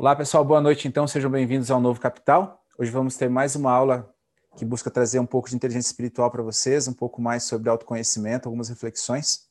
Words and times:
Olá, 0.00 0.16
pessoal, 0.16 0.42
boa 0.42 0.62
noite. 0.62 0.88
Então, 0.88 1.06
sejam 1.06 1.30
bem-vindos 1.30 1.70
ao 1.70 1.78
Novo 1.78 2.00
Capital. 2.00 2.64
Hoje 2.78 2.90
vamos 2.90 3.18
ter 3.18 3.28
mais 3.28 3.54
uma 3.54 3.70
aula 3.70 4.10
que 4.56 4.64
busca 4.64 4.90
trazer 4.90 5.18
um 5.18 5.26
pouco 5.26 5.50
de 5.50 5.54
inteligência 5.54 5.90
espiritual 5.90 6.30
para 6.30 6.42
vocês, 6.42 6.88
um 6.88 6.94
pouco 6.94 7.20
mais 7.20 7.44
sobre 7.44 7.68
autoconhecimento, 7.68 8.48
algumas 8.48 8.70
reflexões. 8.70 9.46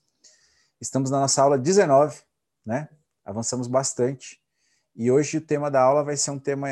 Estamos 0.81 1.11
na 1.11 1.19
nossa 1.19 1.43
aula 1.43 1.55
19, 1.55 2.23
né? 2.65 2.89
Avançamos 3.23 3.67
bastante. 3.67 4.41
E 4.95 5.11
hoje 5.11 5.37
o 5.37 5.41
tema 5.41 5.69
da 5.69 5.83
aula 5.83 6.03
vai 6.03 6.17
ser 6.17 6.31
um 6.31 6.39
tema 6.39 6.67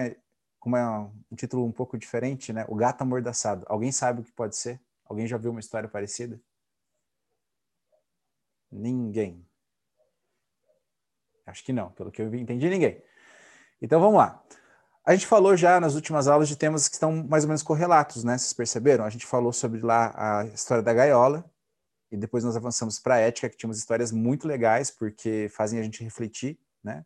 com 0.60 0.70
uma, 0.70 1.12
um 1.32 1.36
título 1.36 1.64
um 1.64 1.72
pouco 1.72 2.00
diferente, 2.00 2.52
né? 2.52 2.66
O 2.68 2.74
gato 2.74 3.04
amordaçado. 3.04 3.64
Alguém 3.70 3.92
sabe 3.92 4.22
o 4.22 4.24
que 4.24 4.32
pode 4.32 4.58
ser? 4.58 4.82
Alguém 5.06 5.28
já 5.28 5.38
viu 5.38 5.52
uma 5.52 5.60
história 5.60 5.88
parecida? 5.88 6.42
Ninguém. 8.72 9.48
Acho 11.46 11.64
que 11.64 11.72
não, 11.72 11.92
pelo 11.92 12.12
que 12.12 12.24
eu 12.24 12.34
entendi, 12.34 12.68
ninguém. 12.72 13.04
Então 13.82 14.00
vamos 14.00 14.18
lá. 14.18 14.44
A 15.06 15.14
gente 15.14 15.26
falou 15.26 15.56
já 15.56 15.80
nas 15.80 15.96
últimas 15.96 16.28
aulas 16.28 16.50
de 16.50 16.56
temas 16.58 16.88
que 16.88 16.96
estão 16.96 17.26
mais 17.28 17.44
ou 17.44 17.48
menos 17.48 17.64
correlatos, 17.64 18.24
né? 18.24 18.38
Vocês 18.38 18.52
perceberam? 18.52 19.06
A 19.06 19.10
gente 19.10 19.26
falou 19.26 19.54
sobre 19.54 19.80
lá 19.80 20.14
a 20.16 20.46
história 20.48 20.84
da 20.84 20.94
gaiola, 20.94 21.50
e 22.12 22.18
depois 22.18 22.44
nós 22.44 22.56
avançamos 22.56 23.00
para 23.00 23.16
a 23.16 23.20
ética, 23.20 23.50
que 23.50 23.58
tinha 23.58 23.68
umas 23.68 23.78
histórias 23.78 24.12
muito 24.12 24.48
legais, 24.48 24.90
porque 24.92 25.48
fazem 25.50 25.80
a 25.80 25.84
gente 25.84 26.04
refletir, 26.04 26.60
né? 26.84 27.06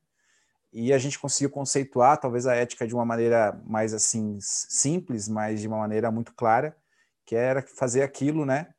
E 0.74 0.94
a 0.94 0.98
gente 0.98 1.20
conseguiu 1.20 1.50
conceituar, 1.50 2.18
talvez, 2.18 2.48
a 2.48 2.56
ética 2.56 2.88
de 2.88 2.96
uma 2.96 3.06
maneira 3.06 3.60
mais, 3.66 3.94
assim, 3.94 4.38
simples, 4.40 5.28
mas 5.28 5.60
de 5.60 5.68
uma 5.68 5.78
maneira 5.78 6.10
muito 6.10 6.34
clara, 6.34 6.76
que 7.26 7.36
era 7.36 7.62
fazer 7.62 8.04
aquilo, 8.04 8.46
né? 8.46 8.74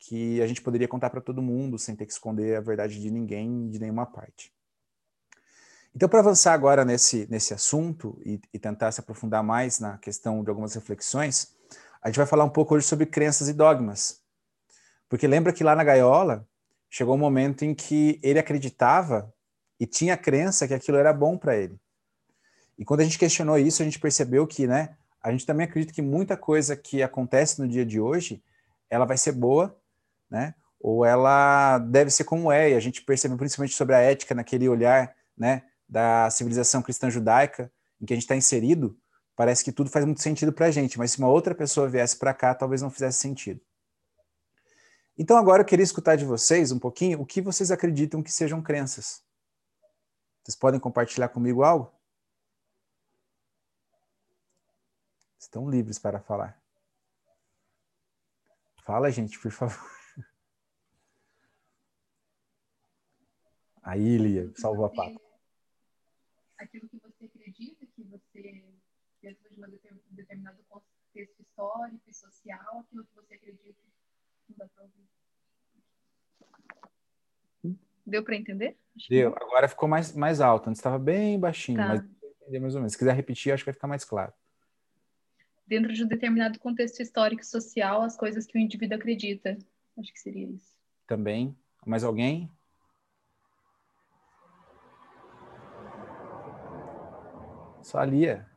Que 0.00 0.40
a 0.40 0.46
gente 0.46 0.62
poderia 0.62 0.88
contar 0.88 1.10
para 1.10 1.20
todo 1.20 1.42
mundo, 1.42 1.78
sem 1.78 1.94
ter 1.94 2.06
que 2.06 2.12
esconder 2.12 2.56
a 2.56 2.60
verdade 2.60 3.00
de 3.00 3.10
ninguém, 3.10 3.68
de 3.68 3.78
nenhuma 3.78 4.06
parte. 4.06 4.55
Então, 5.96 6.10
para 6.10 6.18
avançar 6.18 6.52
agora 6.52 6.84
nesse, 6.84 7.26
nesse 7.30 7.54
assunto 7.54 8.20
e, 8.22 8.38
e, 8.52 8.58
tentar 8.58 8.92
se 8.92 9.00
aprofundar 9.00 9.42
mais 9.42 9.80
na 9.80 9.96
questão 9.96 10.44
de 10.44 10.50
algumas 10.50 10.74
reflexões, 10.74 11.54
a 12.02 12.08
gente 12.08 12.18
vai 12.18 12.26
falar 12.26 12.44
um 12.44 12.50
pouco 12.50 12.74
hoje 12.74 12.86
sobre 12.86 13.06
crenças 13.06 13.48
e 13.48 13.54
dogmas. 13.54 14.20
Porque 15.08 15.26
lembra 15.26 15.54
que 15.54 15.64
lá 15.64 15.74
na 15.74 15.82
gaiola 15.82 16.46
chegou 16.90 17.14
um 17.14 17.18
momento 17.18 17.64
em 17.64 17.74
que 17.74 18.20
ele 18.22 18.38
acreditava 18.38 19.32
e 19.80 19.86
tinha 19.86 20.12
a 20.12 20.16
crença 20.18 20.68
que 20.68 20.74
aquilo 20.74 20.98
era 20.98 21.14
bom 21.14 21.38
para 21.38 21.56
ele. 21.56 21.80
E 22.78 22.84
quando 22.84 23.00
a 23.00 23.04
gente 23.04 23.18
questionou 23.18 23.58
isso, 23.58 23.80
a 23.80 23.86
gente 23.86 23.98
percebeu 23.98 24.46
que, 24.46 24.66
né, 24.66 24.98
a 25.22 25.32
gente 25.32 25.46
também 25.46 25.64
acredita 25.64 25.94
que 25.94 26.02
muita 26.02 26.36
coisa 26.36 26.76
que 26.76 27.02
acontece 27.02 27.58
no 27.58 27.66
dia 27.66 27.86
de 27.86 27.98
hoje, 27.98 28.44
ela 28.90 29.06
vai 29.06 29.16
ser 29.16 29.32
boa, 29.32 29.74
né, 30.28 30.54
ou 30.78 31.06
ela 31.06 31.78
deve 31.78 32.10
ser 32.10 32.24
como 32.24 32.52
é, 32.52 32.72
e 32.72 32.74
a 32.74 32.80
gente 32.80 33.00
percebeu 33.00 33.38
principalmente 33.38 33.74
sobre 33.74 33.94
a 33.94 34.00
ética 34.00 34.34
naquele 34.34 34.68
olhar, 34.68 35.16
né, 35.34 35.62
da 35.88 36.28
civilização 36.30 36.82
cristã 36.82 37.08
judaica 37.08 37.72
em 38.00 38.06
que 38.06 38.12
a 38.12 38.16
gente 38.16 38.24
está 38.24 38.36
inserido, 38.36 38.98
parece 39.34 39.64
que 39.64 39.72
tudo 39.72 39.90
faz 39.90 40.04
muito 40.04 40.20
sentido 40.20 40.52
para 40.52 40.66
a 40.66 40.70
gente, 40.70 40.98
mas 40.98 41.12
se 41.12 41.18
uma 41.18 41.28
outra 41.28 41.54
pessoa 41.54 41.88
viesse 41.88 42.18
para 42.18 42.34
cá, 42.34 42.54
talvez 42.54 42.82
não 42.82 42.90
fizesse 42.90 43.18
sentido. 43.18 43.60
Então 45.16 45.36
agora 45.36 45.62
eu 45.62 45.66
queria 45.66 45.84
escutar 45.84 46.16
de 46.16 46.24
vocês 46.24 46.70
um 46.72 46.78
pouquinho 46.78 47.20
o 47.20 47.26
que 47.26 47.40
vocês 47.40 47.70
acreditam 47.70 48.22
que 48.22 48.30
sejam 48.30 48.62
crenças. 48.62 49.24
Vocês 50.42 50.56
podem 50.56 50.78
compartilhar 50.78 51.28
comigo 51.28 51.62
algo? 51.62 51.90
Estão 55.38 55.70
livres 55.70 55.98
para 55.98 56.20
falar. 56.20 56.60
Fala, 58.84 59.10
gente, 59.10 59.38
por 59.38 59.50
favor. 59.50 59.90
Aí, 63.82 64.18
Lia, 64.18 64.52
salvou 64.56 64.84
a 64.84 64.90
pata 64.90 65.26
aquilo 66.58 66.88
que 66.88 66.98
você 66.98 67.26
acredita, 67.26 67.86
que 67.86 68.02
você, 68.04 68.64
dentro 69.22 69.54
de 69.54 69.60
um 69.60 70.14
determinado 70.14 70.62
contexto 70.68 71.40
histórico 71.40 72.02
e 72.06 72.14
aquilo 72.80 73.04
que 73.04 73.14
você 73.14 73.34
acredita, 73.34 73.80
não 74.48 74.56
dá 74.56 74.68
para 74.68 74.84
ouvir. 74.84 75.06
Deu 78.06 78.22
para 78.22 78.36
entender? 78.36 78.78
Acho 78.96 79.08
Deu. 79.08 79.32
Que... 79.32 79.42
Agora 79.42 79.68
ficou 79.68 79.88
mais, 79.88 80.14
mais 80.14 80.40
alto. 80.40 80.68
Antes 80.68 80.78
estava 80.78 80.98
bem 80.98 81.38
baixinho, 81.38 81.78
tá. 81.78 81.88
mas 81.88 82.04
entender 82.42 82.60
mais 82.60 82.74
ou 82.74 82.80
menos. 82.80 82.92
Se 82.92 82.98
quiser 82.98 83.14
repetir, 83.14 83.52
acho 83.52 83.64
que 83.64 83.70
vai 83.70 83.74
ficar 83.74 83.88
mais 83.88 84.04
claro. 84.04 84.32
Dentro 85.66 85.92
de 85.92 86.04
um 86.04 86.06
determinado 86.06 86.60
contexto 86.60 87.02
histórico 87.02 87.42
e 87.42 87.46
social, 87.46 88.02
as 88.02 88.16
coisas 88.16 88.46
que 88.46 88.56
o 88.56 88.60
indivíduo 88.60 88.96
acredita. 88.96 89.58
Acho 89.98 90.12
que 90.12 90.20
seria 90.20 90.46
isso. 90.46 90.76
Também. 91.06 91.56
Mais 91.84 92.04
alguém? 92.04 92.48
Só 97.82 97.98
a 97.98 98.04
Lia. 98.04 98.48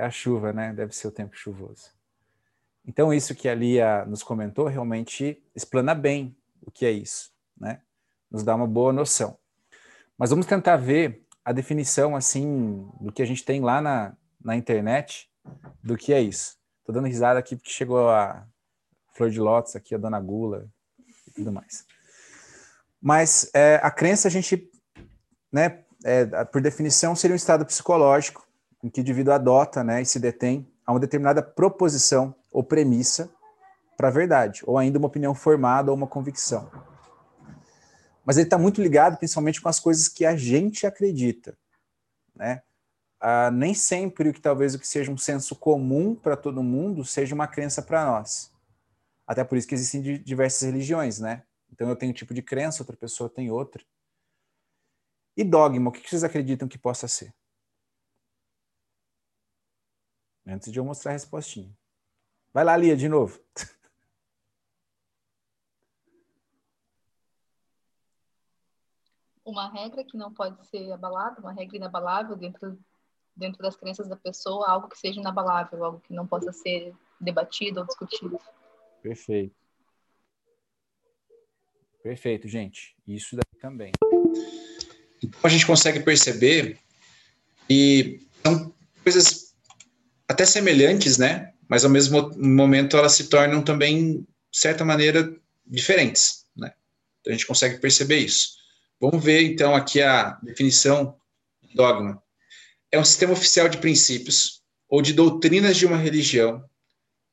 É 0.00 0.04
a 0.04 0.10
chuva, 0.10 0.52
né? 0.52 0.72
Deve 0.72 0.94
ser 0.94 1.08
o 1.08 1.12
tempo 1.12 1.36
chuvoso. 1.36 1.90
Então, 2.86 3.12
isso 3.12 3.34
que 3.34 3.48
a 3.48 3.54
Lia 3.54 4.06
nos 4.06 4.22
comentou 4.22 4.66
realmente 4.66 5.42
explana 5.54 5.94
bem 5.94 6.34
o 6.62 6.70
que 6.70 6.86
é 6.86 6.90
isso, 6.90 7.30
né? 7.58 7.82
Nos 8.30 8.42
dá 8.42 8.54
uma 8.54 8.66
boa 8.66 8.92
noção. 8.92 9.38
Mas 10.16 10.30
vamos 10.30 10.46
tentar 10.46 10.76
ver 10.76 11.26
a 11.44 11.52
definição, 11.52 12.16
assim, 12.16 12.88
do 12.98 13.12
que 13.12 13.20
a 13.20 13.26
gente 13.26 13.44
tem 13.44 13.60
lá 13.60 13.82
na, 13.82 14.16
na 14.42 14.56
internet 14.56 15.30
do 15.82 15.96
que 15.96 16.14
é 16.14 16.20
isso. 16.20 16.58
Estou 16.78 16.94
dando 16.94 17.06
risada 17.06 17.38
aqui 17.38 17.54
porque 17.56 17.70
chegou 17.70 18.08
a 18.08 18.46
Flor 19.12 19.30
de 19.30 19.38
Lótus 19.38 19.76
aqui, 19.76 19.94
a 19.94 19.98
Dona 19.98 20.18
Gula 20.18 20.66
e 21.26 21.30
tudo 21.30 21.52
mais. 21.52 21.84
Mas 23.02 23.50
é, 23.52 23.78
a 23.82 23.90
crença 23.90 24.28
a 24.28 24.30
gente 24.30 24.70
né, 25.52 25.84
é, 26.04 26.24
por 26.44 26.62
definição, 26.62 27.14
seria 27.14 27.34
um 27.34 27.36
estado 27.36 27.66
psicológico 27.66 28.48
em 28.82 28.88
que 28.88 29.00
o 29.00 29.02
indivíduo 29.02 29.32
adota 29.32 29.84
né, 29.84 30.02
e 30.02 30.06
se 30.06 30.18
detém 30.18 30.66
a 30.86 30.92
uma 30.92 31.00
determinada 31.00 31.42
proposição 31.42 32.34
ou 32.50 32.64
premissa 32.64 33.30
para 33.96 34.08
a 34.08 34.10
verdade, 34.10 34.62
ou 34.66 34.78
ainda 34.78 34.98
uma 34.98 35.08
opinião 35.08 35.34
formada 35.34 35.90
ou 35.90 35.96
uma 35.96 36.06
convicção. 36.06 36.70
Mas 38.24 38.36
ele 38.36 38.46
está 38.46 38.56
muito 38.56 38.80
ligado 38.80 39.18
principalmente 39.18 39.60
com 39.60 39.68
as 39.68 39.78
coisas 39.78 40.08
que 40.08 40.24
a 40.24 40.36
gente 40.36 40.86
acredita. 40.86 41.56
Né? 42.34 42.62
Ah, 43.20 43.50
nem 43.50 43.74
sempre 43.74 44.30
o 44.30 44.32
que 44.32 44.40
talvez 44.40 44.74
o 44.74 44.78
que 44.78 44.88
seja 44.88 45.12
um 45.12 45.18
senso 45.18 45.54
comum 45.54 46.14
para 46.14 46.36
todo 46.36 46.62
mundo 46.62 47.04
seja 47.04 47.34
uma 47.34 47.46
crença 47.46 47.82
para 47.82 48.04
nós. 48.06 48.50
Até 49.26 49.44
por 49.44 49.58
isso 49.58 49.68
que 49.68 49.74
existem 49.74 50.00
diversas 50.22 50.62
religiões, 50.62 51.20
né? 51.20 51.42
Então 51.70 51.88
eu 51.88 51.94
tenho 51.94 52.10
um 52.10 52.14
tipo 52.14 52.34
de 52.34 52.42
crença, 52.42 52.82
outra 52.82 52.96
pessoa 52.96 53.28
tem 53.28 53.50
outra. 53.50 53.84
E 55.36 55.44
dogma, 55.44 55.90
o 55.90 55.92
que 55.92 56.08
vocês 56.08 56.24
acreditam 56.24 56.66
que 56.66 56.78
possa 56.78 57.06
ser? 57.06 57.32
Antes 60.50 60.72
de 60.72 60.80
eu 60.80 60.84
mostrar 60.84 61.12
a 61.12 61.14
respostinha. 61.14 61.72
Vai 62.52 62.64
lá, 62.64 62.76
Lia, 62.76 62.96
de 62.96 63.08
novo. 63.08 63.40
Uma 69.44 69.70
regra 69.70 70.02
que 70.04 70.16
não 70.16 70.34
pode 70.34 70.66
ser 70.66 70.90
abalada, 70.92 71.40
uma 71.40 71.52
regra 71.52 71.76
inabalável 71.76 72.36
dentro, 72.36 72.78
dentro 73.34 73.60
das 73.62 73.74
crenças 73.74 74.06
da 74.06 74.14
pessoa, 74.14 74.68
algo 74.68 74.88
que 74.88 74.96
seja 74.96 75.18
inabalável, 75.18 75.84
algo 75.84 76.00
que 76.00 76.12
não 76.12 76.24
possa 76.24 76.52
ser 76.52 76.94
debatido 77.20 77.80
ou 77.80 77.86
discutido. 77.86 78.38
Perfeito. 79.02 79.56
Perfeito, 82.00 82.46
gente. 82.46 82.96
Isso 83.08 83.34
daí 83.34 83.60
também. 83.60 83.92
Então 85.22 85.40
a 85.42 85.48
gente 85.48 85.66
consegue 85.66 86.00
perceber 86.00 86.78
que 87.66 88.28
são 88.44 88.72
coisas 89.02 89.49
até 90.30 90.46
semelhantes, 90.46 91.18
né? 91.18 91.52
Mas 91.68 91.84
ao 91.84 91.90
mesmo 91.90 92.30
momento 92.36 92.96
elas 92.96 93.14
se 93.14 93.24
tornam 93.24 93.62
também, 93.62 94.20
de 94.20 94.58
certa 94.58 94.84
maneira, 94.84 95.34
diferentes, 95.66 96.44
né? 96.56 96.72
Então 97.20 97.32
a 97.32 97.36
gente 97.36 97.46
consegue 97.46 97.78
perceber 97.78 98.18
isso. 98.18 98.50
Vamos 99.00 99.24
ver 99.24 99.42
então 99.42 99.74
aqui 99.74 100.00
a 100.00 100.38
definição 100.40 101.16
de 101.62 101.74
dogma. 101.74 102.22
É 102.92 102.98
um 102.98 103.04
sistema 103.04 103.32
oficial 103.32 103.68
de 103.68 103.78
princípios 103.78 104.62
ou 104.88 105.02
de 105.02 105.12
doutrinas 105.12 105.76
de 105.76 105.84
uma 105.84 105.96
religião, 105.96 106.64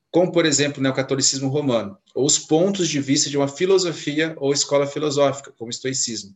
como 0.09 0.31
por 0.31 0.45
exemplo 0.47 0.79
o 0.79 0.83
neocatolicismo 0.83 1.49
romano, 1.49 1.97
ou 2.15 2.25
os 2.25 2.39
pontos 2.39 2.87
de 2.89 2.99
vista 2.99 3.29
de 3.29 3.37
uma 3.37 3.47
filosofia 3.47 4.33
ou 4.37 4.51
escola 4.53 4.87
filosófica, 4.87 5.51
como 5.51 5.67
o 5.67 5.71
estoicismo 5.71 6.35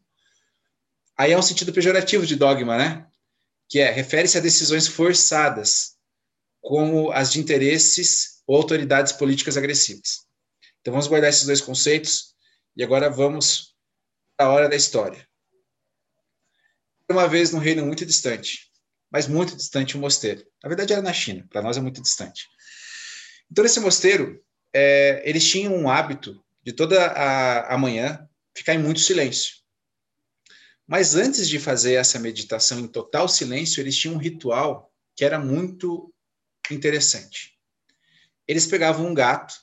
Aí 1.17 1.31
é 1.31 1.37
um 1.37 1.41
sentido 1.41 1.73
pejorativo 1.73 2.25
de 2.25 2.35
dogma, 2.35 2.77
né? 2.77 3.07
Que 3.67 3.79
é, 3.79 3.89
refere-se 3.91 4.37
a 4.37 4.41
decisões 4.41 4.87
forçadas, 4.87 5.95
como 6.61 7.11
as 7.11 7.31
de 7.31 7.39
interesses 7.39 8.41
ou 8.45 8.55
autoridades 8.55 9.11
políticas 9.11 9.57
agressivas. 9.57 10.25
Então 10.79 10.93
vamos 10.93 11.07
guardar 11.07 11.29
esses 11.29 11.45
dois 11.45 11.61
conceitos 11.61 12.35
e 12.75 12.83
agora 12.83 13.09
vamos 13.09 13.75
à 14.37 14.49
hora 14.49 14.69
da 14.69 14.75
história. 14.75 15.27
Uma 17.09 17.27
vez 17.27 17.51
num 17.51 17.59
reino 17.59 17.85
muito 17.85 18.05
distante, 18.05 18.71
mas 19.11 19.27
muito 19.27 19.55
distante, 19.55 19.97
um 19.97 20.01
mosteiro. 20.01 20.45
Na 20.63 20.69
verdade 20.69 20.93
era 20.93 21.01
na 21.01 21.11
China, 21.11 21.45
para 21.49 21.61
nós 21.61 21.75
é 21.77 21.81
muito 21.81 22.01
distante. 22.01 22.47
Então 23.51 23.63
nesse 23.63 23.79
mosteiro, 23.79 24.41
é, 24.73 25.21
eles 25.25 25.47
tinham 25.47 25.75
um 25.75 25.89
hábito 25.89 26.41
de 26.63 26.71
toda 26.71 27.05
a, 27.07 27.73
a 27.73 27.77
manhã 27.77 28.27
ficar 28.55 28.73
em 28.73 28.77
muito 28.77 28.99
silêncio 28.99 29.55
Mas 30.87 31.15
antes 31.15 31.49
de 31.49 31.59
fazer 31.59 31.93
essa 31.93 32.19
meditação 32.19 32.79
em 32.79 32.87
total 32.87 33.27
silêncio, 33.27 33.81
eles 33.81 33.97
tinham 33.97 34.15
um 34.15 34.19
ritual 34.19 34.91
que 35.15 35.25
era 35.25 35.39
muito 35.39 36.13
interessante. 36.75 37.57
Eles 38.47 38.65
pegavam 38.65 39.05
um 39.07 39.13
gato, 39.13 39.55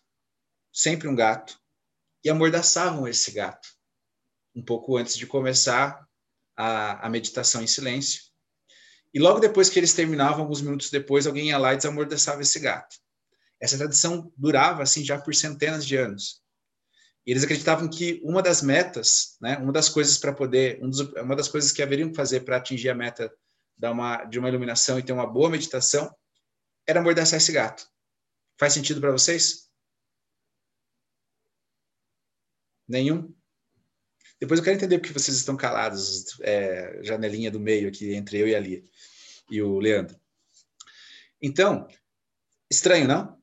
sempre 0.72 1.08
um 1.08 1.14
gato, 1.14 1.58
e 2.24 2.30
amordaçavam 2.30 3.06
esse 3.06 3.30
gato, 3.30 3.68
um 4.54 4.62
pouco 4.62 4.96
antes 4.96 5.16
de 5.16 5.26
começar 5.26 6.06
a, 6.56 7.06
a 7.06 7.10
meditação 7.10 7.62
em 7.62 7.66
silêncio. 7.66 8.22
E 9.12 9.18
logo 9.18 9.40
depois 9.40 9.68
que 9.68 9.78
eles 9.78 9.94
terminavam, 9.94 10.42
alguns 10.42 10.60
minutos 10.60 10.90
depois, 10.90 11.26
alguém 11.26 11.48
ia 11.48 11.58
lá 11.58 11.72
e 11.72 11.76
desamordaçava 11.76 12.42
esse 12.42 12.58
gato. 12.58 12.96
Essa 13.60 13.78
tradição 13.78 14.32
durava 14.36 14.82
assim 14.82 15.04
já 15.04 15.18
por 15.18 15.34
centenas 15.34 15.86
de 15.86 15.96
anos. 15.96 16.42
E 17.26 17.30
eles 17.30 17.44
acreditavam 17.44 17.88
que 17.88 18.20
uma 18.24 18.42
das 18.42 18.62
metas, 18.62 19.36
né, 19.40 19.58
uma 19.58 19.72
das 19.72 19.88
coisas 19.88 20.16
para 20.16 20.32
poder, 20.32 20.82
um 20.82 20.88
dos, 20.88 21.00
uma 21.00 21.36
das 21.36 21.48
coisas 21.48 21.72
que 21.72 21.82
haveriam 21.82 22.10
que 22.10 22.16
fazer 22.16 22.40
para 22.40 22.56
atingir 22.56 22.88
a 22.88 22.94
meta 22.94 23.32
da 23.76 23.90
uma, 23.90 24.24
de 24.24 24.38
uma 24.38 24.48
iluminação 24.48 24.98
e 24.98 25.02
ter 25.02 25.12
uma 25.12 25.26
boa 25.26 25.50
meditação, 25.50 26.10
era 26.88 27.00
amordaçar 27.00 27.36
esse 27.36 27.52
gato. 27.52 27.86
Faz 28.58 28.72
sentido 28.72 28.98
para 28.98 29.12
vocês? 29.12 29.68
Nenhum? 32.88 33.32
Depois 34.40 34.58
eu 34.58 34.64
quero 34.64 34.76
entender 34.76 34.98
porque 34.98 35.12
vocês 35.12 35.36
estão 35.36 35.56
calados, 35.56 36.40
é, 36.40 37.00
janelinha 37.02 37.50
do 37.50 37.60
meio 37.60 37.88
aqui 37.88 38.14
entre 38.14 38.38
eu 38.38 38.48
e 38.48 38.54
a 38.54 38.60
Lia 38.60 38.82
e 39.50 39.60
o 39.60 39.78
Leandro. 39.78 40.18
Então, 41.42 41.86
estranho, 42.70 43.06
não? 43.06 43.38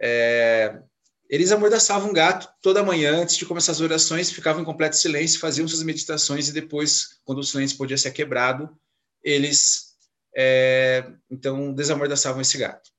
É, 0.00 0.82
eles 1.28 1.52
amordaçavam 1.52 2.10
um 2.10 2.14
gato 2.14 2.48
toda 2.62 2.82
manhã 2.82 3.20
antes 3.20 3.36
de 3.36 3.44
começar 3.44 3.72
as 3.72 3.80
orações, 3.80 4.32
ficavam 4.32 4.62
em 4.62 4.64
completo 4.64 4.96
silêncio, 4.96 5.38
faziam 5.38 5.68
suas 5.68 5.82
meditações 5.82 6.48
e 6.48 6.52
depois, 6.52 7.20
quando 7.24 7.38
o 7.38 7.44
silêncio 7.44 7.76
podia 7.76 7.98
ser 7.98 8.12
quebrado, 8.12 8.74
eles 9.22 9.91
é, 10.34 11.10
então 11.30 11.72
desamordaçavam 11.74 12.40
esse 12.40 12.58
gato. 12.58 12.90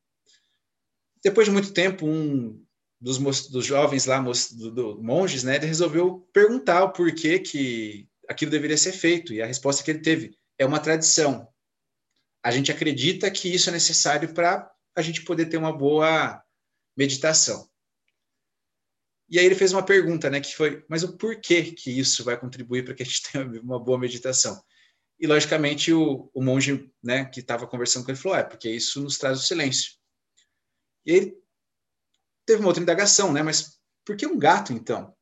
Depois 1.23 1.47
de 1.47 1.53
muito 1.53 1.73
tempo, 1.73 2.05
um 2.05 2.63
dos, 2.99 3.47
dos 3.47 3.65
jovens 3.65 4.05
lá, 4.05 4.19
do, 4.19 4.71
do, 4.71 5.03
monges, 5.03 5.43
né, 5.43 5.55
ele 5.55 5.65
resolveu 5.65 6.27
perguntar 6.33 6.83
o 6.83 6.93
porquê 6.93 7.39
que 7.39 8.07
aquilo 8.29 8.51
deveria 8.51 8.77
ser 8.77 8.93
feito. 8.93 9.33
E 9.33 9.41
a 9.41 9.45
resposta 9.45 9.83
que 9.83 9.91
ele 9.91 9.99
teve 9.99 10.37
é 10.57 10.65
uma 10.65 10.79
tradição. 10.79 11.47
A 12.43 12.51
gente 12.51 12.71
acredita 12.71 13.31
que 13.31 13.53
isso 13.53 13.69
é 13.69 13.73
necessário 13.73 14.33
para 14.33 14.69
a 14.95 15.01
gente 15.01 15.23
poder 15.23 15.47
ter 15.47 15.57
uma 15.57 15.75
boa 15.75 16.41
meditação. 16.95 17.67
E 19.29 19.39
aí 19.39 19.45
ele 19.45 19.55
fez 19.55 19.73
uma 19.73 19.83
pergunta, 19.83 20.29
né, 20.29 20.39
que 20.39 20.55
foi, 20.55 20.85
mas 20.87 21.03
o 21.03 21.17
porquê 21.17 21.71
que 21.71 21.89
isso 21.89 22.23
vai 22.23 22.39
contribuir 22.39 22.85
para 22.85 22.93
que 22.93 23.03
a 23.03 23.05
gente 23.05 23.23
tenha 23.31 23.45
uma 23.61 23.79
boa 23.79 23.97
meditação? 23.97 24.61
E 25.19 25.27
logicamente 25.27 25.93
o, 25.93 26.29
o 26.33 26.43
monge, 26.43 26.91
né, 27.01 27.25
que 27.25 27.39
estava 27.39 27.67
conversando 27.67 28.03
com 28.03 28.11
ele 28.11 28.19
falou, 28.19 28.37
é 28.37 28.43
porque 28.43 28.69
isso 28.69 29.01
nos 29.01 29.17
traz 29.17 29.39
o 29.39 29.43
silêncio. 29.43 29.93
E 31.05 31.11
ele 31.11 31.43
teve 32.45 32.59
uma 32.59 32.67
outra 32.67 32.83
indagação, 32.83 33.31
né? 33.31 33.41
Mas 33.41 33.79
por 34.05 34.17
que 34.17 34.25
um 34.25 34.37
gato, 34.37 34.73
então? 34.73 35.15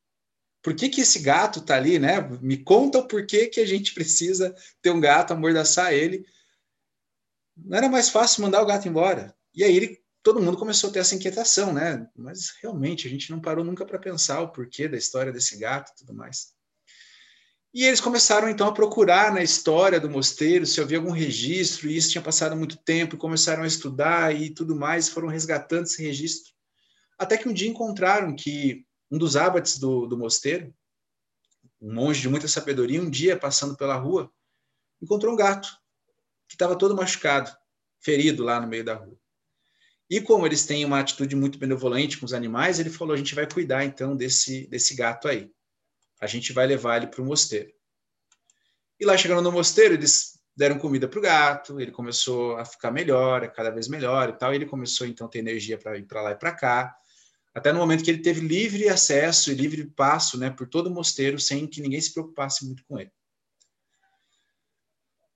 Por 0.62 0.76
que, 0.76 0.90
que 0.90 1.02
esse 1.02 1.20
gato 1.20 1.60
está 1.60 1.76
ali, 1.76 1.98
né? 1.98 2.22
Me 2.42 2.58
conta 2.58 3.00
o 3.00 3.08
porquê 3.08 3.48
que 3.48 3.60
a 3.60 3.66
gente 3.66 3.94
precisa 3.94 4.56
ter 4.82 4.92
um 4.92 5.00
gato, 5.00 5.34
amordaçar 5.34 5.92
ele. 5.92 6.26
Não 7.58 7.78
era 7.78 7.90
mais 7.90 8.10
fácil 8.10 8.44
mandar 8.44 8.62
o 8.62 8.66
gato 8.66 8.88
embora. 8.88 9.36
E 9.54 9.64
aí 9.64 9.76
ele, 9.76 10.04
todo 10.22 10.42
mundo 10.42 10.58
começou 10.58 10.90
a 10.90 10.94
ter 10.94 11.00
essa 11.00 11.16
inquietação, 11.16 11.74
né? 11.74 12.08
Mas 12.16 12.52
realmente 12.62 13.08
a 13.08 13.10
gente 13.10 13.32
não 13.32 13.42
parou 13.42 13.66
nunca 13.66 13.86
para 13.86 14.00
pensar 14.00 14.42
o 14.42 14.52
porquê 14.52 14.88
da 14.88 14.98
história 14.98 15.32
desse 15.32 15.58
gato 15.58 15.92
e 15.92 15.96
tudo 15.96 16.14
mais. 16.14 16.54
E 17.74 17.86
eles 17.86 18.02
começaram 18.02 18.50
então 18.50 18.68
a 18.68 18.74
procurar 18.74 19.34
na 19.34 19.42
história 19.42 19.98
do 19.98 20.10
mosteiro 20.10 20.66
se 20.66 20.82
havia 20.82 20.98
algum 20.98 21.12
registro, 21.12 21.90
e 21.90 21.96
isso 21.96 22.12
tinha 22.12 22.22
passado 22.22 22.54
muito 22.54 22.76
tempo, 22.76 23.16
e 23.16 23.20
começaram 23.20 23.64
a 23.64 23.68
estudar 23.68 24.36
e 24.36 24.50
tudo 24.50 24.76
mais, 24.76 25.08
foram 25.08 25.30
resgatando 25.30 25.86
esse 25.86 26.04
registro. 26.04 26.54
Até 27.18 27.38
que 27.38 27.48
um 27.48 27.54
dia 27.54 27.70
encontraram 27.70 28.36
que 28.36 28.86
um 29.10 29.18
dos 29.18 29.38
abades 29.38 29.78
do, 29.78 30.06
do 30.06 30.18
mosteiro, 30.18 30.74
um 31.82 31.94
monge 31.94 32.20
de 32.20 32.28
muita 32.28 32.48
sabedoria, 32.48 33.02
um 33.02 33.10
dia 33.10 33.38
passando 33.38 33.78
pela 33.78 33.96
rua, 33.96 34.30
encontrou 35.02 35.34
um 35.34 35.38
gato 35.38 35.70
que 36.50 36.56
estava 36.56 36.78
todo 36.78 36.96
machucado, 36.96 37.50
ferido 38.02 38.44
lá 38.44 38.60
no 38.60 38.68
meio 38.68 38.84
da 38.84 38.96
rua. 38.96 39.18
E 40.10 40.20
como 40.20 40.46
eles 40.46 40.66
têm 40.66 40.84
uma 40.84 41.00
atitude 41.00 41.38
muito 41.38 41.58
benevolente 41.58 42.18
com 42.18 42.26
os 42.26 42.34
animais, 42.34 42.80
ele 42.80 42.90
falou: 42.90 43.14
a 43.14 43.18
gente 43.18 43.34
vai 43.34 43.50
cuidar 43.50 43.86
então 43.86 44.14
desse, 44.14 44.68
desse 44.68 44.94
gato 44.94 45.30
aí 45.30 45.50
a 46.22 46.28
gente 46.28 46.54
vai 46.54 46.68
levar 46.68 46.98
ele 46.98 47.08
para 47.08 47.22
o 47.22 47.26
mosteiro. 47.26 47.74
E 49.00 49.06
lá 49.06 49.18
chegando 49.18 49.42
no 49.42 49.52
mosteiro, 49.52 49.96
eles 49.96 50.40
deram 50.56 50.78
comida 50.78 51.08
para 51.08 51.18
o 51.18 51.22
gato, 51.22 51.82
ele 51.82 51.92
começou 51.92 52.56
a 52.58 52.64
ficar 52.64 52.92
melhor, 52.92 53.52
cada 53.52 53.72
vez 53.72 53.88
melhor 53.88 54.30
e 54.30 54.34
tal, 54.34 54.54
e 54.54 54.58
ele 54.58 54.68
começou 54.68 55.08
então 55.08 55.26
a 55.26 55.30
ter 55.30 55.40
energia 55.40 55.78
para 55.78 55.98
ir 55.98 56.04
para 56.04 56.22
lá 56.22 56.32
e 56.32 56.36
para 56.36 56.52
cá, 56.52 56.96
até 57.54 57.74
no 57.74 57.80
momento 57.80 58.04
que 58.04 58.12
ele 58.12 58.22
teve 58.22 58.42
livre 58.42 58.88
acesso 58.88 59.52
e 59.52 59.56
livre 59.56 59.86
passo 59.86 60.38
né, 60.38 60.52
por 60.52 60.68
todo 60.68 60.88
o 60.88 60.92
mosteiro, 60.92 61.40
sem 61.40 61.66
que 61.66 61.82
ninguém 61.82 62.00
se 62.00 62.14
preocupasse 62.14 62.66
muito 62.66 62.84
com 62.86 63.00
ele. 63.00 63.12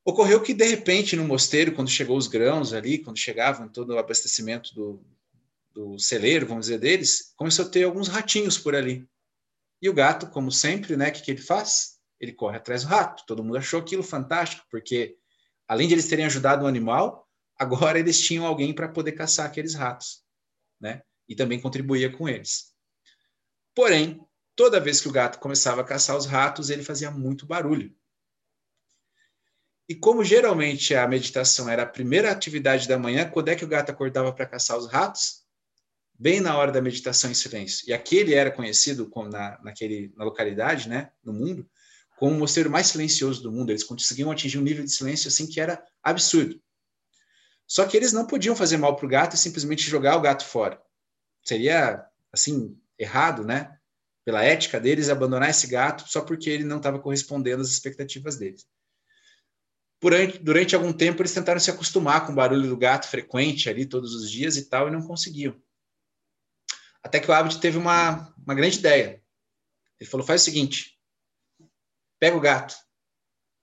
Ocorreu 0.06 0.40
que, 0.42 0.54
de 0.54 0.66
repente, 0.66 1.16
no 1.16 1.26
mosteiro, 1.26 1.74
quando 1.74 1.90
chegou 1.90 2.16
os 2.16 2.28
grãos 2.28 2.74
ali, 2.74 3.00
quando 3.00 3.18
chegavam 3.18 3.68
todo 3.68 3.90
o 3.90 3.98
abastecimento 3.98 4.74
do, 4.76 5.04
do 5.74 5.98
celeiro, 5.98 6.46
vamos 6.46 6.68
dizer, 6.68 6.78
deles, 6.78 7.34
começou 7.36 7.66
a 7.66 7.70
ter 7.70 7.84
alguns 7.84 8.08
ratinhos 8.08 8.58
por 8.58 8.76
ali. 8.76 9.10
E 9.82 9.90
o 9.90 9.94
gato, 9.94 10.28
como 10.28 10.52
sempre, 10.52 10.96
né, 10.96 11.10
o 11.10 11.12
que, 11.12 11.22
que 11.22 11.32
ele 11.32 11.42
faz? 11.42 12.00
Ele 12.20 12.34
corre 12.34 12.58
atrás 12.58 12.84
do 12.84 12.90
rato. 12.90 13.24
Todo 13.28 13.44
mundo 13.44 13.58
achou 13.58 13.80
aquilo 13.80 14.04
fantástico, 14.04 14.66
porque 14.70 15.18
além 15.68 15.88
de 15.88 15.94
eles 15.94 16.08
terem 16.08 16.26
ajudado 16.26 16.66
o 16.66 16.68
animal, 16.68 17.28
agora 17.58 18.00
eles 18.00 18.20
tinham 18.22 18.46
alguém 18.46 18.74
para 18.74 18.90
poder 18.90 19.14
caçar 19.14 19.46
aqueles 19.46 19.74
ratos, 19.74 20.24
né? 20.80 21.02
E 21.28 21.36
também 21.36 21.60
contribuía 21.60 22.12
com 22.12 22.30
eles. 22.30 22.74
Porém, 23.74 24.22
toda 24.56 24.80
vez 24.80 25.02
que 25.02 25.08
o 25.08 25.12
gato 25.12 25.40
começava 25.40 25.82
a 25.82 25.86
caçar 25.86 26.16
os 26.16 26.26
ratos, 26.26 26.70
ele 26.70 26.84
fazia 26.84 27.12
muito 27.12 27.46
barulho. 27.46 27.94
E 29.88 29.94
como 29.94 30.24
geralmente 30.24 30.96
a 30.96 31.08
meditação 31.08 31.70
era 31.70 31.84
a 31.84 31.88
primeira 31.88 32.32
atividade 32.32 32.88
da 32.88 32.98
manhã, 32.98 33.30
quando 33.30 33.50
é 33.50 33.56
que 33.56 33.64
o 33.64 33.68
gato 33.68 33.92
acordava 33.92 34.34
para 34.34 34.48
caçar 34.48 34.78
os 34.78 34.88
ratos? 34.88 35.45
Bem 36.18 36.40
na 36.40 36.58
hora 36.58 36.72
da 36.72 36.82
meditação 36.82 37.30
em 37.30 37.34
silêncio. 37.34 37.88
E 37.88 37.94
aquele 37.94 38.34
era 38.34 38.52
conhecido 38.52 39.10
como 39.10 39.30
na, 39.30 39.60
naquele, 39.64 40.14
na 40.16 40.24
localidade, 40.24 40.90
né, 40.90 41.12
no 41.24 41.34
mundo, 41.34 41.70
como 42.18 42.36
o 42.36 42.40
mosteiro 42.40 42.70
mais 42.70 42.88
silencioso 42.88 43.44
do 43.44 43.52
mundo. 43.52 43.70
Eles 43.70 43.84
conseguiam 43.84 44.32
atingir 44.32 44.58
um 44.58 44.64
nível 44.64 44.84
de 44.84 44.92
silêncio 44.92 45.28
assim 45.28 45.48
que 45.48 45.60
era 45.60 45.84
absurdo. 46.02 46.62
Só 47.68 47.86
que 47.86 47.98
eles 47.98 48.14
não 48.14 48.28
podiam 48.28 48.56
fazer 48.56 48.78
mal 48.78 48.96
para 48.96 49.06
o 49.06 49.10
gato 49.10 49.36
e 49.36 49.40
simplesmente 49.40 49.90
jogar 49.90 50.16
o 50.16 50.22
gato 50.22 50.46
fora. 50.46 50.80
Seria, 51.44 52.06
assim, 52.32 52.78
errado, 52.98 53.44
né? 53.44 53.78
Pela 54.24 54.44
ética 54.44 54.80
deles, 54.80 55.10
abandonar 55.10 55.50
esse 55.50 55.68
gato 55.68 56.08
só 56.08 56.22
porque 56.22 56.50
ele 56.50 56.64
não 56.64 56.78
estava 56.78 57.00
correspondendo 57.00 57.62
às 57.62 57.70
expectativas 57.70 58.38
deles. 58.38 58.66
Durante, 60.02 60.38
durante 60.38 60.76
algum 60.76 60.94
tempo, 60.94 61.22
eles 61.22 61.34
tentaram 61.34 61.60
se 61.60 61.72
acostumar 61.72 62.26
com 62.26 62.32
o 62.32 62.36
barulho 62.36 62.68
do 62.68 62.78
gato 62.78 63.08
frequente 63.08 63.70
ali 63.70 63.86
todos 63.86 64.14
os 64.14 64.30
dias 64.30 64.58
e 64.58 64.66
tal, 64.66 64.88
e 64.88 64.92
não 64.92 65.02
conseguiam. 65.02 65.56
Até 67.06 67.20
que 67.20 67.30
o 67.30 67.34
Abed 67.36 67.60
teve 67.60 67.78
uma, 67.78 68.34
uma 68.44 68.56
grande 68.56 68.80
ideia. 68.80 69.22
Ele 70.00 70.10
falou: 70.10 70.26
faz 70.26 70.42
o 70.42 70.46
seguinte, 70.46 71.00
pega 72.20 72.36
o 72.36 72.40
gato, 72.42 72.76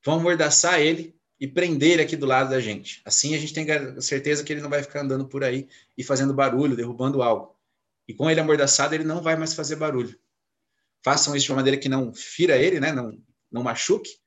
vamos 0.07 0.23
mordaçar 0.23 0.81
ele 0.81 1.21
e 1.41 1.49
prender 1.49 1.91
ele 1.91 2.03
aqui 2.03 2.17
do 2.17 2.25
lado 2.25 2.51
da 2.51 2.61
gente. 2.61 3.03
Assim 3.05 3.35
a 3.35 3.39
gente 3.39 3.53
tem 3.53 3.67
certeza 4.01 4.45
que 4.45 4.53
ele 4.53 4.61
não 4.61 4.71
vai 4.71 4.81
ficar 4.81 5.01
andando 5.01 5.27
por 5.27 5.43
aí 5.43 5.69
e 5.99 6.05
fazendo 6.05 6.33
barulho, 6.33 6.77
derrubando 6.77 7.21
algo. 7.21 7.59
E 8.07 8.15
com 8.15 8.31
ele 8.31 8.39
amordaçado, 8.39 8.95
ele 8.95 9.03
não 9.03 9.21
vai 9.21 9.35
mais 9.35 9.55
fazer 9.55 9.75
barulho. 9.75 10.17
Façam 11.05 11.35
isso 11.35 11.47
de 11.47 11.51
uma 11.51 11.57
maneira 11.57 11.81
que 11.81 11.89
não 11.89 12.15
fira 12.15 12.57
ele, 12.57 12.79
né? 12.79 12.93
não, 12.93 13.21
não 13.51 13.65
machuque. 13.65 14.21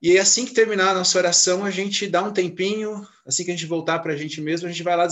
E 0.00 0.18
assim 0.18 0.44
que 0.44 0.52
terminar 0.52 0.90
a 0.90 0.94
nossa 0.94 1.16
oração, 1.16 1.64
a 1.64 1.70
gente 1.70 2.06
dá 2.06 2.22
um 2.22 2.32
tempinho, 2.32 3.06
assim 3.26 3.44
que 3.44 3.50
a 3.50 3.54
gente 3.54 3.66
voltar 3.66 3.98
para 4.00 4.12
a 4.12 4.16
gente 4.16 4.40
mesmo, 4.40 4.68
a 4.68 4.70
gente 4.70 4.82
vai 4.82 4.94
lá 4.96 5.06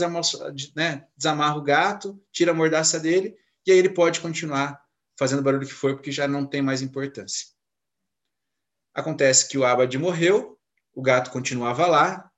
né, 0.77 1.07
desamarra 1.17 1.57
o 1.57 1.63
gato, 1.63 2.21
tira 2.31 2.51
a 2.51 2.55
mordaça 2.55 3.01
dele, 3.01 3.35
e 3.67 3.73
aí 3.73 3.79
ele 3.79 3.89
pode 3.89 4.21
continuar 4.21 4.79
fazendo 5.19 5.39
o 5.39 5.43
barulho 5.43 5.67
que 5.67 5.73
for, 5.73 5.95
porque 5.95 6.13
já 6.13 6.29
não 6.29 6.47
tem 6.47 6.61
mais 6.61 6.83
importância. 6.83 7.47
Acontece 8.93 9.49
que 9.49 9.57
o 9.57 9.65
Abad 9.65 9.97
morreu, 9.99 10.59
o 10.95 11.03
gato 11.03 11.31
continuava 11.31 11.87
lá, 11.87 12.31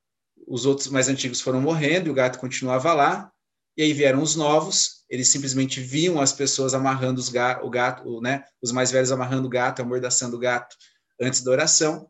os 0.47 0.67
outros 0.67 0.87
mais 0.89 1.09
antigos 1.09 1.41
foram 1.41 1.61
morrendo, 1.61 2.07
e 2.07 2.11
o 2.11 2.15
gato 2.15 2.39
continuava 2.39 2.95
lá, 2.95 3.33
e 3.77 3.83
aí 3.83 3.93
vieram 3.93 4.23
os 4.23 4.37
novos, 4.37 5.05
eles 5.11 5.29
simplesmente 5.29 5.81
viam 5.81 6.21
as 6.21 6.33
pessoas 6.33 6.75
amarrando 6.75 7.21
os 7.21 7.29
ga 7.29 7.61
o 7.63 7.69
gato, 7.69 8.21
né, 8.21 8.45
os 8.63 8.71
mais 8.71 8.91
velhos 8.91 9.11
amarrando 9.11 9.47
o 9.47 9.51
gato, 9.51 9.83
amordaçando 9.83 10.37
o 10.37 10.39
gato 10.41 10.77
antes 11.21 11.43
da 11.43 11.51
oração, 11.51 12.09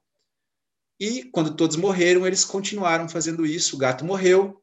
e 0.98 1.24
quando 1.24 1.54
todos 1.54 1.76
morreram, 1.76 2.26
eles 2.26 2.44
continuaram 2.44 3.08
fazendo 3.08 3.44
isso. 3.44 3.76
O 3.76 3.78
gato 3.78 4.04
morreu. 4.04 4.62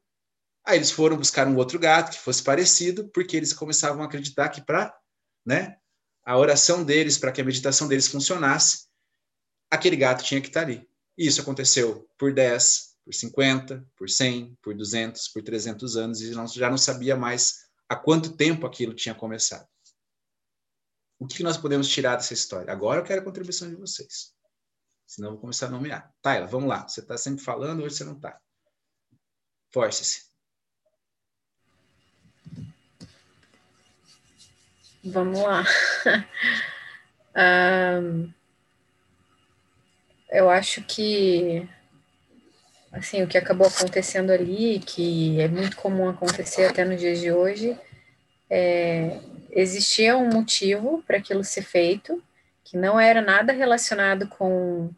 Aí 0.66 0.78
eles 0.78 0.92
foram 0.92 1.18
buscar 1.18 1.48
um 1.48 1.56
outro 1.58 1.78
gato 1.78 2.12
que 2.12 2.20
fosse 2.20 2.42
parecido, 2.42 3.10
porque 3.10 3.38
eles 3.38 3.54
começavam 3.54 4.02
a 4.02 4.06
acreditar 4.06 4.50
que 4.50 4.62
para, 4.62 4.96
né, 5.46 5.78
a 6.26 6.38
oração 6.38 6.84
deles, 6.84 7.18
para 7.18 7.32
que 7.32 7.42
a 7.42 7.44
meditação 7.44 7.88
deles 7.88 8.08
funcionasse, 8.08 8.88
aquele 9.70 9.96
gato 9.96 10.24
tinha 10.24 10.42
que 10.42 10.48
estar 10.48 10.62
ali. 10.62 10.88
E 11.18 11.28
isso 11.28 11.42
aconteceu 11.42 12.10
por 12.18 12.34
10, 12.34 12.96
por 13.04 13.14
50, 13.14 13.86
por 13.96 14.10
100, 14.10 14.58
por 14.62 14.74
200, 14.74 15.28
por 15.28 15.44
300 15.44 15.98
anos, 15.98 16.22
e 16.22 16.34
já 16.34 16.70
não 16.70 16.78
sabia 16.78 17.16
mais 17.16 17.66
há 17.90 17.96
quanto 17.96 18.36
tempo 18.36 18.66
aquilo 18.66 18.94
tinha 18.94 19.14
começado. 19.14 19.68
O 21.20 21.28
que 21.28 21.44
nós 21.44 21.58
podemos 21.58 21.88
tirar 21.88 22.16
dessa 22.16 22.34
história? 22.34 22.72
Agora 22.72 23.02
eu 23.02 23.04
quero 23.04 23.22
a 23.22 23.24
contribuição 23.24 23.70
de 23.70 23.76
vocês. 23.76 24.34
Senão 25.06 25.30
eu 25.30 25.34
vou 25.34 25.42
começar 25.42 25.68
a 25.68 25.70
nomear. 25.70 26.12
Taila, 26.22 26.48
vamos 26.48 26.70
lá. 26.70 26.88
Você 26.88 27.02
está 27.02 27.18
sempre 27.18 27.44
falando, 27.44 27.84
hoje 27.84 27.96
você 27.96 28.04
não 28.04 28.14
está. 28.14 28.40
Force-se. 29.72 30.32
Vamos 35.04 35.40
lá. 35.42 35.64
um, 38.02 38.32
eu 40.30 40.50
acho 40.50 40.82
que 40.84 41.68
assim 42.92 43.22
o 43.24 43.28
que 43.28 43.38
acabou 43.38 43.68
acontecendo 43.68 44.32
ali, 44.32 44.80
que 44.80 45.42
é 45.42 45.48
muito 45.48 45.76
comum 45.76 46.08
acontecer 46.08 46.66
até 46.66 46.86
nos 46.86 47.00
dias 47.00 47.20
de 47.20 47.32
hoje, 47.32 47.78
é, 48.50 49.20
existia 49.52 50.16
um 50.16 50.30
motivo 50.30 51.04
para 51.06 51.18
aquilo 51.18 51.44
ser 51.44 51.64
feito, 51.64 52.24
que 52.74 52.78
não 52.80 53.00
era 53.00 53.22
nada 53.22 53.54
relacionado 53.54 54.28
com, 54.28 54.90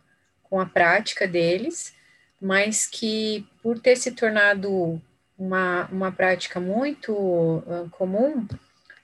com 0.43 0.61
a 0.61 0.65
prática 0.65 1.27
deles, 1.27 1.93
mas 2.39 2.87
que 2.87 3.45
por 3.61 3.77
ter 3.79 3.97
se 3.97 4.13
tornado 4.13 5.01
uma, 5.37 5.85
uma 5.91 6.09
prática 6.09 6.57
muito 6.57 7.11
uh, 7.13 7.89
comum, 7.91 8.47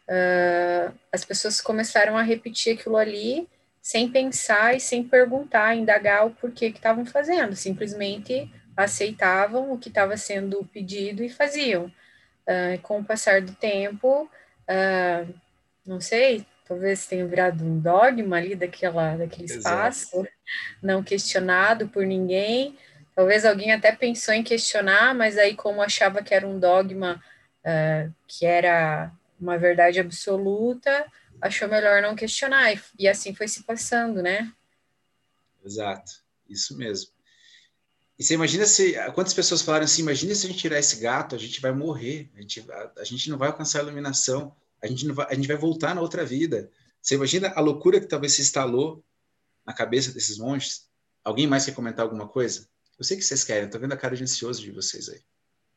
uh, 0.08 0.98
as 1.12 1.26
pessoas 1.26 1.60
começaram 1.60 2.18
a 2.18 2.22
repetir 2.22 2.78
aquilo 2.78 2.96
ali 2.96 3.46
sem 3.82 4.10
pensar 4.10 4.74
e 4.74 4.80
sem 4.80 5.04
perguntar, 5.04 5.76
indagar 5.76 6.26
o 6.26 6.32
porquê 6.32 6.72
que 6.72 6.78
estavam 6.78 7.06
fazendo, 7.06 7.58
simplesmente 7.58 8.50
aceitavam 8.78 9.74
o 9.74 9.78
que 9.78 9.90
estava 9.90 10.16
sendo 10.16 10.64
pedido 10.72 11.22
e 11.22 11.30
faziam. 11.30 11.92
Uh, 12.48 12.80
com 12.84 13.02
o 13.02 13.04
passar 13.04 13.42
do 13.42 13.54
tempo, 13.54 14.32
não 15.86 16.00
sei, 16.00 16.46
talvez 16.72 17.06
tenha 17.06 17.28
virado 17.28 17.66
um 17.66 17.82
dogma 17.82 18.38
ali 18.38 18.56
daquela, 18.56 19.18
daquele 19.18 19.44
espaço, 19.44 20.16
Exato. 20.16 20.30
não 20.82 21.04
questionado 21.04 21.90
por 21.90 22.06
ninguém. 22.06 22.78
Talvez 23.14 23.44
alguém 23.44 23.74
até 23.74 23.92
pensou 23.92 24.34
em 24.34 24.42
questionar, 24.42 25.14
mas 25.14 25.38
aí, 25.38 25.54
como 25.54 25.82
achava 25.82 26.24
que 26.24 26.34
era 26.34 26.48
um 26.48 26.58
dogma 26.58 27.22
uh, 27.66 28.14
que 28.26 28.46
era 28.46 29.12
uma 29.38 29.58
verdade 29.58 30.00
absoluta, 30.00 31.06
achou 31.42 31.68
melhor 31.68 32.02
não 32.02 32.16
questionar, 32.16 32.72
e, 32.72 32.80
e 33.00 33.06
assim 33.06 33.36
foi 33.36 33.50
se 33.50 33.64
passando, 33.64 34.24
né? 34.24 34.50
Exato, 35.66 36.24
isso 36.50 36.78
mesmo. 36.78 37.12
E 38.18 38.24
você 38.24 38.36
imagina 38.36 38.66
se 38.66 38.94
quantas 39.14 39.34
pessoas 39.34 39.62
falaram 39.62 39.84
assim: 39.84 40.04
imagina 40.04 40.34
se 40.34 40.46
a 40.46 40.50
gente 40.50 40.62
tirar 40.62 40.80
esse 40.80 41.02
gato, 41.02 41.36
a 41.36 41.38
gente 41.38 41.60
vai 41.60 41.74
morrer, 41.74 42.30
a 42.38 42.42
gente, 42.42 42.66
a, 42.72 42.92
a 43.00 43.04
gente 43.04 43.30
não 43.30 43.38
vai 43.38 43.50
alcançar 43.50 43.80
a 43.80 43.84
iluminação, 43.84 44.56
a 44.84 44.88
gente, 44.88 45.06
não 45.06 45.14
vai, 45.14 45.28
a 45.30 45.34
gente 45.34 45.48
vai 45.48 45.58
voltar 45.58 45.94
na 45.94 46.02
outra 46.02 46.26
vida. 46.26 46.70
Você 47.02 47.16
imagina 47.16 47.52
a 47.56 47.62
loucura 47.62 48.00
que 48.00 48.08
talvez 48.08 48.34
se 48.34 48.42
instalou 48.42 49.04
na 49.66 49.74
cabeça 49.74 50.12
desses 50.12 50.38
monges? 50.38 50.90
Alguém 51.24 51.48
mais 51.48 51.66
quer 51.66 51.74
comentar 51.74 52.04
alguma 52.04 52.28
coisa? 52.28 52.68
Eu 52.98 53.04
sei 53.04 53.18
que 53.18 53.24
vocês 53.24 53.44
querem, 53.44 53.66
estou 53.66 53.82
vendo 53.82 53.94
a 53.94 53.98
cara 53.98 54.16
de 54.16 54.24
ansioso 54.24 54.62
de 54.62 54.72
vocês 54.72 55.10
aí. 55.10 55.22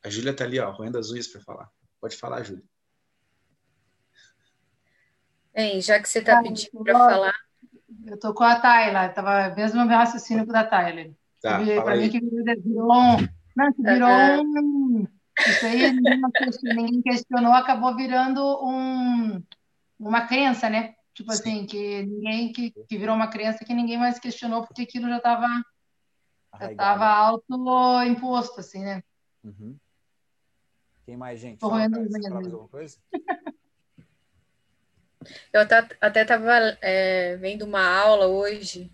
A 0.03 0.11
Júlia 0.11 0.31
está 0.31 0.45
ali, 0.45 0.59
ó, 0.59 0.71
roendo 0.71 0.99
as 0.99 1.11
unhas 1.11 1.27
para 1.27 1.41
falar. 1.41 1.71
Pode 2.01 2.17
falar, 2.17 2.43
Júlia. 2.43 2.63
Bem, 5.55 5.81
já 5.81 6.01
que 6.01 6.09
você 6.09 6.19
está 6.19 6.43
pedindo 6.43 6.83
para 6.83 6.99
falar. 6.99 7.35
Eu 8.07 8.19
tô 8.19 8.35
com 8.35 8.45
a 8.45 8.59
Tayla, 8.59 9.07
estava 9.07 9.55
mesmo 9.55 9.87
meu 9.87 9.97
raciocínio 9.97 10.47
com 10.47 10.55
a 10.55 10.65
Tayla. 10.65 11.15
Tá, 11.41 11.61
para 11.83 11.97
mim 11.97 12.11
que 12.11 12.21
virou. 12.21 13.17
Não, 13.57 13.73
que 13.73 13.83
virou 13.83 14.09
um. 14.11 15.07
Isso 15.47 15.67
aí 15.67 15.93
ninguém 16.63 17.03
questionou, 17.03 17.53
acabou 17.53 17.95
virando 17.97 18.41
um, 18.65 19.43
uma 19.99 20.27
crença, 20.27 20.71
né? 20.71 20.95
Tipo 21.13 21.33
Sim. 21.33 21.41
assim, 21.41 21.67
que 21.67 22.03
ninguém 22.03 22.53
que, 22.53 22.71
que 22.71 22.99
virou 22.99 23.15
uma 23.15 23.29
crença 23.29 23.65
que 23.65 23.75
ninguém 23.75 23.99
mais 23.99 24.19
questionou 24.19 24.67
porque 24.67 24.83
aquilo 24.83 25.09
já 25.09 25.19
estava 25.19 25.47
já 26.59 26.71
estava 26.71 27.07
auto-imposto, 27.07 28.61
assim, 28.61 28.85
né? 28.85 29.03
Uhum. 29.43 29.77
Quem 31.05 31.17
mais, 31.17 31.41
gente? 31.41 31.59
Fala, 31.59 31.91
cara, 31.91 32.09
mais 32.09 32.27
alguma 32.27 32.69
coisa? 32.69 32.99
Eu 35.53 35.61
até 36.01 36.23
estava 36.23 36.79
é, 36.81 37.37
vendo 37.37 37.63
uma 37.63 37.87
aula 37.87 38.27
hoje 38.27 38.91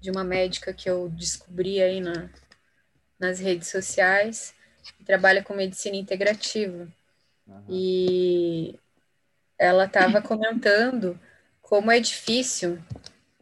de 0.00 0.10
uma 0.10 0.24
médica 0.24 0.72
que 0.72 0.88
eu 0.88 1.08
descobri 1.08 1.82
aí 1.82 2.00
na, 2.00 2.30
nas 3.18 3.38
redes 3.38 3.68
sociais, 3.68 4.54
que 4.92 5.04
trabalha 5.04 5.42
com 5.42 5.54
medicina 5.54 5.96
integrativa. 5.96 6.88
Uhum. 7.46 7.64
E 7.68 8.78
ela 9.58 9.84
estava 9.84 10.20
comentando 10.22 11.18
como 11.62 11.90
é 11.90 12.00
difícil. 12.00 12.78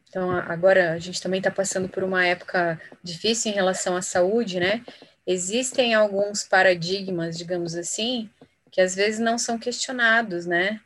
Então, 0.09 0.31
agora 0.31 0.93
a 0.93 0.99
gente 0.99 1.21
também 1.21 1.39
está 1.39 1.51
passando 1.51 1.89
por 1.89 2.03
uma 2.03 2.25
época 2.25 2.81
difícil 3.03 3.51
em 3.51 3.55
relação 3.55 3.97
à 3.97 4.03
saúde, 4.03 4.61
né? 4.61 4.85
Existem 5.27 5.95
alguns 5.95 6.45
paradigmas, 6.45 7.37
digamos 7.37 7.75
assim, 7.75 8.31
que 8.71 8.81
às 8.81 8.95
vezes 8.95 9.19
não 9.19 9.39
são 9.39 9.59
questionados, 9.59 10.47
né? 10.47 10.81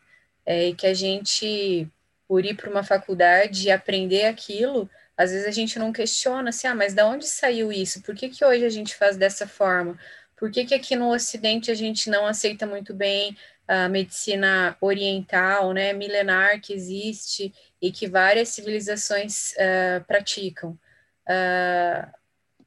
é, 0.49 0.73
que 0.73 0.87
a 0.87 0.95
gente, 0.95 1.87
por 2.27 2.43
ir 2.43 2.57
para 2.57 2.71
uma 2.71 2.83
faculdade 2.83 3.67
e 3.67 3.71
aprender 3.71 4.25
aquilo, 4.25 4.89
às 5.15 5.31
vezes 5.31 5.47
a 5.47 5.51
gente 5.51 5.79
não 5.79 5.93
questiona 5.93 6.49
assim, 6.49 6.67
ah, 6.67 6.75
mas 6.75 6.95
da 6.95 7.07
onde 7.07 7.27
saiu 7.27 7.71
isso? 7.71 8.01
Por 8.01 8.15
que, 8.15 8.31
que 8.31 8.43
hoje 8.43 8.65
a 8.65 8.71
gente 8.71 8.95
faz 8.95 9.19
dessa 9.19 9.47
forma? 9.47 9.99
Por 10.39 10.51
que, 10.51 10.65
que 10.65 10.75
aqui 10.75 10.95
no 10.95 11.11
Ocidente 11.11 11.71
a 11.71 11.75
gente 11.75 12.09
não 12.09 12.27
aceita 12.27 12.67
muito 12.67 12.95
bem 12.95 13.37
a 13.67 13.89
medicina 13.89 14.77
oriental, 14.81 15.73
né, 15.73 15.93
milenar 15.93 16.61
que 16.61 16.73
existe 16.73 17.53
e 17.83 17.91
que 17.91 18.07
várias 18.07 18.49
civilizações 18.51 19.53
uh, 19.53 20.05
praticam? 20.07 20.79
Uh, 21.27 22.19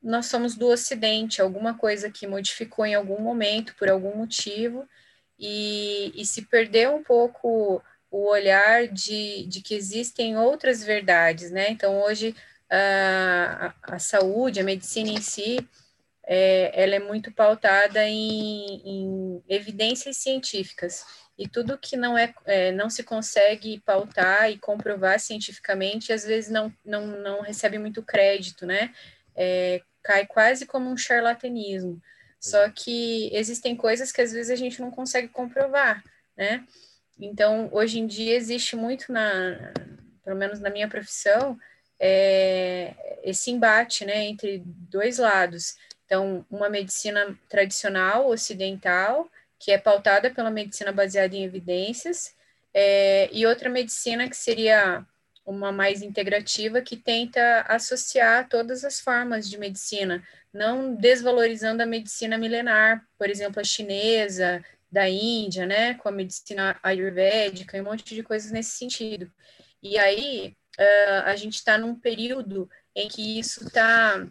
nós 0.03 0.25
somos 0.25 0.55
do 0.55 0.67
Ocidente, 0.67 1.41
alguma 1.41 1.77
coisa 1.77 2.09
que 2.09 2.27
modificou 2.27 2.85
em 2.85 2.95
algum 2.95 3.21
momento, 3.21 3.75
por 3.75 3.89
algum 3.89 4.15
motivo, 4.15 4.87
e, 5.39 6.11
e 6.15 6.25
se 6.25 6.43
perdeu 6.43 6.95
um 6.95 7.03
pouco 7.03 7.81
o 8.09 8.29
olhar 8.29 8.87
de, 8.87 9.45
de 9.45 9.61
que 9.61 9.73
existem 9.73 10.37
outras 10.37 10.83
verdades, 10.83 11.51
né? 11.51 11.69
Então, 11.69 12.01
hoje, 12.01 12.35
a, 12.69 13.73
a, 13.83 13.99
saúde, 13.99 14.59
a 14.59 14.63
medicina 14.63 15.09
em 15.09 15.21
si, 15.21 15.57
é, 16.33 16.71
ela 16.81 16.95
é 16.95 17.00
muito 17.00 17.29
pautada 17.29 18.07
em, 18.07 18.81
em, 18.85 19.43
evidências 19.50 20.15
científicas. 20.15 21.03
E 21.38 21.45
tudo 21.45 21.77
que 21.77 21.97
não, 21.97 22.17
é, 22.17 22.33
é, 22.45 22.71
não 22.71 22.89
se 22.89 23.03
consegue 23.03 23.81
pautar 23.81 24.50
e 24.50 24.57
comprovar 24.57 25.19
cientificamente, 25.19 26.13
às 26.13 26.23
vezes 26.23 26.50
não, 26.50 26.73
não, 26.85 27.05
não 27.05 27.41
recebe 27.41 27.77
muito 27.77 28.01
crédito, 28.01 28.65
né? 28.65 28.95
É, 29.35 29.81
cai 30.01 30.25
quase 30.25 30.65
como 30.65 30.89
um 30.89 30.95
charlatanismo. 30.95 32.01
Só 32.39 32.69
que 32.69 33.29
existem 33.33 33.75
coisas 33.75 34.09
que 34.09 34.21
às 34.21 34.31
vezes 34.31 34.51
a 34.51 34.55
gente 34.55 34.79
não 34.79 34.89
consegue 34.89 35.27
comprovar, 35.27 36.01
né? 36.38 36.65
Então, 37.19 37.69
hoje 37.73 38.00
em 38.00 38.07
dia 38.07 38.38
existe 38.38 38.77
muito 38.77 39.11
na, 39.11 39.73
pelo 40.23 40.38
menos 40.38 40.61
na 40.61 40.69
minha 40.69 40.88
profissão, 40.88 41.59
é, 42.00 42.95
esse 43.21 43.51
embate, 43.51 44.05
né, 44.05 44.23
entre 44.23 44.63
dois 44.65 45.17
lados. 45.17 45.75
Então, 46.11 46.45
uma 46.51 46.67
medicina 46.67 47.39
tradicional 47.47 48.27
ocidental, 48.27 49.31
que 49.57 49.71
é 49.71 49.77
pautada 49.77 50.29
pela 50.29 50.51
medicina 50.51 50.91
baseada 50.91 51.33
em 51.37 51.45
evidências, 51.45 52.35
é, 52.73 53.29
e 53.31 53.45
outra 53.45 53.69
medicina 53.69 54.27
que 54.27 54.35
seria 54.35 55.05
uma 55.45 55.71
mais 55.71 56.01
integrativa, 56.01 56.81
que 56.81 56.97
tenta 56.97 57.61
associar 57.61 58.49
todas 58.49 58.83
as 58.83 58.99
formas 58.99 59.49
de 59.49 59.57
medicina, 59.57 60.21
não 60.53 60.93
desvalorizando 60.93 61.81
a 61.81 61.85
medicina 61.85 62.37
milenar, 62.37 63.07
por 63.17 63.29
exemplo, 63.29 63.61
a 63.61 63.63
chinesa, 63.63 64.61
da 64.91 65.07
Índia, 65.07 65.65
né, 65.65 65.93
com 65.93 66.09
a 66.09 66.11
medicina 66.11 66.77
ayurvédica 66.83 67.77
e 67.77 67.81
um 67.81 67.85
monte 67.85 68.13
de 68.13 68.21
coisas 68.21 68.51
nesse 68.51 68.71
sentido. 68.71 69.31
E 69.81 69.97
aí 69.97 70.57
uh, 70.77 71.23
a 71.23 71.37
gente 71.37 71.55
está 71.55 71.77
num 71.77 71.95
período 71.95 72.69
em 72.93 73.07
que 73.07 73.39
isso 73.39 73.65
está 73.65 74.27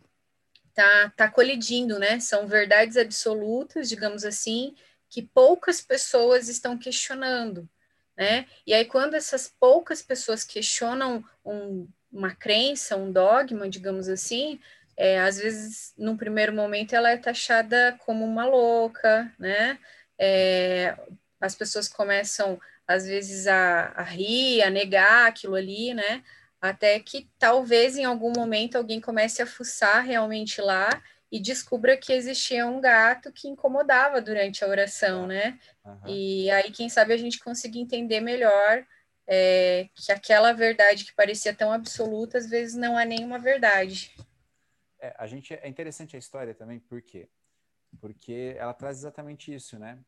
tá, 0.75 1.13
tá 1.17 1.31
colidindo, 1.31 1.99
né? 1.99 2.21
São 2.21 2.47
verdades 2.47 2.97
absolutas, 2.97 3.89
digamos 3.89 4.25
assim, 4.25 4.75
que 5.09 5.23
poucas 5.23 5.81
pessoas 5.81 6.49
estão 6.49 6.79
questionando, 6.79 7.69
né? 8.17 8.47
E 8.67 8.73
aí 8.73 8.85
quando 8.85 9.15
essas 9.15 9.53
poucas 9.59 10.03
pessoas 10.03 10.45
questionam 10.45 11.25
um, 11.45 11.89
uma 12.13 12.35
crença, 12.35 12.97
um 12.97 13.11
dogma, 13.13 13.69
digamos 13.69 14.09
assim, 14.09 14.61
é, 14.97 15.19
às 15.19 15.39
vezes, 15.39 15.95
num 15.97 16.15
primeiro 16.15 16.53
momento, 16.53 16.95
ela 16.95 17.11
é 17.11 17.17
taxada 17.17 17.97
como 18.05 18.23
uma 18.23 18.45
louca, 18.45 19.33
né? 19.39 19.79
É, 20.19 20.95
as 21.41 21.55
pessoas 21.55 21.89
começam, 21.89 22.61
às 22.87 23.07
vezes, 23.07 23.47
a, 23.47 23.93
a, 23.97 24.03
rir, 24.03 24.63
a 24.63 24.69
negar 24.69 25.29
aquilo 25.29 25.55
ali, 25.55 25.95
né? 25.95 26.23
Até 26.61 27.01
que 27.01 27.31
talvez 27.39 27.97
em 27.97 28.05
algum 28.05 28.33
momento 28.37 28.77
alguém 28.77 29.01
comece 29.01 29.41
a 29.41 29.47
fuçar 29.47 30.05
realmente 30.05 30.61
lá 30.61 30.89
e 31.33 31.41
descubra 31.41 31.97
que 31.97 32.13
existia 32.13 32.67
um 32.67 32.81
gato 32.81 33.33
que 33.33 33.49
incomodava 33.49 34.21
durante 34.21 34.65
a 34.65 34.69
oração, 34.69 35.27
né? 35.27 35.59
Uhum. 35.85 36.01
E 36.07 36.51
aí, 36.51 36.73
quem 36.73 36.89
sabe, 36.89 37.15
a 37.15 37.17
gente 37.17 37.39
consiga 37.39 37.79
entender 37.79 38.21
melhor 38.21 38.85
é, 39.27 39.89
que 39.95 40.11
aquela 40.11 40.53
verdade 40.53 41.05
que 41.05 41.15
parecia 41.15 41.55
tão 41.55 41.73
absoluta, 41.73 42.37
às 42.37 42.51
vezes 42.51 42.75
não 42.75 42.99
é 42.99 43.05
nenhuma 43.05 43.39
verdade. 43.39 44.15
É, 44.99 45.15
a 45.17 45.27
gente 45.27 45.55
é 45.55 45.69
interessante 45.69 46.17
a 46.17 46.19
história 46.19 46.53
também, 46.53 46.81
por 46.81 47.01
quê? 47.01 47.29
Porque 48.01 48.55
ela 48.59 48.75
traz 48.75 48.99
exatamente 48.99 49.55
isso, 49.55 49.79
né? 49.79 49.99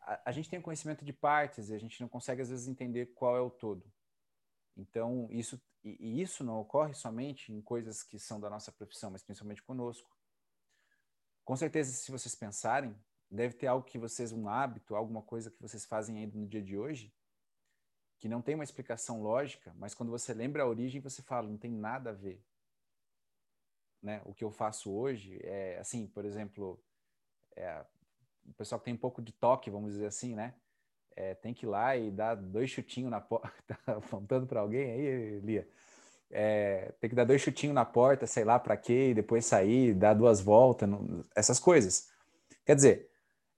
A, 0.00 0.20
a 0.26 0.32
gente 0.32 0.50
tem 0.50 0.60
conhecimento 0.60 1.04
de 1.04 1.12
partes 1.12 1.70
e 1.70 1.74
a 1.74 1.78
gente 1.78 2.00
não 2.00 2.08
consegue 2.08 2.42
às 2.42 2.50
vezes 2.50 2.66
entender 2.66 3.06
qual 3.14 3.36
é 3.36 3.40
o 3.40 3.50
todo. 3.50 3.84
Então, 4.78 5.28
isso 5.30 5.60
e, 5.84 6.20
isso 6.20 6.44
não 6.44 6.60
ocorre 6.60 6.94
somente 6.94 7.52
em 7.52 7.60
coisas 7.60 8.02
que 8.02 8.18
são 8.18 8.40
da 8.40 8.50
nossa 8.50 8.72
profissão, 8.72 9.10
mas 9.10 9.22
principalmente 9.22 9.62
conosco. 9.62 10.16
Com 11.44 11.56
certeza, 11.56 11.92
se 11.92 12.10
vocês 12.10 12.34
pensarem, 12.34 12.94
deve 13.30 13.54
ter 13.54 13.66
algo 13.66 13.86
que 13.86 13.98
vocês, 13.98 14.32
um 14.32 14.48
hábito, 14.48 14.94
alguma 14.94 15.22
coisa 15.22 15.50
que 15.50 15.60
vocês 15.60 15.84
fazem 15.84 16.18
ainda 16.18 16.36
no 16.36 16.46
dia 16.46 16.62
de 16.62 16.76
hoje, 16.76 17.14
que 18.18 18.28
não 18.28 18.42
tem 18.42 18.54
uma 18.54 18.64
explicação 18.64 19.22
lógica, 19.22 19.72
mas 19.76 19.94
quando 19.94 20.10
você 20.10 20.34
lembra 20.34 20.62
a 20.62 20.66
origem, 20.66 21.00
você 21.00 21.22
fala, 21.22 21.48
não 21.48 21.56
tem 21.56 21.72
nada 21.72 22.10
a 22.10 22.14
ver. 22.14 22.44
Né? 24.02 24.20
O 24.24 24.34
que 24.34 24.44
eu 24.44 24.50
faço 24.50 24.92
hoje 24.92 25.38
é, 25.42 25.78
assim, 25.78 26.06
por 26.06 26.24
exemplo, 26.24 26.82
é, 27.56 27.84
o 28.44 28.52
pessoal 28.54 28.78
que 28.78 28.86
tem 28.86 28.94
um 28.94 28.98
pouco 28.98 29.22
de 29.22 29.32
toque, 29.32 29.70
vamos 29.70 29.92
dizer 29.92 30.06
assim, 30.06 30.34
né? 30.34 30.54
É, 31.18 31.34
tem 31.34 31.52
que 31.52 31.66
ir 31.66 31.68
lá 31.68 31.96
e 31.96 32.12
dar 32.12 32.36
dois 32.36 32.70
chutinhos 32.70 33.10
na 33.10 33.20
porta. 33.20 33.50
tá 33.84 33.92
apontando 33.94 34.46
para 34.46 34.60
alguém 34.60 34.92
aí, 34.92 35.40
Lia? 35.40 35.68
É, 36.30 36.92
tem 37.00 37.10
que 37.10 37.16
dar 37.16 37.24
dois 37.24 37.40
chutinhos 37.40 37.74
na 37.74 37.84
porta, 37.84 38.24
sei 38.24 38.44
lá 38.44 38.56
para 38.58 38.76
quê, 38.76 39.10
e 39.10 39.14
depois 39.14 39.44
sair, 39.44 39.94
dar 39.94 40.14
duas 40.14 40.40
voltas, 40.40 40.88
não, 40.88 41.24
essas 41.34 41.58
coisas. 41.58 42.08
Quer 42.64 42.76
dizer, 42.76 43.10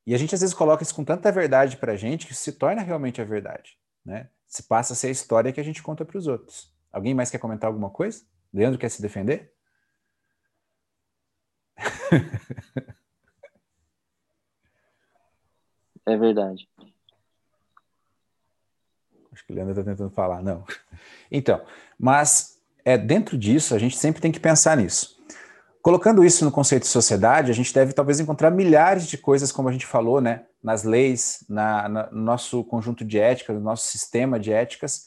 e 0.07 0.15
a 0.15 0.19
gente 0.19 0.35
às 0.35 0.41
vezes 0.41 0.55
coloca 0.55 0.83
isso 0.83 0.95
com 0.95 1.05
tanta 1.05 1.31
verdade 1.31 1.77
para 1.77 1.93
a 1.93 1.97
gente 1.97 2.27
que 2.27 2.35
se 2.35 2.53
torna 2.53 2.81
realmente 2.81 3.21
a 3.21 3.25
verdade, 3.25 3.77
né? 4.05 4.31
Se 4.47 4.63
passa 4.63 4.95
a 4.95 4.97
ser 4.97 5.09
a 5.09 5.11
história 5.11 5.53
que 5.53 5.61
a 5.61 5.65
gente 5.65 5.83
conta 5.83 6.05
para 6.05 6.17
os 6.17 6.27
outros. 6.27 6.73
Alguém 6.91 7.13
mais 7.13 7.31
quer 7.31 7.39
comentar 7.39 7.69
alguma 7.69 7.91
coisa? 7.91 8.25
Leandro 8.55 8.79
quer 8.79 8.89
se 8.89 9.03
defender? 9.03 9.53
É 16.07 16.17
verdade. 16.17 16.67
O 19.51 19.55
Leandro 19.55 19.73
está 19.73 19.83
tentando 19.83 20.11
falar, 20.11 20.43
não. 20.43 20.65
Então, 21.31 21.61
mas 21.99 22.59
é 22.85 22.97
dentro 22.97 23.37
disso, 23.37 23.75
a 23.75 23.79
gente 23.79 23.97
sempre 23.97 24.21
tem 24.21 24.33
que 24.33 24.41
pensar 24.41 24.77
nisso. 24.77 25.19
Colocando 25.83 26.25
isso 26.25 26.45
no 26.45 26.53
conceito 26.53 26.83
de 26.83 26.89
sociedade, 26.89 27.51
a 27.51 27.55
gente 27.55 27.73
deve 27.73 27.93
talvez 27.93 28.21
encontrar 28.21 28.51
milhares 28.51 29.07
de 29.07 29.17
coisas, 29.17 29.51
como 29.51 29.69
a 29.69 29.73
gente 29.73 29.87
falou, 29.87 30.21
né, 30.21 30.45
nas 30.63 30.85
leis, 30.85 31.45
na, 31.49 31.89
na, 31.89 32.11
no 32.11 32.23
nosso 32.23 32.63
conjunto 32.65 33.05
de 33.05 33.19
ética, 33.19 33.53
no 33.53 33.61
nosso 33.61 33.87
sistema 33.87 34.39
de 34.39 34.53
éticas, 34.53 35.07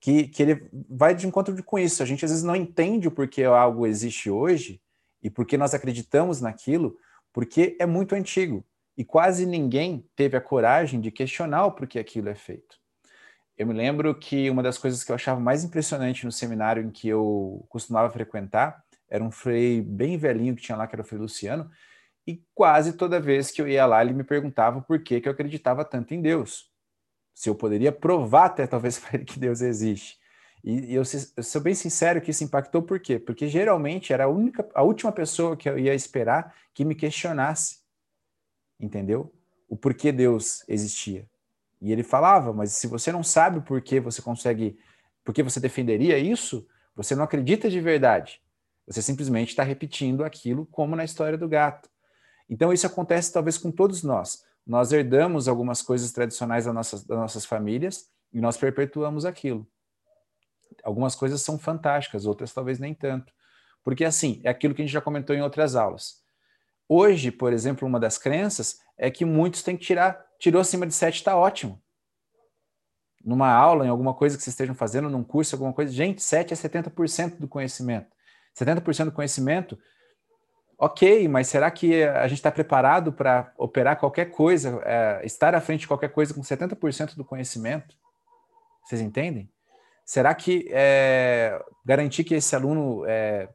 que, 0.00 0.28
que 0.28 0.42
ele 0.42 0.68
vai 0.88 1.14
de 1.14 1.26
encontro 1.26 1.62
com 1.62 1.78
isso. 1.78 2.02
A 2.02 2.06
gente 2.06 2.24
às 2.24 2.30
vezes 2.30 2.44
não 2.44 2.56
entende 2.56 3.08
o 3.08 3.10
porquê 3.10 3.44
algo 3.44 3.86
existe 3.86 4.30
hoje 4.30 4.80
e 5.22 5.28
por 5.28 5.46
que 5.46 5.58
nós 5.58 5.74
acreditamos 5.74 6.40
naquilo, 6.40 6.96
porque 7.32 7.76
é 7.78 7.86
muito 7.86 8.14
antigo 8.14 8.64
e 8.96 9.04
quase 9.04 9.44
ninguém 9.44 10.08
teve 10.14 10.36
a 10.36 10.40
coragem 10.40 11.00
de 11.00 11.10
questionar 11.10 11.66
o 11.66 11.72
porquê 11.72 11.98
aquilo 11.98 12.28
é 12.28 12.34
feito. 12.34 12.83
Eu 13.56 13.66
me 13.66 13.72
lembro 13.72 14.14
que 14.14 14.50
uma 14.50 14.62
das 14.62 14.76
coisas 14.76 15.04
que 15.04 15.12
eu 15.12 15.14
achava 15.14 15.38
mais 15.38 15.62
impressionante 15.62 16.24
no 16.24 16.32
seminário 16.32 16.82
em 16.82 16.90
que 16.90 17.08
eu 17.08 17.64
costumava 17.68 18.10
frequentar 18.10 18.84
era 19.08 19.22
um 19.22 19.30
frei 19.30 19.80
bem 19.80 20.18
velhinho 20.18 20.56
que 20.56 20.62
tinha 20.62 20.76
lá, 20.76 20.86
que 20.86 20.94
era 20.94 21.02
o 21.02 21.04
frei 21.04 21.20
Luciano, 21.20 21.70
e 22.26 22.42
quase 22.54 22.94
toda 22.94 23.20
vez 23.20 23.50
que 23.50 23.62
eu 23.62 23.68
ia 23.68 23.86
lá, 23.86 24.02
ele 24.02 24.12
me 24.12 24.24
perguntava 24.24 24.80
por 24.80 24.98
que, 25.02 25.20
que 25.20 25.28
eu 25.28 25.32
acreditava 25.32 25.84
tanto 25.84 26.14
em 26.14 26.20
Deus. 26.20 26.72
Se 27.32 27.48
eu 27.48 27.54
poderia 27.54 27.92
provar 27.92 28.46
até 28.46 28.66
talvez 28.66 28.98
para 29.00 29.16
ele 29.16 29.24
que 29.24 29.38
Deus 29.38 29.60
existe. 29.60 30.18
E, 30.64 30.92
e 30.92 30.94
eu, 30.94 31.02
eu, 31.36 31.42
sou 31.42 31.60
bem 31.60 31.74
sincero 31.74 32.20
que 32.20 32.30
isso 32.30 32.42
impactou 32.42 32.82
por 32.82 32.98
quê? 32.98 33.18
Porque 33.18 33.46
geralmente 33.46 34.12
era 34.12 34.24
a 34.24 34.28
única, 34.28 34.68
a 34.74 34.82
última 34.82 35.12
pessoa 35.12 35.56
que 35.56 35.68
eu 35.68 35.78
ia 35.78 35.94
esperar 35.94 36.54
que 36.72 36.84
me 36.84 36.94
questionasse, 36.94 37.80
entendeu? 38.80 39.32
O 39.68 39.76
porquê 39.76 40.10
Deus 40.10 40.64
existia. 40.66 41.28
E 41.84 41.92
ele 41.92 42.02
falava, 42.02 42.50
mas 42.50 42.72
se 42.72 42.86
você 42.86 43.12
não 43.12 43.22
sabe 43.22 43.60
por 43.60 43.78
que 43.82 44.00
você 44.00 44.22
consegue, 44.22 44.78
por 45.22 45.34
que 45.34 45.42
você 45.42 45.60
defenderia 45.60 46.16
isso, 46.18 46.66
você 46.96 47.14
não 47.14 47.22
acredita 47.22 47.68
de 47.68 47.78
verdade. 47.78 48.40
Você 48.86 49.02
simplesmente 49.02 49.50
está 49.50 49.62
repetindo 49.62 50.24
aquilo 50.24 50.64
como 50.72 50.96
na 50.96 51.04
história 51.04 51.36
do 51.36 51.46
gato. 51.46 51.90
Então 52.48 52.72
isso 52.72 52.86
acontece 52.86 53.30
talvez 53.30 53.58
com 53.58 53.70
todos 53.70 54.02
nós. 54.02 54.46
Nós 54.66 54.92
herdamos 54.92 55.46
algumas 55.46 55.82
coisas 55.82 56.10
tradicionais 56.10 56.64
das 56.64 56.74
nossas, 56.74 57.04
das 57.04 57.18
nossas 57.18 57.44
famílias 57.44 58.08
e 58.32 58.40
nós 58.40 58.56
perpetuamos 58.56 59.26
aquilo. 59.26 59.66
Algumas 60.82 61.14
coisas 61.14 61.42
são 61.42 61.58
fantásticas, 61.58 62.24
outras 62.24 62.50
talvez 62.54 62.78
nem 62.78 62.94
tanto. 62.94 63.30
Porque 63.82 64.06
assim, 64.06 64.40
é 64.42 64.48
aquilo 64.48 64.74
que 64.74 64.80
a 64.80 64.86
gente 64.86 64.94
já 64.94 65.02
comentou 65.02 65.36
em 65.36 65.42
outras 65.42 65.76
aulas. 65.76 66.22
Hoje, 66.88 67.30
por 67.30 67.52
exemplo, 67.52 67.86
uma 67.86 68.00
das 68.00 68.16
crenças 68.16 68.78
é 68.96 69.10
que 69.10 69.24
muitos 69.24 69.62
têm 69.62 69.76
que 69.76 69.84
tirar 69.84 70.24
tirou 70.44 70.60
acima 70.60 70.86
de 70.86 70.94
7, 70.94 71.16
está 71.16 71.36
ótimo. 71.36 71.80
Numa 73.24 73.50
aula, 73.50 73.86
em 73.86 73.88
alguma 73.88 74.12
coisa 74.12 74.36
que 74.36 74.42
vocês 74.42 74.52
estejam 74.52 74.74
fazendo, 74.74 75.08
num 75.08 75.24
curso, 75.24 75.54
alguma 75.54 75.72
coisa, 75.72 75.90
gente, 75.90 76.22
7 76.22 76.52
é 76.52 76.56
70% 76.56 77.38
do 77.38 77.48
conhecimento. 77.48 78.14
70% 78.54 79.06
do 79.06 79.12
conhecimento, 79.12 79.78
ok, 80.78 81.26
mas 81.28 81.48
será 81.48 81.70
que 81.70 82.04
a 82.04 82.28
gente 82.28 82.38
está 82.38 82.52
preparado 82.52 83.12
para 83.12 83.52
operar 83.56 83.98
qualquer 83.98 84.26
coisa, 84.26 84.80
é, 84.84 85.22
estar 85.24 85.54
à 85.54 85.60
frente 85.60 85.80
de 85.80 85.88
qualquer 85.88 86.10
coisa 86.10 86.34
com 86.34 86.42
70% 86.42 87.16
do 87.16 87.24
conhecimento? 87.24 87.96
Vocês 88.84 89.00
entendem? 89.00 89.50
Será 90.04 90.34
que 90.34 90.68
é, 90.70 91.58
garantir 91.84 92.24
que 92.24 92.34
esse 92.34 92.54
aluno 92.54 93.00
está 93.04 93.10
é, 93.10 93.48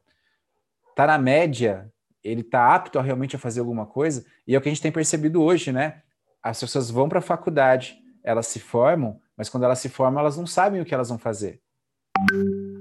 tá 0.96 1.06
na 1.06 1.18
média, 1.18 1.90
ele 2.22 2.42
está 2.42 2.74
apto 2.74 2.98
a 2.98 3.02
realmente 3.02 3.36
a 3.36 3.38
fazer 3.38 3.60
alguma 3.60 3.86
coisa? 3.86 4.24
E 4.46 4.54
é 4.54 4.58
o 4.58 4.60
que 4.60 4.68
a 4.68 4.72
gente 4.72 4.82
tem 4.82 4.92
percebido 4.92 5.42
hoje, 5.42 5.72
né? 5.72 6.02
as 6.42 6.60
pessoas 6.60 6.90
vão 6.90 7.08
para 7.08 7.18
a 7.18 7.22
faculdade, 7.22 7.98
elas 8.22 8.46
se 8.46 8.58
formam, 8.58 9.20
mas 9.36 9.48
quando 9.48 9.64
elas 9.64 9.78
se 9.78 9.88
formam, 9.88 10.20
elas 10.20 10.36
não 10.36 10.46
sabem 10.46 10.80
o 10.80 10.84
que 10.84 10.94
elas 10.94 11.08
vão 11.08 11.18
fazer. 11.18 11.60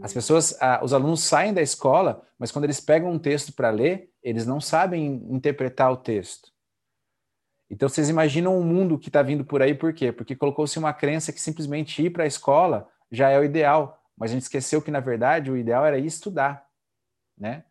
As 0.02 0.14
pessoas, 0.14 0.58
os 0.82 0.94
alunos 0.94 1.24
saem 1.24 1.54
da 1.54 1.62
escola, 1.62 2.26
mas 2.38 2.52
quando 2.52 2.66
eles 2.66 2.80
pegam 2.80 3.12
um 3.12 3.20
texto 3.20 3.54
para 3.54 3.70
ler, 3.70 4.12
eles 4.22 4.46
não 4.46 4.60
sabem 4.60 5.26
interpretar 5.30 5.92
o 5.92 5.98
texto. 5.98 6.52
Então 7.70 7.88
vocês 7.88 8.10
imaginam 8.10 8.58
um 8.58 8.64
mundo 8.64 8.98
que 8.98 9.10
está 9.10 9.22
vindo 9.22 9.46
por 9.46 9.62
aí, 9.62 9.76
por 9.76 9.94
quê? 9.94 10.12
Porque 10.12 10.36
colocou-se 10.36 10.78
uma 10.80 10.94
crença 10.94 11.32
que 11.32 11.40
simplesmente 11.40 12.04
ir 12.04 12.10
para 12.10 12.24
a 12.24 12.28
escola 12.28 12.90
já 13.12 13.30
é 13.30 13.40
o 13.40 13.44
ideal, 13.44 14.02
mas 14.18 14.32
a 14.32 14.34
gente 14.34 14.44
esqueceu 14.44 14.82
que, 14.82 14.92
na 14.92 15.00
verdade, 15.00 15.52
o 15.52 15.58
ideal 15.58 15.86
era 15.86 15.98
ir 15.98 16.06
estudar. 16.06 16.66
Né? 17.38 17.64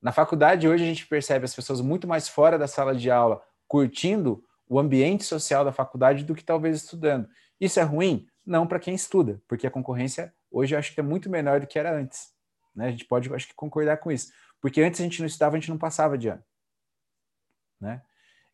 Na 0.00 0.12
faculdade, 0.12 0.68
hoje, 0.68 0.84
a 0.84 0.86
gente 0.86 1.06
percebe 1.06 1.44
as 1.44 1.54
pessoas 1.54 1.80
muito 1.80 2.06
mais 2.06 2.28
fora 2.28 2.58
da 2.58 2.68
sala 2.68 2.94
de 2.94 3.10
aula, 3.10 3.42
curtindo 3.66 4.44
o 4.68 4.78
ambiente 4.78 5.24
social 5.24 5.64
da 5.64 5.72
faculdade 5.72 6.24
do 6.24 6.34
que 6.34 6.44
talvez 6.44 6.76
estudando. 6.76 7.28
Isso 7.60 7.80
é 7.80 7.82
ruim? 7.82 8.26
Não 8.46 8.66
para 8.66 8.78
quem 8.78 8.94
estuda, 8.94 9.42
porque 9.48 9.66
a 9.66 9.70
concorrência 9.70 10.32
hoje 10.50 10.74
eu 10.74 10.78
acho 10.78 10.94
que 10.94 11.00
é 11.00 11.02
muito 11.02 11.28
menor 11.28 11.60
do 11.60 11.66
que 11.66 11.78
era 11.78 11.94
antes. 11.94 12.32
Né? 12.74 12.86
A 12.86 12.90
gente 12.90 13.04
pode, 13.04 13.32
acho 13.34 13.48
que, 13.48 13.54
concordar 13.54 13.96
com 13.98 14.10
isso. 14.10 14.32
Porque 14.60 14.80
antes 14.80 15.00
a 15.00 15.04
gente 15.04 15.20
não 15.20 15.26
estudava, 15.26 15.56
a 15.56 15.60
gente 15.60 15.70
não 15.70 15.78
passava 15.78 16.16
de 16.16 16.28
ano. 16.28 16.42
Né? 17.80 18.02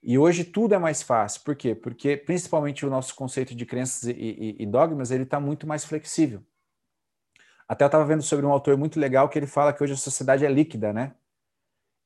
E 0.02 0.18
hoje 0.18 0.44
tudo 0.44 0.74
é 0.74 0.78
mais 0.78 1.02
fácil. 1.02 1.42
Por 1.42 1.54
quê? 1.54 1.74
Porque 1.74 2.16
principalmente 2.16 2.84
o 2.84 2.90
nosso 2.90 3.14
conceito 3.14 3.54
de 3.54 3.64
crenças 3.64 4.04
e, 4.04 4.12
e, 4.12 4.62
e 4.62 4.66
dogmas 4.66 5.10
ele 5.10 5.22
está 5.24 5.40
muito 5.40 5.66
mais 5.66 5.84
flexível. 5.84 6.42
Até 7.66 7.84
eu 7.84 7.86
estava 7.86 8.04
vendo 8.04 8.22
sobre 8.22 8.44
um 8.44 8.52
autor 8.52 8.76
muito 8.76 9.00
legal 9.00 9.28
que 9.28 9.38
ele 9.38 9.46
fala 9.46 9.72
que 9.72 9.82
hoje 9.82 9.94
a 9.94 9.96
sociedade 9.96 10.44
é 10.44 10.50
líquida, 10.50 10.92
né? 10.92 11.14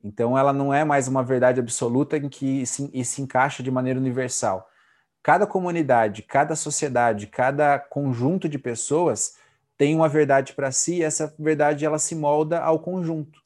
Então, 0.03 0.39
ela 0.39 0.53
não 0.53 0.73
é 0.73 0.85
mais 0.85 1.09
uma 1.09 1.23
verdade 1.23 1.61
absoluta 1.61 2.17
em 2.17 2.29
que 2.29 2.65
se, 2.65 2.89
e 2.93 3.05
se 3.05 3.21
encaixa 3.21 3.63
de 3.63 3.71
maneira 3.71 3.99
universal. 3.99 4.69
Cada 5.23 5.47
comunidade, 5.47 6.23
cada 6.23 6.55
sociedade, 6.55 7.27
cada 7.27 7.79
conjunto 7.79 8.49
de 8.49 8.59
pessoas 8.59 9.37
tem 9.77 9.95
uma 9.95 10.09
verdade 10.09 10.53
para 10.55 10.73
si 10.73 10.97
e 10.97 11.03
essa 11.03 11.35
verdade 11.39 11.85
ela 11.85 11.99
se 11.99 12.15
molda 12.15 12.61
ao 12.61 12.81
conjunto. 12.81 13.41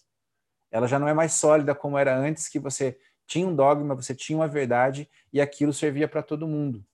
Ela 0.71 0.87
já 0.87 0.99
não 0.99 1.09
é 1.09 1.15
mais 1.15 1.33
sólida 1.33 1.75
como 1.75 1.99
era 1.99 2.17
antes, 2.17 2.49
que 2.49 2.59
você 2.59 2.99
tinha 3.27 3.47
um 3.47 3.55
dogma, 3.55 3.95
você 3.95 4.15
tinha 4.15 4.39
uma 4.39 4.49
verdade 4.49 5.09
e 5.33 5.41
aquilo 5.41 5.73
servia 5.73 6.09
para 6.09 6.23
todo 6.23 6.47
mundo. 6.47 6.85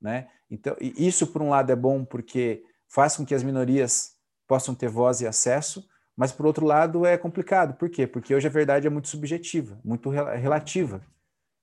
Né? 0.00 0.28
Então, 0.50 0.76
isso 0.80 1.26
por 1.28 1.42
um 1.42 1.50
lado 1.50 1.70
é 1.70 1.76
bom 1.76 2.04
porque 2.04 2.64
faz 2.88 3.16
com 3.16 3.24
que 3.24 3.34
as 3.34 3.42
minorias 3.42 4.16
possam 4.46 4.74
ter 4.74 4.88
voz 4.88 5.20
e 5.20 5.26
acesso, 5.26 5.88
mas, 6.22 6.30
por 6.30 6.46
outro 6.46 6.64
lado, 6.64 7.04
é 7.04 7.18
complicado. 7.18 7.74
Por 7.74 7.90
quê? 7.90 8.06
Porque 8.06 8.32
hoje 8.32 8.46
a 8.46 8.50
verdade 8.50 8.86
é 8.86 8.90
muito 8.90 9.08
subjetiva, 9.08 9.80
muito 9.84 10.08
relativa. 10.08 11.04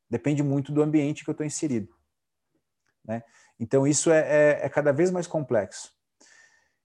Depende 0.09 0.43
muito 0.43 0.73
do 0.73 0.81
ambiente 0.81 1.23
que 1.23 1.29
eu 1.29 1.31
estou 1.31 1.45
inserido. 1.45 1.95
Né? 3.05 3.23
Então, 3.57 3.87
isso 3.87 4.11
é, 4.11 4.19
é, 4.19 4.65
é, 4.65 4.67
cada 4.67 4.91
vez 4.91 5.11
mais 5.11 5.27
complexo. 5.27 5.95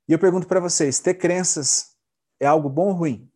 E 0.07 0.13
eu 0.13 0.21
pergunto 0.21 0.47
para 0.47 0.61
vocês: 0.61 1.01
ter 1.01 1.15
crenças 1.15 1.99
é 2.39 2.47
algo 2.47 2.69
bom 2.69 2.91
ou 2.91 2.93
ruim? 2.93 3.29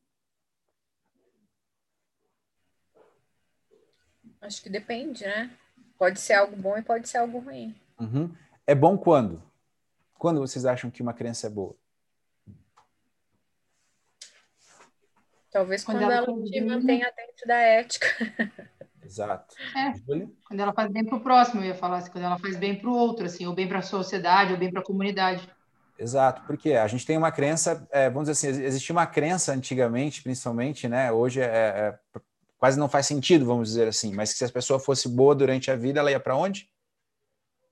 Acho 4.40 4.62
que 4.62 4.70
depende, 4.70 5.24
né? 5.24 5.50
Pode 5.98 6.20
ser 6.20 6.34
algo 6.34 6.54
bom 6.54 6.78
e 6.78 6.82
pode 6.82 7.08
ser 7.08 7.18
algo 7.18 7.40
ruim. 7.40 7.74
Uhum. 7.98 8.32
É 8.64 8.74
bom 8.76 8.96
quando? 8.96 9.42
Quando 10.16 10.38
vocês 10.38 10.64
acham 10.64 10.92
que 10.92 11.02
uma 11.02 11.12
crença 11.12 11.48
é 11.48 11.50
boa? 11.50 11.76
Talvez 15.50 15.84
quando, 15.84 15.98
quando 15.98 16.12
ela, 16.12 16.26
ela 16.26 16.44
te 16.44 16.60
mantenha 16.60 17.12
dentro 17.16 17.46
da 17.46 17.56
ética. 17.56 18.06
Exato. 19.02 19.54
É, 19.74 19.94
quando 20.46 20.60
ela 20.60 20.72
faz 20.74 20.90
bem 20.90 21.02
para 21.02 21.16
o 21.16 21.20
próximo, 21.20 21.62
eu 21.62 21.68
ia 21.68 21.74
falar 21.74 21.98
assim, 21.98 22.10
quando 22.10 22.24
ela 22.24 22.38
faz 22.38 22.56
bem 22.56 22.78
para 22.78 22.90
o 22.90 22.94
outro, 22.94 23.24
assim, 23.24 23.46
ou 23.46 23.54
bem 23.54 23.66
para 23.66 23.78
a 23.78 23.82
sociedade, 23.82 24.52
ou 24.52 24.58
bem 24.58 24.70
para 24.70 24.80
a 24.80 24.84
comunidade. 24.84 25.48
Exato, 25.98 26.42
porque 26.46 26.74
a 26.74 26.86
gente 26.86 27.06
tem 27.06 27.16
uma 27.16 27.32
crença, 27.32 27.88
é, 27.90 28.10
vamos 28.10 28.28
dizer 28.28 28.50
assim, 28.50 28.62
existia 28.62 28.92
uma 28.92 29.06
crença 29.06 29.52
antigamente, 29.52 30.22
principalmente, 30.22 30.86
né? 30.86 31.10
Hoje 31.10 31.40
é, 31.40 31.46
é, 31.46 31.98
quase 32.58 32.78
não 32.78 32.88
faz 32.88 33.06
sentido, 33.06 33.46
vamos 33.46 33.68
dizer 33.70 33.88
assim, 33.88 34.14
mas 34.14 34.32
que 34.32 34.38
se 34.38 34.44
a 34.44 34.50
pessoa 34.50 34.78
fosse 34.78 35.08
boa 35.08 35.34
durante 35.34 35.70
a 35.70 35.76
vida, 35.76 36.00
ela 36.00 36.10
ia 36.10 36.20
para 36.20 36.36
onde? 36.36 36.68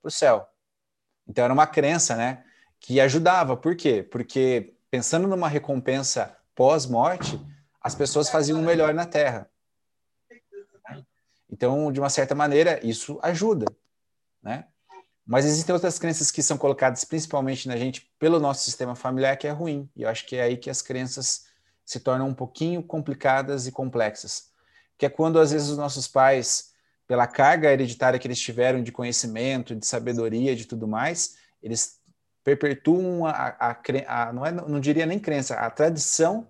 Para 0.01 0.09
o 0.09 0.11
céu. 0.11 0.47
Então 1.27 1.45
era 1.45 1.53
uma 1.53 1.67
crença, 1.67 2.15
né? 2.15 2.43
Que 2.79 2.99
ajudava. 2.99 3.55
Por 3.55 3.75
quê? 3.75 4.01
Porque 4.01 4.73
pensando 4.89 5.27
numa 5.27 5.47
recompensa 5.47 6.35
pós-morte, 6.55 7.39
as 7.87 7.95
pessoas 7.95 8.29
faziam 8.29 8.59
o 8.59 8.63
melhor 8.63 8.93
na 8.93 9.05
Terra. 9.05 9.49
Então, 11.49 11.89
de 11.89 12.01
uma 12.01 12.09
certa 12.09 12.35
maneira, 12.35 12.85
isso 12.85 13.17
ajuda, 13.23 13.65
né? 14.43 14.65
Mas 15.25 15.45
existem 15.45 15.73
outras 15.73 15.97
crenças 15.97 16.29
que 16.29 16.43
são 16.43 16.57
colocadas 16.57 17.05
principalmente 17.05 17.65
na 17.65 17.77
gente 17.77 18.11
pelo 18.19 18.41
nosso 18.41 18.65
sistema 18.65 18.93
familiar 18.93 19.37
que 19.37 19.47
é 19.47 19.51
ruim. 19.51 19.89
E 19.95 20.01
eu 20.01 20.09
acho 20.09 20.25
que 20.25 20.35
é 20.35 20.43
aí 20.43 20.57
que 20.57 20.69
as 20.69 20.81
crenças 20.81 21.47
se 21.85 22.01
tornam 22.01 22.27
um 22.27 22.33
pouquinho 22.33 22.83
complicadas 22.83 23.67
e 23.67 23.71
complexas. 23.71 24.51
Que 24.97 25.05
é 25.05 25.09
quando 25.09 25.39
às 25.39 25.51
vezes 25.51 25.69
os 25.69 25.77
nossos 25.77 26.09
pais, 26.09 26.73
pela 27.07 27.25
carga 27.25 27.71
hereditária 27.71 28.19
que 28.19 28.27
eles 28.27 28.39
tiveram 28.39 28.83
de 28.83 28.91
conhecimento, 28.91 29.73
de 29.73 29.87
sabedoria, 29.87 30.57
de 30.57 30.65
tudo 30.65 30.87
mais, 30.87 31.37
eles 31.63 32.01
perpetuam 32.43 33.25
a, 33.25 33.55
a, 33.57 33.77
a, 34.07 34.33
não, 34.33 34.45
é, 34.45 34.51
não 34.51 34.79
diria 34.81 35.05
nem 35.05 35.19
crença, 35.19 35.55
a 35.55 35.69
tradição, 35.69 36.47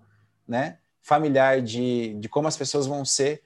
né, 0.48 0.80
familiar 1.08 1.62
de, 1.62 2.16
de 2.16 2.28
como 2.28 2.50
as 2.50 2.58
pessoas 2.58 2.86
vão 2.86 3.06
ser 3.06 3.42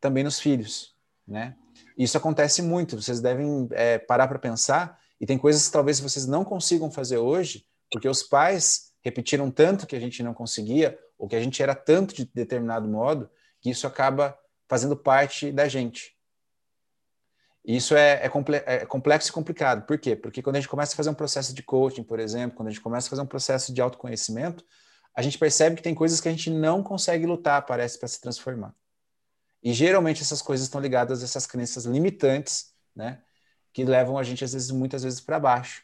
também 0.00 0.24
nos 0.24 0.40
filhos, 0.40 0.94
né? 1.28 1.54
Isso 1.96 2.16
acontece 2.16 2.62
muito, 2.62 3.00
vocês 3.00 3.20
devem 3.20 3.68
é, 3.72 3.98
parar 3.98 4.26
para 4.26 4.38
pensar, 4.38 4.98
e 5.20 5.26
tem 5.26 5.36
coisas 5.36 5.66
que 5.66 5.72
talvez 5.72 6.00
vocês 6.00 6.24
não 6.24 6.42
consigam 6.42 6.90
fazer 6.90 7.18
hoje, 7.18 7.66
porque 7.92 8.08
os 8.08 8.22
pais 8.22 8.92
repetiram 9.02 9.50
tanto 9.50 9.86
que 9.86 9.94
a 9.94 10.00
gente 10.00 10.22
não 10.22 10.32
conseguia, 10.32 10.98
ou 11.18 11.28
que 11.28 11.36
a 11.36 11.40
gente 11.40 11.62
era 11.62 11.74
tanto 11.74 12.14
de 12.14 12.24
determinado 12.24 12.88
modo, 12.88 13.28
que 13.60 13.68
isso 13.68 13.86
acaba 13.86 14.34
fazendo 14.66 14.96
parte 14.96 15.52
da 15.52 15.68
gente. 15.68 16.16
E 17.62 17.76
isso 17.76 17.94
é, 17.94 18.22
é, 18.22 18.30
é, 18.64 18.86
complexo 18.86 19.28
e 19.28 19.32
complicado. 19.32 19.84
Por 19.84 19.98
quê? 19.98 20.16
Porque 20.16 20.40
quando 20.40 20.56
a 20.56 20.60
gente 20.60 20.68
começa 20.68 20.94
a 20.94 20.96
fazer 20.96 21.10
um 21.10 21.14
processo 21.14 21.52
de 21.52 21.62
coaching, 21.62 22.02
por 22.02 22.18
exemplo, 22.18 22.56
quando 22.56 22.68
a 22.68 22.70
gente 22.70 22.80
começa 22.80 23.06
a 23.06 23.10
fazer 23.10 23.20
um 23.20 23.26
processo 23.26 23.74
de 23.74 23.82
autoconhecimento, 23.82 24.64
a 25.14 25.22
gente 25.22 25.38
percebe 25.38 25.76
que 25.76 25.82
tem 25.82 25.94
coisas 25.94 26.20
que 26.20 26.28
a 26.28 26.30
gente 26.30 26.50
não 26.50 26.82
consegue 26.82 27.26
lutar, 27.26 27.64
parece, 27.66 27.98
para 27.98 28.08
se 28.08 28.20
transformar. 28.20 28.74
E 29.62 29.72
geralmente 29.72 30.22
essas 30.22 30.40
coisas 30.40 30.66
estão 30.66 30.80
ligadas 30.80 31.20
a 31.20 31.24
essas 31.24 31.46
crenças 31.46 31.84
limitantes, 31.84 32.72
né? 32.94 33.22
Que 33.72 33.84
levam 33.84 34.16
a 34.16 34.22
gente, 34.22 34.44
às 34.44 34.52
vezes, 34.52 34.70
muitas 34.70 35.02
vezes 35.02 35.20
para 35.20 35.38
baixo. 35.38 35.82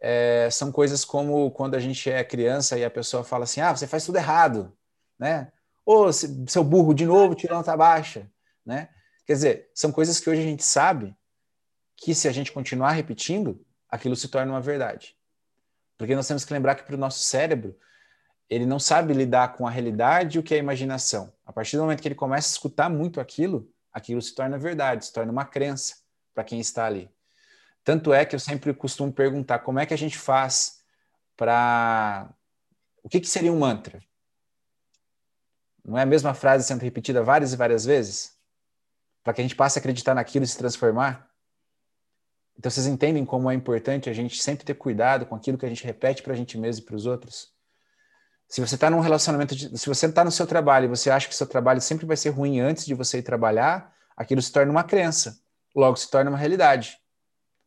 É, 0.00 0.48
são 0.50 0.72
coisas 0.72 1.04
como 1.04 1.50
quando 1.52 1.76
a 1.76 1.78
gente 1.78 2.10
é 2.10 2.24
criança 2.24 2.76
e 2.76 2.84
a 2.84 2.90
pessoa 2.90 3.22
fala 3.22 3.44
assim: 3.44 3.60
ah, 3.60 3.74
você 3.74 3.86
faz 3.86 4.04
tudo 4.04 4.16
errado, 4.16 4.76
né? 5.18 5.52
Ou 5.84 6.12
seu 6.12 6.64
burro, 6.64 6.92
de 6.92 7.06
novo, 7.06 7.34
tirou 7.34 7.56
nota 7.56 7.76
baixa, 7.76 8.30
né? 8.66 8.88
Quer 9.24 9.32
dizer, 9.34 9.70
são 9.74 9.92
coisas 9.92 10.18
que 10.18 10.28
hoje 10.28 10.40
a 10.40 10.44
gente 10.44 10.64
sabe 10.64 11.16
que 11.96 12.14
se 12.14 12.26
a 12.26 12.32
gente 12.32 12.50
continuar 12.50 12.92
repetindo, 12.92 13.64
aquilo 13.88 14.16
se 14.16 14.28
torna 14.28 14.52
uma 14.52 14.60
verdade. 14.60 15.16
Porque 15.96 16.14
nós 16.14 16.26
temos 16.26 16.44
que 16.44 16.52
lembrar 16.52 16.74
que 16.74 16.82
para 16.82 16.94
o 16.94 16.98
nosso 16.98 17.20
cérebro, 17.20 17.76
ele 18.48 18.66
não 18.66 18.78
sabe 18.78 19.14
lidar 19.14 19.54
com 19.54 19.66
a 19.66 19.70
realidade 19.70 20.36
e 20.36 20.40
o 20.40 20.42
que 20.42 20.54
é 20.54 20.56
a 20.58 20.60
imaginação. 20.60 21.32
A 21.46 21.52
partir 21.52 21.76
do 21.76 21.82
momento 21.82 22.02
que 22.02 22.08
ele 22.08 22.14
começa 22.14 22.48
a 22.48 22.52
escutar 22.52 22.90
muito 22.90 23.20
aquilo, 23.20 23.72
aquilo 23.92 24.20
se 24.20 24.34
torna 24.34 24.58
verdade, 24.58 25.06
se 25.06 25.12
torna 25.12 25.32
uma 25.32 25.44
crença 25.44 25.96
para 26.34 26.44
quem 26.44 26.60
está 26.60 26.84
ali. 26.84 27.10
Tanto 27.84 28.12
é 28.12 28.24
que 28.24 28.34
eu 28.34 28.40
sempre 28.40 28.72
costumo 28.74 29.12
perguntar 29.12 29.60
como 29.60 29.78
é 29.78 29.86
que 29.86 29.94
a 29.94 29.98
gente 29.98 30.18
faz 30.18 30.82
para. 31.36 32.28
O 33.02 33.08
que, 33.08 33.20
que 33.20 33.28
seria 33.28 33.52
um 33.52 33.58
mantra? 33.58 34.00
Não 35.84 35.98
é 35.98 36.02
a 36.02 36.06
mesma 36.06 36.32
frase 36.32 36.64
sendo 36.64 36.82
repetida 36.82 37.24
várias 37.24 37.52
e 37.52 37.56
várias 37.56 37.84
vezes? 37.84 38.38
Para 39.24 39.32
que 39.32 39.40
a 39.40 39.44
gente 39.44 39.56
passe 39.56 39.78
a 39.78 39.80
acreditar 39.80 40.14
naquilo 40.14 40.44
e 40.44 40.48
se 40.48 40.56
transformar? 40.56 41.31
Então 42.58 42.70
vocês 42.70 42.86
entendem 42.86 43.24
como 43.24 43.50
é 43.50 43.54
importante 43.54 44.08
a 44.10 44.12
gente 44.12 44.40
sempre 44.42 44.64
ter 44.64 44.74
cuidado 44.74 45.26
com 45.26 45.34
aquilo 45.34 45.58
que 45.58 45.66
a 45.66 45.68
gente 45.68 45.84
repete 45.84 46.22
para 46.22 46.32
a 46.32 46.36
gente 46.36 46.58
mesmo 46.58 46.82
e 46.82 46.86
para 46.86 46.96
os 46.96 47.06
outros? 47.06 47.52
Se 48.48 48.60
você 48.60 48.74
está 48.74 48.90
num 48.90 49.00
relacionamento, 49.00 49.56
de, 49.56 49.78
se 49.78 49.88
você 49.88 50.06
está 50.06 50.22
no 50.22 50.30
seu 50.30 50.46
trabalho 50.46 50.84
e 50.84 50.88
você 50.88 51.10
acha 51.10 51.26
que 51.26 51.34
seu 51.34 51.46
trabalho 51.46 51.80
sempre 51.80 52.04
vai 52.04 52.16
ser 52.16 52.28
ruim 52.30 52.60
antes 52.60 52.84
de 52.84 52.94
você 52.94 53.18
ir 53.18 53.22
trabalhar, 53.22 53.94
aquilo 54.16 54.42
se 54.42 54.52
torna 54.52 54.70
uma 54.70 54.84
crença, 54.84 55.40
logo 55.74 55.96
se 55.96 56.10
torna 56.10 56.30
uma 56.30 56.38
realidade, 56.38 56.98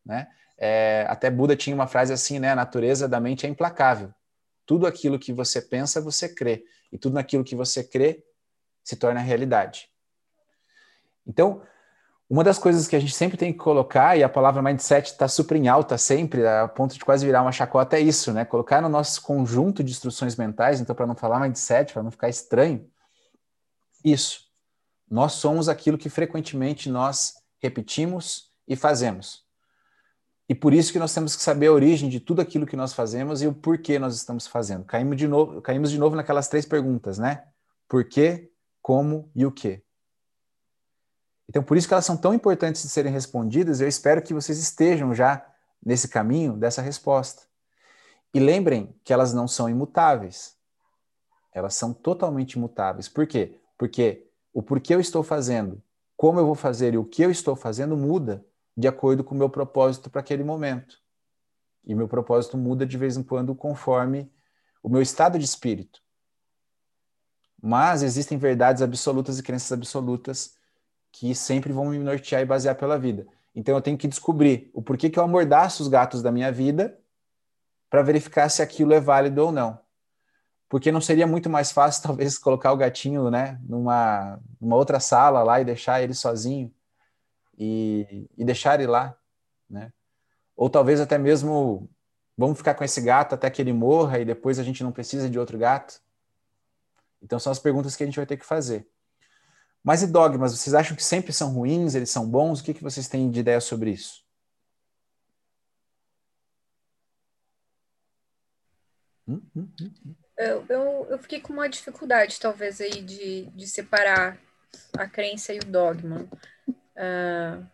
né? 0.06 0.28
É, 0.58 1.06
até 1.10 1.30
Buda 1.30 1.56
tinha 1.56 1.76
uma 1.76 1.88
frase 1.88 2.13
assim, 2.13 2.39
né? 2.39 2.52
A 2.52 2.56
natureza 2.56 3.08
da 3.08 3.19
mente 3.19 3.45
é 3.45 3.50
implacável. 3.50 4.13
Tudo 4.65 4.88
aquilo 4.88 5.19
que 5.19 5.34
você 5.34 5.62
pensa, 5.62 6.00
você 6.00 6.30
crê. 6.30 6.63
E 6.91 6.98
tudo 6.98 7.17
aquilo 7.17 7.43
que 7.43 7.56
você 7.56 7.84
crê 7.84 8.24
se 8.84 8.95
torna 8.95 9.19
realidade. 9.19 9.89
Então, 11.26 11.62
uma 12.30 12.44
das 12.44 12.58
coisas 12.58 12.88
que 12.88 12.96
a 12.96 13.00
gente 13.00 13.14
sempre 13.14 13.38
tem 13.38 13.52
que 13.54 13.60
colocar, 13.60 14.18
e 14.18 14.24
a 14.24 14.30
palavra 14.30 14.62
mindset 14.62 15.12
está 15.12 15.28
super 15.28 15.56
em 15.58 15.68
alta 15.68 15.98
sempre, 15.98 16.46
a 16.46 16.68
ponto 16.68 16.96
de 16.96 17.06
quase 17.06 17.26
virar 17.26 17.44
uma 17.44 17.52
chacota, 17.52 17.98
é 17.98 18.00
isso, 18.00 18.34
né? 18.34 18.44
Colocar 18.44 18.82
no 18.82 18.90
nosso 18.90 19.22
conjunto 19.22 19.84
de 19.84 19.92
instruções 19.92 20.36
mentais, 20.36 20.82
então, 20.82 20.96
para 20.96 21.06
não 21.06 21.16
falar 21.16 21.40
mindset, 21.40 21.94
para 21.94 22.02
não 22.02 22.10
ficar 22.10 22.28
estranho, 22.28 22.90
isso. 24.04 24.46
Nós 25.10 25.34
somos 25.34 25.70
aquilo 25.70 25.98
que 25.98 26.10
frequentemente 26.10 26.90
nós 26.90 27.36
repetimos 27.60 28.52
e 28.68 28.76
fazemos. 28.76 29.46
E 30.50 30.54
por 30.54 30.74
isso 30.74 30.92
que 30.92 31.00
nós 31.00 31.14
temos 31.14 31.36
que 31.36 31.42
saber 31.42 31.68
a 31.68 31.72
origem 31.72 32.10
de 32.10 32.20
tudo 32.20 32.42
aquilo 32.42 32.66
que 32.66 32.76
nós 32.76 32.94
fazemos 32.94 33.42
e 33.42 33.48
o 33.48 33.54
porquê 33.54 33.98
nós 33.98 34.16
estamos 34.16 34.46
fazendo. 34.46 34.84
Caímos 34.86 35.18
de 35.18 35.28
novo, 35.28 35.62
caímos 35.62 35.92
de 35.92 35.98
novo 35.98 36.16
naquelas 36.16 36.48
três 36.48 36.66
perguntas, 36.66 37.18
né? 37.18 37.44
Por 37.88 38.04
quê, 38.08 38.52
como 38.82 39.32
e 39.36 39.46
o 39.46 39.52
quê? 39.52 39.85
Então, 41.47 41.63
por 41.63 41.77
isso 41.77 41.88
que 41.88 41.93
elas 41.93 42.05
são 42.05 42.17
tão 42.17 42.34
importantes 42.34 42.81
de 42.81 42.89
serem 42.89 43.12
respondidas, 43.12 43.79
eu 43.79 43.88
espero 43.88 44.21
que 44.21 44.34
vocês 44.34 44.58
estejam 44.58 45.13
já 45.13 45.45
nesse 45.84 46.08
caminho 46.08 46.53
dessa 46.53 46.81
resposta. 46.81 47.43
E 48.34 48.39
lembrem 48.39 48.93
que 49.03 49.13
elas 49.13 49.34
não 49.34 49.47
são 49.47 49.69
imutáveis. 49.69 50.58
Elas 51.53 51.75
são 51.75 51.93
totalmente 51.93 52.53
imutáveis. 52.53 53.08
Por 53.08 53.25
quê? 53.25 53.60
Porque 53.77 54.27
o 54.53 54.62
porquê 54.62 54.95
eu 54.95 54.99
estou 54.99 55.23
fazendo, 55.23 55.81
como 56.17 56.39
eu 56.39 56.45
vou 56.45 56.55
fazer 56.55 56.93
e 56.93 56.97
o 56.97 57.05
que 57.05 57.21
eu 57.21 57.31
estou 57.31 57.55
fazendo 57.55 57.95
muda 57.95 58.45
de 58.75 58.88
acordo 58.88 59.23
com 59.23 59.34
o 59.36 59.38
meu 59.38 59.49
propósito 59.49 60.10
para 60.10 60.21
aquele 60.21 60.43
momento. 60.43 60.97
E 61.86 61.93
meu 61.93 62.08
propósito 62.08 62.58
muda 62.58 62.86
de 62.86 62.97
vez 62.97 63.15
em 63.15 63.23
quando 63.23 63.55
conforme 63.55 64.29
o 64.81 64.89
meu 64.89 65.01
estado 65.01 65.38
de 65.38 65.45
espírito. 65.45 66.01
Mas 67.62 68.03
existem 68.03 68.38
verdades 68.38 68.81
absolutas 68.81 69.39
e 69.39 69.43
crenças 69.43 69.71
absolutas 69.71 70.55
que 71.17 71.34
sempre 71.34 71.71
vão 71.71 71.86
me 71.86 71.97
nortear 71.97 72.41
e 72.41 72.45
basear 72.45 72.75
pela 72.75 72.99
vida. 72.99 73.25
Então 73.56 73.73
eu 73.73 73.82
tenho 73.82 73.97
que 73.97 74.06
descobrir 74.08 74.69
o 74.73 74.82
porquê 74.82 75.10
que 75.10 75.17
eu 75.17 75.23
amordaço 75.23 75.82
os 75.82 75.88
gatos 75.88 76.21
da 76.21 76.30
minha 76.30 76.51
vida 76.51 76.99
para 77.89 78.01
verificar 78.01 78.49
se 78.49 78.62
aquilo 78.62 78.93
é 78.93 78.99
válido 78.99 79.45
ou 79.45 79.51
não. 79.51 79.80
Porque 80.67 80.91
não 80.91 80.99
seria 80.99 81.25
muito 81.25 81.49
mais 81.49 81.71
fácil, 81.71 82.04
talvez, 82.04 82.38
colocar 82.38 82.73
o 82.73 82.78
gatinho 82.78 83.32
né, 83.32 83.58
numa, 83.63 84.41
numa 84.60 84.75
outra 84.75 84.99
sala 84.99 85.41
lá 85.41 85.62
e 85.62 85.65
deixar 85.65 86.01
ele 86.01 86.13
sozinho 86.13 86.69
e, 87.58 88.30
e 88.38 88.43
deixar 88.43 88.78
ele 88.78 88.88
lá, 88.88 89.17
né? 89.69 89.93
Ou 90.54 90.69
talvez 90.69 90.99
até 90.99 91.17
mesmo 91.17 91.89
vamos 92.38 92.58
ficar 92.58 92.73
com 92.73 92.84
esse 92.84 92.99
gato 92.99 93.36
até 93.36 93.49
que 93.49 93.62
ele 93.62 93.71
morra 93.71 94.19
e 94.19 94.25
depois 94.25 94.60
a 94.60 94.63
gente 94.63 94.84
não 94.84 94.91
precisa 94.91 95.30
de 95.30 95.39
outro 95.39 95.58
gato. 95.58 96.01
Então 97.21 97.39
são 97.39 97.54
as 97.54 97.60
perguntas 97.60 97.95
que 97.95 98.04
a 98.04 98.06
gente 98.06 98.17
vai 98.17 98.25
ter 98.25 98.36
que 98.36 98.45
fazer. 98.45 98.86
Mas 99.86 100.02
e 100.02 100.08
dogmas? 100.08 100.58
Vocês 100.58 100.74
acham 100.74 100.98
que 100.98 101.04
sempre 101.04 101.32
são 101.32 101.54
ruins? 101.54 101.93
Eles 101.93 102.10
são 102.10 102.28
bons? 102.28 102.60
O 102.60 102.63
que, 102.63 102.74
que 102.74 102.82
vocês 102.82 103.08
têm 103.08 103.30
de 103.30 103.39
ideia 103.39 103.62
sobre 103.62 103.91
isso? 103.91 104.26
Hum, 109.28 109.41
hum, 109.56 109.69
hum, 109.80 110.15
eu, 110.38 110.65
eu, 110.67 111.08
eu, 111.12 111.19
fiquei 111.19 111.39
com 111.39 111.54
uma 111.54 111.69
dificuldade, 111.69 112.39
talvez, 112.39 112.82
aí 112.82 113.00
de, 113.02 113.45
de 113.52 113.67
separar 113.67 114.39
a 114.98 115.08
crença 115.08 115.54
e 115.54 115.60
o 115.60 115.65
dogma. 115.65 116.28
Uh, 116.67 117.65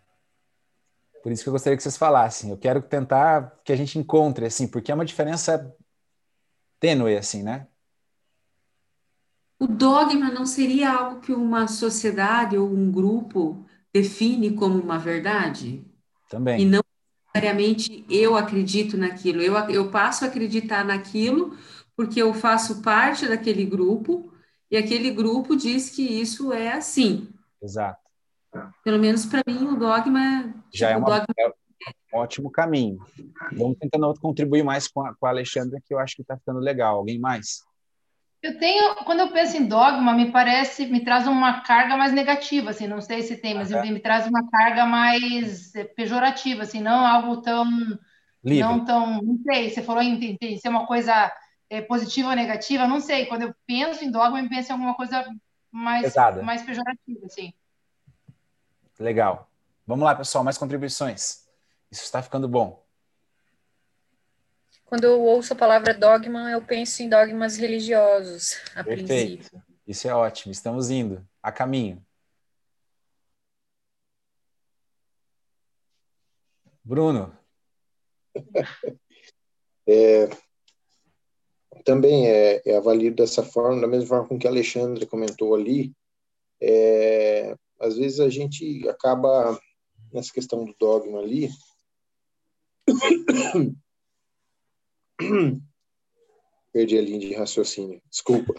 Por 1.23 1.31
isso 1.31 1.43
que 1.43 1.49
eu 1.49 1.53
gostaria 1.53 1.77
que 1.77 1.83
vocês 1.83 1.97
falassem. 1.97 2.49
Eu 2.49 2.57
quero 2.57 2.81
tentar 2.81 3.57
que 3.63 3.71
a 3.71 3.75
gente 3.75 3.97
encontre, 3.97 4.45
assim, 4.45 4.67
porque 4.67 4.91
é 4.91 4.95
uma 4.95 5.05
diferença 5.05 5.73
tênue, 6.77 7.15
assim, 7.15 7.41
né? 7.41 7.67
O 9.61 9.67
dogma 9.67 10.31
não 10.31 10.43
seria 10.43 10.91
algo 10.91 11.21
que 11.21 11.31
uma 11.31 11.67
sociedade 11.67 12.57
ou 12.57 12.67
um 12.67 12.91
grupo 12.91 13.63
define 13.93 14.55
como 14.55 14.79
uma 14.79 14.97
verdade? 14.97 15.85
Também. 16.27 16.61
E 16.61 16.65
não 16.65 16.81
necessariamente 17.27 18.03
eu 18.09 18.35
acredito 18.35 18.97
naquilo. 18.97 19.39
Eu, 19.39 19.53
eu 19.69 19.91
passo 19.91 20.25
a 20.25 20.29
acreditar 20.29 20.83
naquilo 20.83 21.55
porque 21.95 22.19
eu 22.19 22.33
faço 22.33 22.81
parte 22.81 23.27
daquele 23.27 23.63
grupo 23.63 24.33
e 24.71 24.75
aquele 24.75 25.11
grupo 25.11 25.55
diz 25.55 25.91
que 25.91 26.01
isso 26.01 26.51
é 26.51 26.71
assim. 26.71 27.29
Exato. 27.61 28.01
Pelo 28.83 28.97
menos 28.97 29.27
para 29.27 29.43
mim, 29.45 29.63
o 29.67 29.75
dogma. 29.77 30.55
Já 30.73 30.89
é, 30.89 30.95
tipo, 30.95 31.07
uma, 31.07 31.19
dogma... 31.19 31.35
é 31.37 31.47
um 31.47 32.19
ótimo 32.19 32.49
caminho. 32.49 32.97
Vamos 33.55 33.77
tentando 33.77 34.11
contribuir 34.19 34.63
mais 34.63 34.87
com 34.87 35.05
a, 35.05 35.13
com 35.13 35.27
a 35.27 35.29
Alexandra, 35.29 35.79
que 35.85 35.93
eu 35.93 35.99
acho 35.99 36.15
que 36.15 36.23
está 36.23 36.35
ficando 36.35 36.59
legal. 36.59 36.97
Alguém 36.97 37.19
mais? 37.19 37.61
Eu 38.41 38.57
tenho, 38.57 38.95
quando 39.05 39.19
eu 39.19 39.31
penso 39.31 39.55
em 39.55 39.65
dogma, 39.67 40.13
me 40.13 40.31
parece, 40.31 40.87
me 40.87 41.03
traz 41.03 41.27
uma 41.27 41.61
carga 41.61 41.95
mais 41.95 42.11
negativa, 42.11 42.71
assim, 42.71 42.87
não 42.87 42.99
sei 42.99 43.21
se 43.21 43.37
tem, 43.37 43.53
mas 43.53 43.69
me 43.69 43.99
traz 43.99 44.25
uma 44.25 44.49
carga 44.49 44.83
mais 44.85 45.71
pejorativa, 45.95 46.63
assim, 46.63 46.81
não 46.81 47.05
algo 47.05 47.41
tão, 47.41 47.65
Livre. 48.43 48.63
não 48.63 48.83
tão, 48.83 49.21
não 49.21 49.37
sei, 49.43 49.69
você 49.69 49.83
falou 49.83 50.01
em, 50.01 50.37
em 50.41 50.57
ser 50.57 50.69
uma 50.69 50.87
coisa 50.87 51.31
é, 51.69 51.81
positiva 51.81 52.29
ou 52.29 52.35
negativa, 52.35 52.87
não 52.87 52.99
sei, 52.99 53.27
quando 53.27 53.43
eu 53.43 53.55
penso 53.67 54.03
em 54.03 54.09
dogma, 54.09 54.41
eu 54.41 54.49
penso 54.49 54.69
em 54.69 54.73
alguma 54.73 54.95
coisa 54.95 55.23
mais, 55.71 56.01
Pesada. 56.01 56.41
mais 56.41 56.63
pejorativa, 56.63 57.25
assim. 57.25 57.53
Legal. 58.99 59.47
Vamos 59.85 60.03
lá, 60.03 60.15
pessoal, 60.15 60.43
mais 60.43 60.57
contribuições. 60.57 61.47
Isso 61.91 62.03
está 62.03 62.21
ficando 62.23 62.47
bom. 62.47 62.80
Quando 64.91 65.05
eu 65.05 65.21
ouço 65.21 65.53
a 65.53 65.55
palavra 65.55 65.93
dogma, 65.93 66.51
eu 66.51 66.61
penso 66.61 67.01
em 67.01 67.07
dogmas 67.07 67.55
religiosos, 67.55 68.57
a 68.75 68.83
Perfeito. 68.83 69.07
princípio. 69.07 69.63
Isso 69.87 70.05
é 70.05 70.13
ótimo. 70.13 70.51
Estamos 70.51 70.89
indo 70.89 71.25
a 71.41 71.49
caminho. 71.49 72.05
Bruno. 76.83 77.33
É, 79.87 80.29
também 81.83 82.29
é, 82.29 82.61
é 82.63 82.77
avaliado 82.77 83.15
dessa 83.15 83.43
forma, 83.43 83.81
da 83.81 83.87
mesma 83.87 84.07
forma 84.07 84.27
com 84.27 84.37
que 84.37 84.45
a 84.45 84.49
Alexandre 84.49 85.07
comentou 85.07 85.55
ali. 85.55 85.91
É, 86.61 87.55
às 87.79 87.97
vezes 87.97 88.19
a 88.19 88.29
gente 88.29 88.87
acaba 88.87 89.59
nessa 90.13 90.31
questão 90.31 90.63
do 90.63 90.75
dogma 90.79 91.19
ali 91.19 91.49
perdi 96.73 96.97
a 96.97 97.01
linha 97.01 97.19
de 97.19 97.33
raciocínio 97.33 98.01
desculpa 98.09 98.53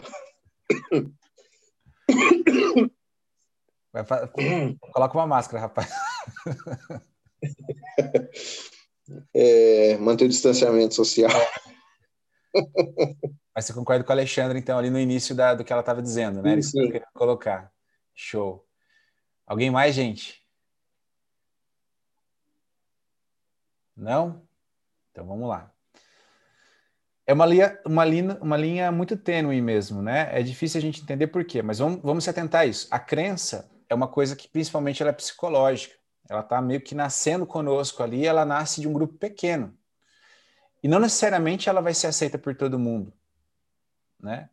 coloca 4.91 5.17
uma 5.17 5.27
máscara 5.27 5.61
rapaz 5.61 5.89
é, 9.33 9.97
manter 9.97 10.25
o 10.25 10.29
distanciamento 10.29 10.95
social 10.95 11.31
mas 13.55 13.65
você 13.65 13.73
concorda 13.73 14.03
com 14.03 14.11
a 14.11 14.15
Alexandre 14.15 14.59
então 14.59 14.77
ali 14.77 14.89
no 14.89 14.99
início 14.99 15.35
da, 15.35 15.53
do 15.53 15.63
que 15.63 15.71
ela 15.71 15.81
estava 15.81 16.01
dizendo 16.01 16.41
né 16.41 16.61
sim, 16.61 16.91
sim. 16.91 17.01
colocar 17.13 17.71
show 18.13 18.67
Alguém 19.45 19.69
mais, 19.69 19.93
gente? 19.93 20.41
Não? 23.95 24.47
Então 25.11 25.27
vamos 25.27 25.47
lá. 25.47 25.71
É 27.25 27.33
uma 27.33 27.45
linha, 27.45 27.79
uma 27.85 28.03
linha, 28.03 28.37
uma 28.41 28.57
linha 28.57 28.91
muito 28.91 29.15
tênue 29.15 29.61
mesmo, 29.61 30.01
né? 30.01 30.29
É 30.37 30.43
difícil 30.43 30.77
a 30.77 30.81
gente 30.81 31.01
entender 31.01 31.27
por 31.27 31.45
quê, 31.45 31.61
mas 31.61 31.79
vamos, 31.79 32.01
vamos 32.01 32.23
se 32.25 32.29
atentar 32.29 32.61
a 32.61 32.65
isso. 32.65 32.87
A 32.91 32.99
crença 32.99 33.69
é 33.89 33.95
uma 33.95 34.07
coisa 34.07 34.35
que 34.35 34.47
principalmente 34.47 35.01
ela 35.01 35.11
é 35.11 35.13
psicológica. 35.13 35.95
Ela 36.29 36.41
está 36.41 36.61
meio 36.61 36.81
que 36.81 36.95
nascendo 36.95 37.45
conosco 37.45 38.03
ali, 38.03 38.25
ela 38.25 38.45
nasce 38.45 38.81
de 38.81 38.87
um 38.87 38.93
grupo 38.93 39.13
pequeno. 39.13 39.73
E 40.81 40.87
não 40.87 40.99
necessariamente 40.99 41.69
ela 41.69 41.81
vai 41.81 41.93
ser 41.93 42.07
aceita 42.07 42.37
por 42.37 42.55
todo 42.55 42.77
mundo, 42.79 43.13
né? 44.19 44.49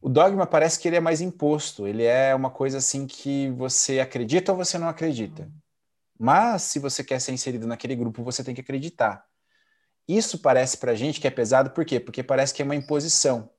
O 0.00 0.08
dogma 0.08 0.46
parece 0.46 0.78
que 0.78 0.86
ele 0.86 0.96
é 0.96 1.00
mais 1.00 1.20
imposto, 1.20 1.84
ele 1.86 2.04
é 2.04 2.32
uma 2.32 2.50
coisa 2.50 2.78
assim 2.78 3.04
que 3.04 3.50
você 3.50 3.98
acredita 3.98 4.52
ou 4.52 4.58
você 4.58 4.78
não 4.78 4.88
acredita. 4.88 5.50
Mas 6.16 6.62
se 6.62 6.78
você 6.78 7.02
quer 7.02 7.20
ser 7.20 7.32
inserido 7.32 7.66
naquele 7.66 7.96
grupo, 7.96 8.22
você 8.22 8.44
tem 8.44 8.54
que 8.54 8.60
acreditar. 8.60 9.27
Isso 10.08 10.38
parece 10.38 10.78
para 10.78 10.92
a 10.92 10.94
gente 10.94 11.20
que 11.20 11.26
é 11.26 11.30
pesado, 11.30 11.70
por 11.70 11.84
quê? 11.84 12.00
Porque 12.00 12.22
parece 12.22 12.54
que 12.54 12.62
é 12.62 12.64
uma 12.64 12.74
imposição. 12.74 13.50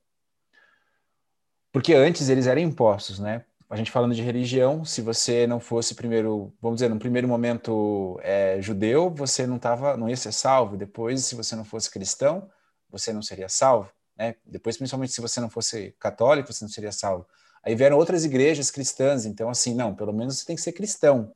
Porque 1.72 1.94
antes 1.94 2.28
eles 2.28 2.48
eram 2.48 2.60
impostos, 2.60 3.20
né? 3.20 3.44
A 3.68 3.76
gente 3.76 3.92
falando 3.92 4.16
de 4.16 4.22
religião, 4.22 4.84
se 4.84 5.00
você 5.00 5.46
não 5.46 5.60
fosse 5.60 5.94
primeiro, 5.94 6.52
vamos 6.60 6.78
dizer, 6.78 6.88
no 6.88 6.98
primeiro 6.98 7.28
momento 7.28 8.18
é, 8.20 8.60
judeu, 8.60 9.08
você 9.08 9.46
não 9.46 9.60
tava, 9.60 9.96
não 9.96 10.08
ia 10.08 10.16
ser 10.16 10.32
salvo. 10.32 10.76
Depois, 10.76 11.24
se 11.24 11.36
você 11.36 11.54
não 11.54 11.64
fosse 11.64 11.88
cristão, 11.88 12.50
você 12.90 13.12
não 13.12 13.22
seria 13.22 13.48
salvo. 13.48 13.92
Né? 14.18 14.34
Depois, 14.44 14.76
principalmente 14.76 15.12
se 15.12 15.20
você 15.20 15.40
não 15.40 15.48
fosse 15.48 15.94
católico, 16.00 16.52
você 16.52 16.64
não 16.64 16.68
seria 16.68 16.90
salvo. 16.90 17.24
Aí 17.62 17.76
vieram 17.76 17.96
outras 17.96 18.24
igrejas 18.24 18.72
cristãs, 18.72 19.24
então 19.24 19.48
assim, 19.48 19.72
não, 19.72 19.94
pelo 19.94 20.12
menos 20.12 20.38
você 20.38 20.46
tem 20.46 20.56
que 20.56 20.62
ser 20.62 20.72
cristão, 20.72 21.32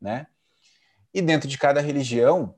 né? 0.00 0.26
E 1.12 1.20
dentro 1.20 1.48
de 1.48 1.58
cada 1.58 1.80
religião, 1.80 2.54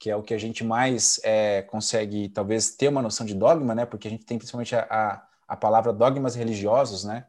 que 0.00 0.10
é 0.10 0.16
o 0.16 0.22
que 0.22 0.34
a 0.34 0.38
gente 0.38 0.64
mais 0.64 1.20
é, 1.22 1.62
consegue, 1.62 2.28
talvez, 2.30 2.70
ter 2.70 2.88
uma 2.88 3.02
noção 3.02 3.24
de 3.24 3.34
dogma, 3.34 3.74
né? 3.74 3.86
Porque 3.86 4.08
a 4.08 4.10
gente 4.10 4.24
tem 4.24 4.38
principalmente 4.38 4.74
a, 4.74 4.86
a, 4.90 5.26
a 5.46 5.56
palavra 5.56 5.92
dogmas 5.92 6.34
religiosos, 6.34 7.04
né? 7.04 7.26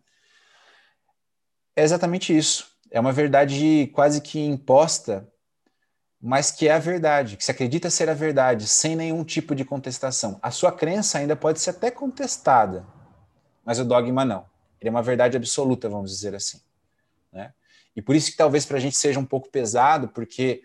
É 1.75 1.83
exatamente 1.83 2.35
isso. 2.35 2.71
É 2.89 2.99
uma 2.99 3.11
verdade 3.11 3.91
quase 3.93 4.21
que 4.21 4.39
imposta 4.39 5.27
mas 6.21 6.51
que 6.51 6.67
é 6.67 6.73
a 6.73 6.79
verdade, 6.79 7.35
que 7.35 7.43
se 7.43 7.49
acredita 7.49 7.89
ser 7.89 8.07
a 8.07 8.13
verdade, 8.13 8.67
sem 8.67 8.95
nenhum 8.95 9.23
tipo 9.23 9.55
de 9.55 9.65
contestação. 9.65 10.39
A 10.41 10.51
sua 10.51 10.71
crença 10.71 11.17
ainda 11.17 11.35
pode 11.35 11.59
ser 11.59 11.71
até 11.71 11.89
contestada, 11.89 12.85
mas 13.65 13.79
o 13.79 13.85
dogma 13.85 14.23
não. 14.23 14.45
Ele 14.79 14.89
é 14.89 14.91
uma 14.91 15.01
verdade 15.01 15.35
absoluta, 15.35 15.89
vamos 15.89 16.11
dizer 16.11 16.35
assim. 16.35 16.61
Né? 17.33 17.51
E 17.95 18.03
por 18.03 18.15
isso 18.15 18.29
que 18.29 18.37
talvez 18.37 18.67
para 18.67 18.77
a 18.77 18.79
gente 18.79 18.95
seja 18.95 19.19
um 19.19 19.25
pouco 19.25 19.49
pesado, 19.49 20.09
porque 20.09 20.61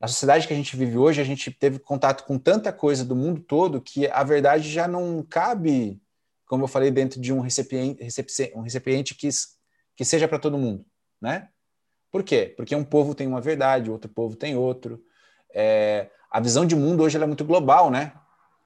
na 0.00 0.08
sociedade 0.08 0.46
que 0.46 0.52
a 0.54 0.56
gente 0.56 0.74
vive 0.76 0.96
hoje, 0.96 1.20
a 1.20 1.24
gente 1.24 1.50
teve 1.50 1.78
contato 1.78 2.24
com 2.24 2.38
tanta 2.38 2.72
coisa 2.72 3.04
do 3.04 3.14
mundo 3.14 3.40
todo 3.42 3.82
que 3.82 4.06
a 4.08 4.24
verdade 4.24 4.70
já 4.70 4.88
não 4.88 5.22
cabe, 5.22 6.00
como 6.46 6.64
eu 6.64 6.68
falei, 6.68 6.90
dentro 6.90 7.20
de 7.20 7.32
um 7.32 7.40
recipiente, 7.40 8.02
um 8.54 8.62
recipiente 8.62 9.14
que, 9.14 9.28
que 9.94 10.04
seja 10.04 10.26
para 10.26 10.38
todo 10.38 10.56
mundo, 10.56 10.86
né? 11.20 11.48
Por 12.10 12.22
quê? 12.22 12.54
Porque 12.56 12.74
um 12.74 12.82
povo 12.82 13.14
tem 13.14 13.26
uma 13.26 13.40
verdade, 13.40 13.90
outro 13.90 14.10
povo 14.10 14.34
tem 14.34 14.56
outro. 14.56 15.00
É, 15.54 16.08
a 16.30 16.40
visão 16.40 16.64
de 16.64 16.74
mundo 16.74 17.02
hoje 17.02 17.16
é 17.16 17.26
muito 17.26 17.44
global, 17.44 17.90
né? 17.90 18.12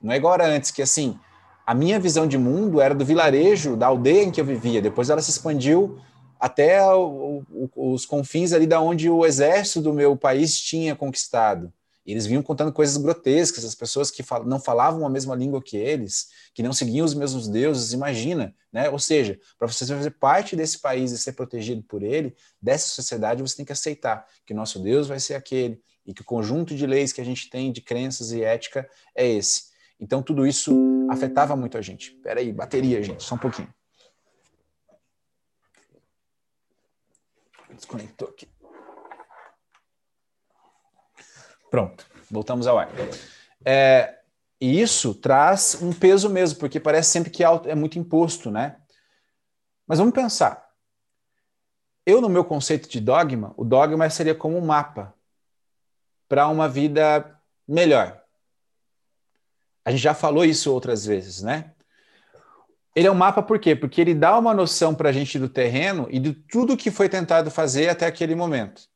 Não 0.00 0.12
é 0.12 0.16
agora 0.16 0.46
antes 0.46 0.70
que 0.70 0.80
assim, 0.80 1.18
a 1.66 1.74
minha 1.74 1.98
visão 1.98 2.26
de 2.28 2.38
mundo 2.38 2.80
era 2.80 2.94
do 2.94 3.04
vilarejo, 3.04 3.76
da 3.76 3.86
aldeia 3.88 4.22
em 4.22 4.30
que 4.30 4.40
eu 4.40 4.44
vivia. 4.44 4.80
Depois 4.80 5.10
ela 5.10 5.20
se 5.20 5.30
expandiu 5.30 5.98
até 6.44 6.84
o, 6.94 7.42
o, 7.48 7.94
os 7.94 8.04
confins 8.04 8.52
ali 8.52 8.66
da 8.66 8.78
onde 8.78 9.08
o 9.08 9.24
exército 9.24 9.80
do 9.80 9.94
meu 9.94 10.14
país 10.14 10.60
tinha 10.60 10.94
conquistado. 10.94 11.72
E 12.04 12.12
eles 12.12 12.26
vinham 12.26 12.42
contando 12.42 12.70
coisas 12.70 12.98
grotescas, 12.98 13.64
as 13.64 13.74
pessoas 13.74 14.10
que 14.10 14.22
fal 14.22 14.44
não 14.44 14.60
falavam 14.60 15.06
a 15.06 15.08
mesma 15.08 15.34
língua 15.34 15.62
que 15.62 15.78
eles, 15.78 16.28
que 16.52 16.62
não 16.62 16.74
seguiam 16.74 17.06
os 17.06 17.14
mesmos 17.14 17.48
deuses, 17.48 17.94
imagina, 17.94 18.54
né? 18.70 18.90
Ou 18.90 18.98
seja, 18.98 19.40
para 19.58 19.66
você 19.66 19.86
fazer 19.86 20.10
parte 20.10 20.54
desse 20.54 20.82
país 20.82 21.12
e 21.12 21.18
ser 21.18 21.32
protegido 21.32 21.82
por 21.82 22.02
ele, 22.02 22.36
dessa 22.60 22.88
sociedade, 22.88 23.40
você 23.40 23.56
tem 23.56 23.64
que 23.64 23.72
aceitar 23.72 24.26
que 24.44 24.52
o 24.52 24.56
nosso 24.56 24.78
Deus 24.80 25.08
vai 25.08 25.18
ser 25.18 25.36
aquele 25.36 25.80
e 26.04 26.12
que 26.12 26.20
o 26.20 26.26
conjunto 26.26 26.74
de 26.74 26.86
leis 26.86 27.10
que 27.10 27.22
a 27.22 27.24
gente 27.24 27.48
tem 27.48 27.72
de 27.72 27.80
crenças 27.80 28.32
e 28.32 28.44
ética 28.44 28.86
é 29.16 29.26
esse. 29.26 29.72
Então 29.98 30.22
tudo 30.22 30.46
isso 30.46 30.74
afetava 31.08 31.56
muito 31.56 31.78
a 31.78 31.80
gente. 31.80 32.10
Espera 32.10 32.40
aí, 32.40 32.52
bateria, 32.52 33.02
gente, 33.02 33.22
só 33.22 33.34
um 33.34 33.38
pouquinho. 33.38 33.72
Desconectou 37.74 38.28
aqui. 38.28 38.48
Pronto, 41.70 42.06
voltamos 42.30 42.66
ao 42.66 42.78
ar. 42.78 42.88
É, 43.64 44.20
e 44.60 44.80
isso 44.80 45.14
traz 45.14 45.82
um 45.82 45.92
peso 45.92 46.30
mesmo, 46.30 46.58
porque 46.58 46.78
parece 46.78 47.10
sempre 47.10 47.30
que 47.30 47.42
é 47.42 47.74
muito 47.74 47.98
imposto, 47.98 48.50
né? 48.50 48.80
Mas 49.86 49.98
vamos 49.98 50.14
pensar. 50.14 50.70
Eu, 52.06 52.20
no 52.20 52.28
meu 52.28 52.44
conceito 52.44 52.88
de 52.88 53.00
dogma, 53.00 53.52
o 53.56 53.64
dogma 53.64 54.08
seria 54.08 54.34
como 54.34 54.56
um 54.56 54.64
mapa 54.64 55.14
para 56.28 56.48
uma 56.48 56.68
vida 56.68 57.40
melhor. 57.66 58.22
A 59.84 59.90
gente 59.90 60.00
já 60.00 60.14
falou 60.14 60.44
isso 60.44 60.72
outras 60.72 61.04
vezes, 61.04 61.42
né? 61.42 61.73
Ele 62.94 63.08
é 63.08 63.10
um 63.10 63.14
mapa 63.14 63.42
por 63.42 63.58
quê? 63.58 63.74
Porque 63.74 64.00
ele 64.00 64.14
dá 64.14 64.38
uma 64.38 64.54
noção 64.54 64.94
para 64.94 65.08
a 65.08 65.12
gente 65.12 65.38
do 65.38 65.48
terreno 65.48 66.06
e 66.10 66.20
de 66.20 66.32
tudo 66.32 66.76
que 66.76 66.90
foi 66.90 67.08
tentado 67.08 67.50
fazer 67.50 67.88
até 67.88 68.06
aquele 68.06 68.34
momento. 68.34 68.88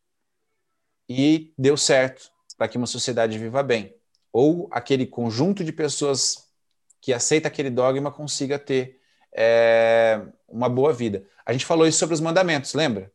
E 1.08 1.52
deu 1.58 1.76
certo 1.76 2.30
para 2.56 2.68
que 2.68 2.76
uma 2.76 2.87
sociedade 2.87 3.38
viva 3.38 3.62
bem, 3.62 3.94
ou 4.32 4.68
aquele 4.70 5.06
conjunto 5.06 5.64
de 5.64 5.72
pessoas 5.72 6.48
que 7.00 7.12
aceita 7.12 7.48
aquele 7.48 7.70
dogma 7.70 8.11
consiga 8.11 8.58
ter 8.58 9.00
é, 9.32 10.20
uma 10.48 10.68
boa 10.68 10.92
vida. 10.92 11.26
A 11.44 11.52
gente 11.52 11.66
falou 11.66 11.87
isso 11.87 11.98
sobre 11.98 12.14
os 12.14 12.20
mandamentos, 12.20 12.74
lembra? 12.74 13.12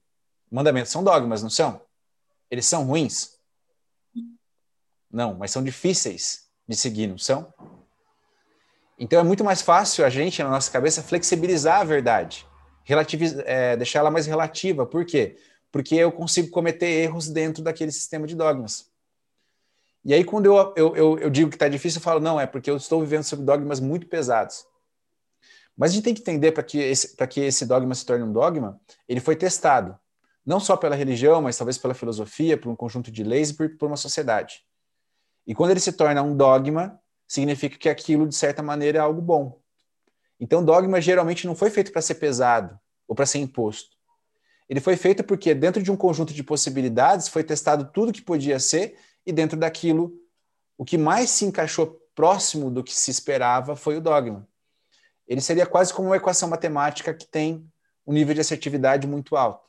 Mandamentos 0.50 0.91
são 0.91 1.04
dogmas, 1.04 1.43
não 1.43 1.50
são? 1.50 1.82
Eles 2.50 2.65
são 2.65 2.86
ruins? 2.86 3.38
Não, 5.12 5.36
mas 5.36 5.52
são 5.52 5.63
difíceis 5.63 6.50
de 6.67 6.76
seguir, 6.76 7.08
não 7.08 7.17
são? 7.17 7.54
Então 8.97 9.19
é 9.19 9.23
muito 9.23 9.43
mais 9.43 9.62
fácil 9.62 10.06
a 10.06 10.10
gente, 10.10 10.41
na 10.41 10.49
nossa 10.49 10.71
cabeça, 10.71 11.01
flexibilizar 11.01 11.82
a 11.82 11.84
verdade, 11.84 12.45
é, 13.45 13.75
deixar 13.75 13.99
ela 13.99 14.12
mais 14.12 14.25
relativa. 14.25 14.86
Por 14.86 15.06
quê? 15.06 15.38
Porque 15.71 15.95
eu 15.95 16.12
consigo 16.12 16.49
cometer 16.49 16.86
erros 16.86 17.29
dentro 17.29 17.63
daquele 17.63 17.91
sistema 17.91 18.27
de 18.27 18.36
dogmas. 18.36 18.91
E 20.06 20.13
aí, 20.13 20.23
quando 20.23 20.45
eu, 20.45 20.73
eu, 20.75 20.95
eu, 20.95 21.19
eu 21.19 21.29
digo 21.29 21.49
que 21.49 21.56
está 21.56 21.69
difícil, 21.69 21.99
eu 21.99 22.03
falo, 22.03 22.19
não, 22.19 22.39
é 22.39 22.45
porque 22.45 22.69
eu 22.69 22.75
estou 22.75 22.99
vivendo 22.99 23.23
sobre 23.23 23.45
dogmas 23.45 23.79
muito 23.79 24.06
pesados. 24.08 24.65
Mas 25.77 25.91
a 25.91 25.93
gente 25.95 26.03
tem 26.03 26.13
que 26.13 26.21
entender 26.21 26.51
para 26.51 26.62
que, 26.62 26.77
esse, 26.77 27.15
que 27.27 27.39
esse 27.39 27.65
dogma 27.65 27.95
se 27.95 28.06
torne 28.06 28.23
um 28.23 28.32
dogma, 28.32 28.79
ele 29.08 29.19
foi 29.19 29.36
testado. 29.36 29.97
Não 30.45 30.60
só 30.60 30.75
pela 30.75 30.95
religião, 30.95 31.41
mas 31.41 31.58
talvez 31.58 31.77
pela 31.77 31.93
filosofia, 31.93 32.58
por 32.58 32.69
um 32.69 32.75
conjunto 32.75 33.10
de 33.10 33.23
leis 33.23 33.49
e 33.49 33.53
por, 33.56 33.69
por 33.77 33.88
uma 33.88 33.97
sociedade. 33.97 34.63
E 35.47 35.56
quando 35.56 35.71
ele 35.71 35.79
se 35.79 35.93
torna 35.93 36.21
um 36.21 36.36
dogma, 36.36 36.99
significa 37.34 37.78
que 37.78 37.89
aquilo, 37.89 38.28
de 38.28 38.36
certa 38.36 38.62
maneira, 38.62 39.00
é 39.00 39.02
algo 39.02 39.22
bom. 39.22 39.60
Então, 40.39 40.63
dogma 40.63 41.02
geralmente 41.02 41.48
não 41.48 41.56
foi 41.56 41.72
feito 41.72 41.91
para 41.91 42.02
ser 42.02 42.15
pesado 42.15 42.80
ou 43.08 43.15
para 43.15 43.26
ser 43.26 43.39
imposto. 43.39 43.98
Ele 44.69 44.80
foi 44.80 44.96
feito 44.96 45.24
porque, 45.24 45.56
dentro 45.56 45.82
de 45.82 45.91
um 45.91 45.98
conjunto 45.98 46.32
de 46.32 46.43
possibilidades, 46.43 47.28
foi 47.28 47.43
testado 47.43 47.89
tudo 47.91 48.13
que 48.13 48.22
podia 48.22 48.60
ser, 48.60 48.98
e 49.26 49.32
dentro 49.32 49.58
daquilo, 49.58 50.13
o 50.78 50.86
que 50.86 50.98
mais 50.98 51.32
se 51.32 51.46
encaixou 51.46 52.00
próximo 52.13 52.69
do 52.69 52.84
que 52.84 52.93
se 52.93 53.10
esperava 53.10 53.76
foi 53.76 53.98
o 53.98 54.02
dogma. 54.02 54.48
Ele 55.28 55.41
seria 55.41 55.65
quase 55.65 55.91
como 55.91 56.10
uma 56.10 56.17
equação 56.17 56.48
matemática 56.50 57.13
que 57.13 57.26
tem 57.26 57.65
um 58.06 58.13
nível 58.13 58.36
de 58.36 58.41
assertividade 58.41 59.08
muito 59.08 59.36
alto, 59.36 59.67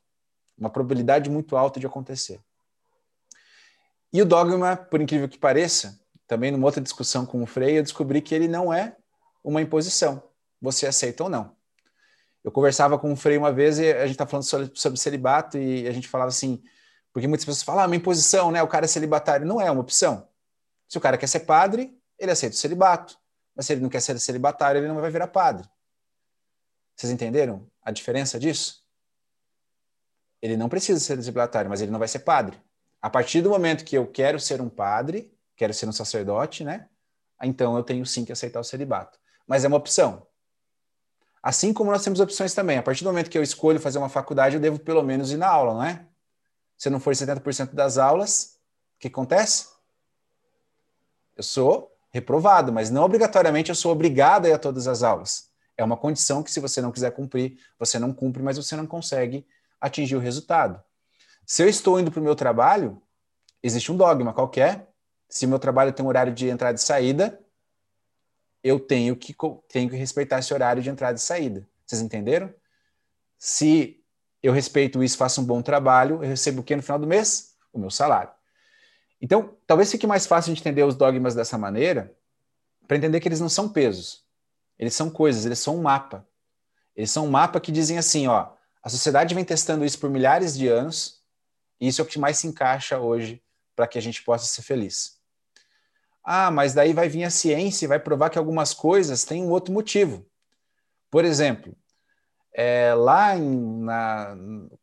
uma 0.58 0.68
probabilidade 0.68 1.30
muito 1.30 1.56
alta 1.56 1.80
de 1.80 1.86
acontecer. 1.86 2.40
E 4.12 4.20
o 4.20 4.26
dogma, 4.26 4.76
por 4.76 5.00
incrível 5.00 5.28
que 5.28 5.38
pareça, 5.38 5.98
também 6.26 6.50
numa 6.50 6.66
outra 6.66 6.80
discussão 6.80 7.26
com 7.26 7.42
o 7.42 7.46
Frei, 7.46 7.78
eu 7.78 7.82
descobri 7.82 8.20
que 8.20 8.34
ele 8.34 8.48
não 8.48 8.72
é 8.72 8.96
uma 9.42 9.60
imposição. 9.60 10.22
Você 10.60 10.86
aceita 10.86 11.24
ou 11.24 11.30
não. 11.30 11.54
Eu 12.42 12.50
conversava 12.50 12.98
com 12.98 13.12
o 13.12 13.16
Frei 13.16 13.36
uma 13.36 13.52
vez 13.52 13.78
e 13.78 13.90
a 13.90 14.02
gente 14.02 14.12
está 14.12 14.26
falando 14.26 14.44
sobre, 14.44 14.70
sobre, 14.74 14.98
celibato 14.98 15.58
e 15.58 15.86
a 15.86 15.92
gente 15.92 16.08
falava 16.08 16.28
assim, 16.28 16.62
porque 17.12 17.26
muitas 17.26 17.44
pessoas 17.44 17.62
falam, 17.62 17.84
ah, 17.84 17.86
uma 17.86 17.96
imposição, 17.96 18.50
né? 18.50 18.62
O 18.62 18.68
cara 18.68 18.84
é 18.84 18.88
celibatário. 18.88 19.46
Não 19.46 19.60
é 19.60 19.70
uma 19.70 19.80
opção. 19.80 20.28
Se 20.88 20.98
o 20.98 21.00
cara 21.00 21.16
quer 21.16 21.26
ser 21.26 21.40
padre, 21.40 21.96
ele 22.18 22.30
aceita 22.30 22.54
o 22.54 22.58
celibato. 22.58 23.18
Mas 23.54 23.66
se 23.66 23.72
ele 23.72 23.80
não 23.80 23.88
quer 23.88 24.00
ser 24.00 24.18
celibatário, 24.18 24.80
ele 24.80 24.88
não 24.88 25.00
vai 25.00 25.10
virar 25.10 25.28
padre. 25.28 25.68
Vocês 26.96 27.12
entenderam 27.12 27.70
a 27.82 27.90
diferença 27.90 28.38
disso? 28.38 28.82
Ele 30.42 30.56
não 30.56 30.68
precisa 30.68 31.00
ser 31.00 31.20
celibatário, 31.22 31.70
mas 31.70 31.80
ele 31.80 31.90
não 31.90 31.98
vai 31.98 32.08
ser 32.08 32.20
padre. 32.20 32.60
A 33.00 33.08
partir 33.08 33.40
do 33.40 33.50
momento 33.50 33.84
que 33.84 33.96
eu 33.96 34.06
quero 34.06 34.38
ser 34.38 34.60
um 34.60 34.68
padre, 34.68 35.33
quero 35.56 35.72
ser 35.72 35.88
um 35.88 35.92
sacerdote, 35.92 36.64
né? 36.64 36.88
Então 37.42 37.76
eu 37.76 37.82
tenho 37.82 38.04
sim 38.06 38.24
que 38.24 38.32
aceitar 38.32 38.60
o 38.60 38.64
celibato. 38.64 39.18
Mas 39.46 39.64
é 39.64 39.68
uma 39.68 39.76
opção. 39.76 40.26
Assim 41.42 41.72
como 41.72 41.90
nós 41.90 42.02
temos 42.02 42.20
opções 42.20 42.54
também. 42.54 42.78
A 42.78 42.82
partir 42.82 43.04
do 43.04 43.10
momento 43.10 43.28
que 43.28 43.36
eu 43.36 43.42
escolho 43.42 43.78
fazer 43.78 43.98
uma 43.98 44.08
faculdade, 44.08 44.56
eu 44.56 44.60
devo 44.60 44.78
pelo 44.78 45.02
menos 45.02 45.30
ir 45.30 45.36
na 45.36 45.48
aula, 45.48 45.74
não 45.74 45.84
é? 45.84 46.06
Se 46.78 46.88
não 46.88 46.98
for 46.98 47.12
70% 47.12 47.74
das 47.74 47.98
aulas, 47.98 48.58
o 48.96 49.00
que 49.00 49.08
acontece? 49.08 49.68
Eu 51.36 51.42
sou 51.42 51.92
reprovado, 52.10 52.72
mas 52.72 52.90
não 52.90 53.02
obrigatoriamente 53.02 53.68
eu 53.68 53.74
sou 53.74 53.92
obrigado 53.92 54.46
a 54.46 54.48
ir 54.48 54.52
a 54.52 54.58
todas 54.58 54.86
as 54.86 55.02
aulas. 55.02 55.50
É 55.76 55.84
uma 55.84 55.96
condição 55.96 56.42
que, 56.42 56.50
se 56.50 56.60
você 56.60 56.80
não 56.80 56.92
quiser 56.92 57.10
cumprir, 57.10 57.58
você 57.78 57.98
não 57.98 58.12
cumpre, 58.12 58.42
mas 58.42 58.56
você 58.56 58.76
não 58.76 58.86
consegue 58.86 59.46
atingir 59.80 60.16
o 60.16 60.20
resultado. 60.20 60.82
Se 61.44 61.62
eu 61.62 61.68
estou 61.68 62.00
indo 62.00 62.10
para 62.10 62.20
o 62.20 62.24
meu 62.24 62.36
trabalho, 62.36 63.02
existe 63.62 63.92
um 63.92 63.96
dogma 63.96 64.32
qualquer 64.32 64.93
se 65.34 65.48
meu 65.48 65.58
trabalho 65.58 65.92
tem 65.92 66.04
um 66.04 66.08
horário 66.08 66.32
de 66.32 66.48
entrada 66.48 66.78
e 66.78 66.80
saída, 66.80 67.40
eu 68.62 68.78
tenho 68.78 69.16
que, 69.16 69.34
tenho 69.68 69.90
que 69.90 69.96
respeitar 69.96 70.38
esse 70.38 70.54
horário 70.54 70.80
de 70.80 70.88
entrada 70.88 71.18
e 71.18 71.20
saída. 71.20 71.68
Vocês 71.84 72.00
entenderam? 72.00 72.54
Se 73.36 74.00
eu 74.40 74.52
respeito 74.52 75.02
isso, 75.02 75.16
faço 75.16 75.40
um 75.40 75.44
bom 75.44 75.60
trabalho, 75.60 76.22
eu 76.22 76.28
recebo 76.28 76.60
o 76.60 76.64
que 76.64 76.76
no 76.76 76.82
final 76.84 77.00
do 77.00 77.06
mês? 77.08 77.56
O 77.72 77.80
meu 77.80 77.90
salário. 77.90 78.30
Então, 79.20 79.56
talvez 79.66 79.90
fique 79.90 80.06
mais 80.06 80.24
fácil 80.24 80.54
de 80.54 80.60
entender 80.60 80.84
os 80.84 80.94
dogmas 80.94 81.34
dessa 81.34 81.58
maneira, 81.58 82.16
para 82.86 82.96
entender 82.96 83.18
que 83.18 83.26
eles 83.26 83.40
não 83.40 83.48
são 83.48 83.68
pesos. 83.68 84.24
Eles 84.78 84.94
são 84.94 85.10
coisas, 85.10 85.44
eles 85.44 85.58
são 85.58 85.76
um 85.76 85.82
mapa. 85.82 86.24
Eles 86.94 87.10
são 87.10 87.26
um 87.26 87.30
mapa 87.30 87.58
que 87.58 87.72
dizem 87.72 87.98
assim, 87.98 88.28
ó, 88.28 88.52
a 88.80 88.88
sociedade 88.88 89.34
vem 89.34 89.44
testando 89.44 89.84
isso 89.84 89.98
por 89.98 90.08
milhares 90.08 90.56
de 90.56 90.68
anos, 90.68 91.20
e 91.80 91.88
isso 91.88 92.00
é 92.00 92.04
o 92.04 92.06
que 92.06 92.20
mais 92.20 92.38
se 92.38 92.46
encaixa 92.46 93.00
hoje 93.00 93.42
para 93.74 93.88
que 93.88 93.98
a 93.98 94.00
gente 94.00 94.22
possa 94.22 94.46
ser 94.46 94.62
feliz. 94.62 95.23
Ah, 96.24 96.50
mas 96.50 96.72
daí 96.72 96.94
vai 96.94 97.06
vir 97.06 97.24
a 97.24 97.30
ciência 97.30 97.84
e 97.84 97.88
vai 97.88 98.00
provar 98.00 98.30
que 98.30 98.38
algumas 98.38 98.72
coisas 98.72 99.24
têm 99.24 99.42
um 99.42 99.50
outro 99.50 99.72
motivo. 99.74 100.26
Por 101.10 101.22
exemplo, 101.22 101.76
é, 102.54 102.94
lá 102.94 103.36
em, 103.36 103.82
na, 103.82 104.34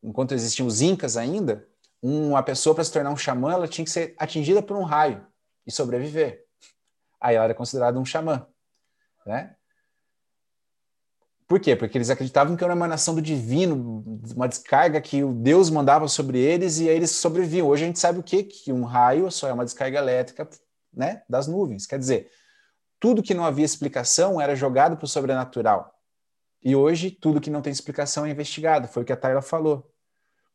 enquanto 0.03 0.33
existiam 0.33 0.67
os 0.67 0.81
incas 0.81 1.17
ainda, 1.17 1.67
uma 2.01 2.43
pessoa 2.43 2.75
para 2.75 2.83
se 2.83 2.91
tornar 2.91 3.09
um 3.09 3.17
xamã, 3.17 3.53
ela 3.53 3.67
tinha 3.67 3.83
que 3.83 3.91
ser 3.91 4.13
atingida 4.19 4.61
por 4.61 4.77
um 4.77 4.83
raio 4.83 5.25
e 5.65 5.71
sobreviver. 5.71 6.45
Aí 7.19 7.35
ela 7.35 7.45
era 7.45 7.55
considerada 7.55 7.99
um 7.99 8.05
xamã, 8.05 8.45
né? 9.25 9.55
Por 11.47 11.59
quê? 11.59 11.75
Porque 11.75 11.97
eles 11.97 12.09
acreditavam 12.09 12.55
que 12.55 12.63
era 12.63 12.71
uma 12.71 12.85
emanação 12.85 13.13
do 13.13 13.21
divino, 13.21 14.03
uma 14.33 14.47
descarga 14.47 15.01
que 15.01 15.21
o 15.21 15.33
Deus 15.33 15.69
mandava 15.69 16.07
sobre 16.07 16.39
eles 16.39 16.79
e 16.79 16.89
aí 16.89 16.95
eles 16.95 17.11
sobreviviam. 17.11 17.67
Hoje 17.67 17.83
a 17.83 17.87
gente 17.87 17.99
sabe 17.99 18.19
o 18.19 18.23
quê? 18.23 18.43
Que 18.43 18.71
um 18.71 18.85
raio 18.85 19.29
só 19.29 19.49
é 19.49 19.53
uma 19.53 19.65
descarga 19.65 19.97
elétrica 19.97 20.47
né, 20.93 21.23
das 21.29 21.47
nuvens. 21.47 21.85
Quer 21.85 21.99
dizer, 21.99 22.31
tudo 22.99 23.23
que 23.23 23.33
não 23.33 23.45
havia 23.45 23.65
explicação 23.65 24.39
era 24.39 24.55
jogado 24.55 24.97
para 24.97 25.05
o 25.05 25.07
sobrenatural. 25.07 25.99
E 26.63 26.75
hoje, 26.75 27.09
tudo 27.09 27.41
que 27.41 27.49
não 27.49 27.61
tem 27.61 27.71
explicação 27.71 28.25
é 28.25 28.29
investigado. 28.29 28.87
Foi 28.87 29.01
o 29.01 29.05
que 29.05 29.13
a 29.13 29.17
Tayla 29.17 29.41
falou. 29.41 29.91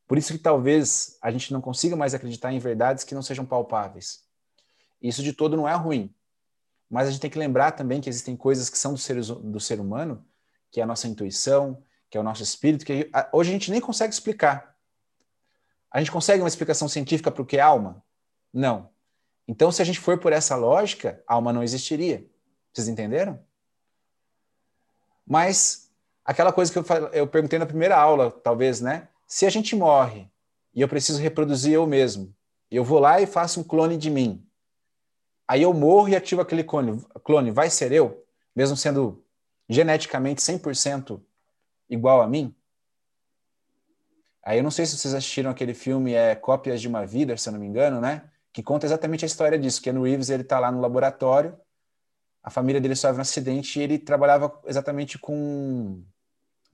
Por 0.06 0.16
isso 0.16 0.32
que 0.32 0.38
talvez 0.38 1.18
a 1.20 1.30
gente 1.32 1.52
não 1.52 1.60
consiga 1.60 1.96
mais 1.96 2.14
acreditar 2.14 2.52
em 2.52 2.58
verdades 2.60 3.02
que 3.02 3.14
não 3.14 3.22
sejam 3.22 3.44
palpáveis. 3.44 4.24
Isso 5.02 5.22
de 5.22 5.32
todo 5.32 5.56
não 5.56 5.68
é 5.68 5.74
ruim. 5.74 6.14
Mas 6.88 7.08
a 7.08 7.10
gente 7.10 7.20
tem 7.20 7.30
que 7.30 7.38
lembrar 7.38 7.72
também 7.72 8.00
que 8.00 8.08
existem 8.08 8.36
coisas 8.36 8.70
que 8.70 8.78
são 8.78 8.92
do 8.92 8.98
ser, 8.98 9.20
do 9.20 9.58
ser 9.58 9.80
humano, 9.80 10.24
que 10.70 10.80
é 10.80 10.84
a 10.84 10.86
nossa 10.86 11.08
intuição, 11.08 11.82
que 12.08 12.16
é 12.16 12.20
o 12.20 12.24
nosso 12.24 12.42
espírito, 12.42 12.84
que 12.84 13.10
hoje 13.32 13.50
a 13.50 13.52
gente 13.52 13.70
nem 13.72 13.80
consegue 13.80 14.14
explicar. 14.14 14.76
A 15.90 15.98
gente 15.98 16.12
consegue 16.12 16.42
uma 16.42 16.48
explicação 16.48 16.88
científica 16.88 17.30
para 17.30 17.42
o 17.42 17.46
que 17.46 17.56
é 17.56 17.60
alma? 17.60 18.02
Não. 18.52 18.90
Então, 19.48 19.70
se 19.70 19.80
a 19.80 19.84
gente 19.84 20.00
for 20.00 20.18
por 20.18 20.32
essa 20.32 20.56
lógica, 20.56 21.22
a 21.26 21.34
alma 21.34 21.52
não 21.52 21.62
existiria. 21.62 22.26
Vocês 22.72 22.88
entenderam? 22.88 23.38
Mas 25.26 25.90
aquela 26.24 26.52
coisa 26.52 26.72
que 26.72 26.78
eu, 26.78 26.84
eu 27.12 27.26
perguntei 27.26 27.58
na 27.58 27.66
primeira 27.66 27.96
aula, 27.96 28.30
talvez, 28.30 28.80
né? 28.80 29.08
Se 29.26 29.46
a 29.46 29.50
gente 29.50 29.74
morre 29.74 30.28
e 30.74 30.80
eu 30.80 30.88
preciso 30.88 31.20
reproduzir 31.20 31.72
eu 31.72 31.86
mesmo, 31.86 32.34
eu 32.70 32.84
vou 32.84 32.98
lá 32.98 33.20
e 33.20 33.26
faço 33.26 33.60
um 33.60 33.64
clone 33.64 33.96
de 33.96 34.10
mim. 34.10 34.44
Aí 35.48 35.62
eu 35.62 35.72
morro 35.72 36.08
e 36.08 36.16
ativo 36.16 36.40
aquele 36.40 36.64
clone. 36.64 37.00
Clone 37.24 37.50
vai 37.50 37.70
ser 37.70 37.92
eu, 37.92 38.24
mesmo 38.54 38.76
sendo 38.76 39.24
geneticamente 39.68 40.42
100% 40.42 41.20
igual 41.88 42.20
a 42.20 42.26
mim? 42.26 42.54
Aí 44.42 44.58
eu 44.58 44.62
não 44.62 44.70
sei 44.70 44.86
se 44.86 44.96
vocês 44.96 45.14
assistiram 45.14 45.50
aquele 45.50 45.74
filme 45.74 46.12
é 46.12 46.34
Cópias 46.34 46.80
de 46.80 46.86
uma 46.86 47.04
Vida, 47.04 47.36
se 47.36 47.48
eu 47.48 47.52
não 47.52 47.60
me 47.60 47.66
engano, 47.66 48.00
né? 48.00 48.30
Que 48.56 48.62
conta 48.62 48.86
exatamente 48.86 49.22
a 49.22 49.26
história 49.26 49.58
disso. 49.58 49.82
Que 49.82 49.92
no 49.92 50.04
Reeves 50.04 50.30
ele 50.30 50.42
está 50.42 50.58
lá 50.58 50.72
no 50.72 50.80
laboratório, 50.80 51.60
a 52.42 52.48
família 52.48 52.80
dele 52.80 52.96
sofre 52.96 53.18
um 53.18 53.20
acidente 53.20 53.78
e 53.78 53.82
ele 53.82 53.98
trabalhava 53.98 54.58
exatamente 54.64 55.18
com, 55.18 56.02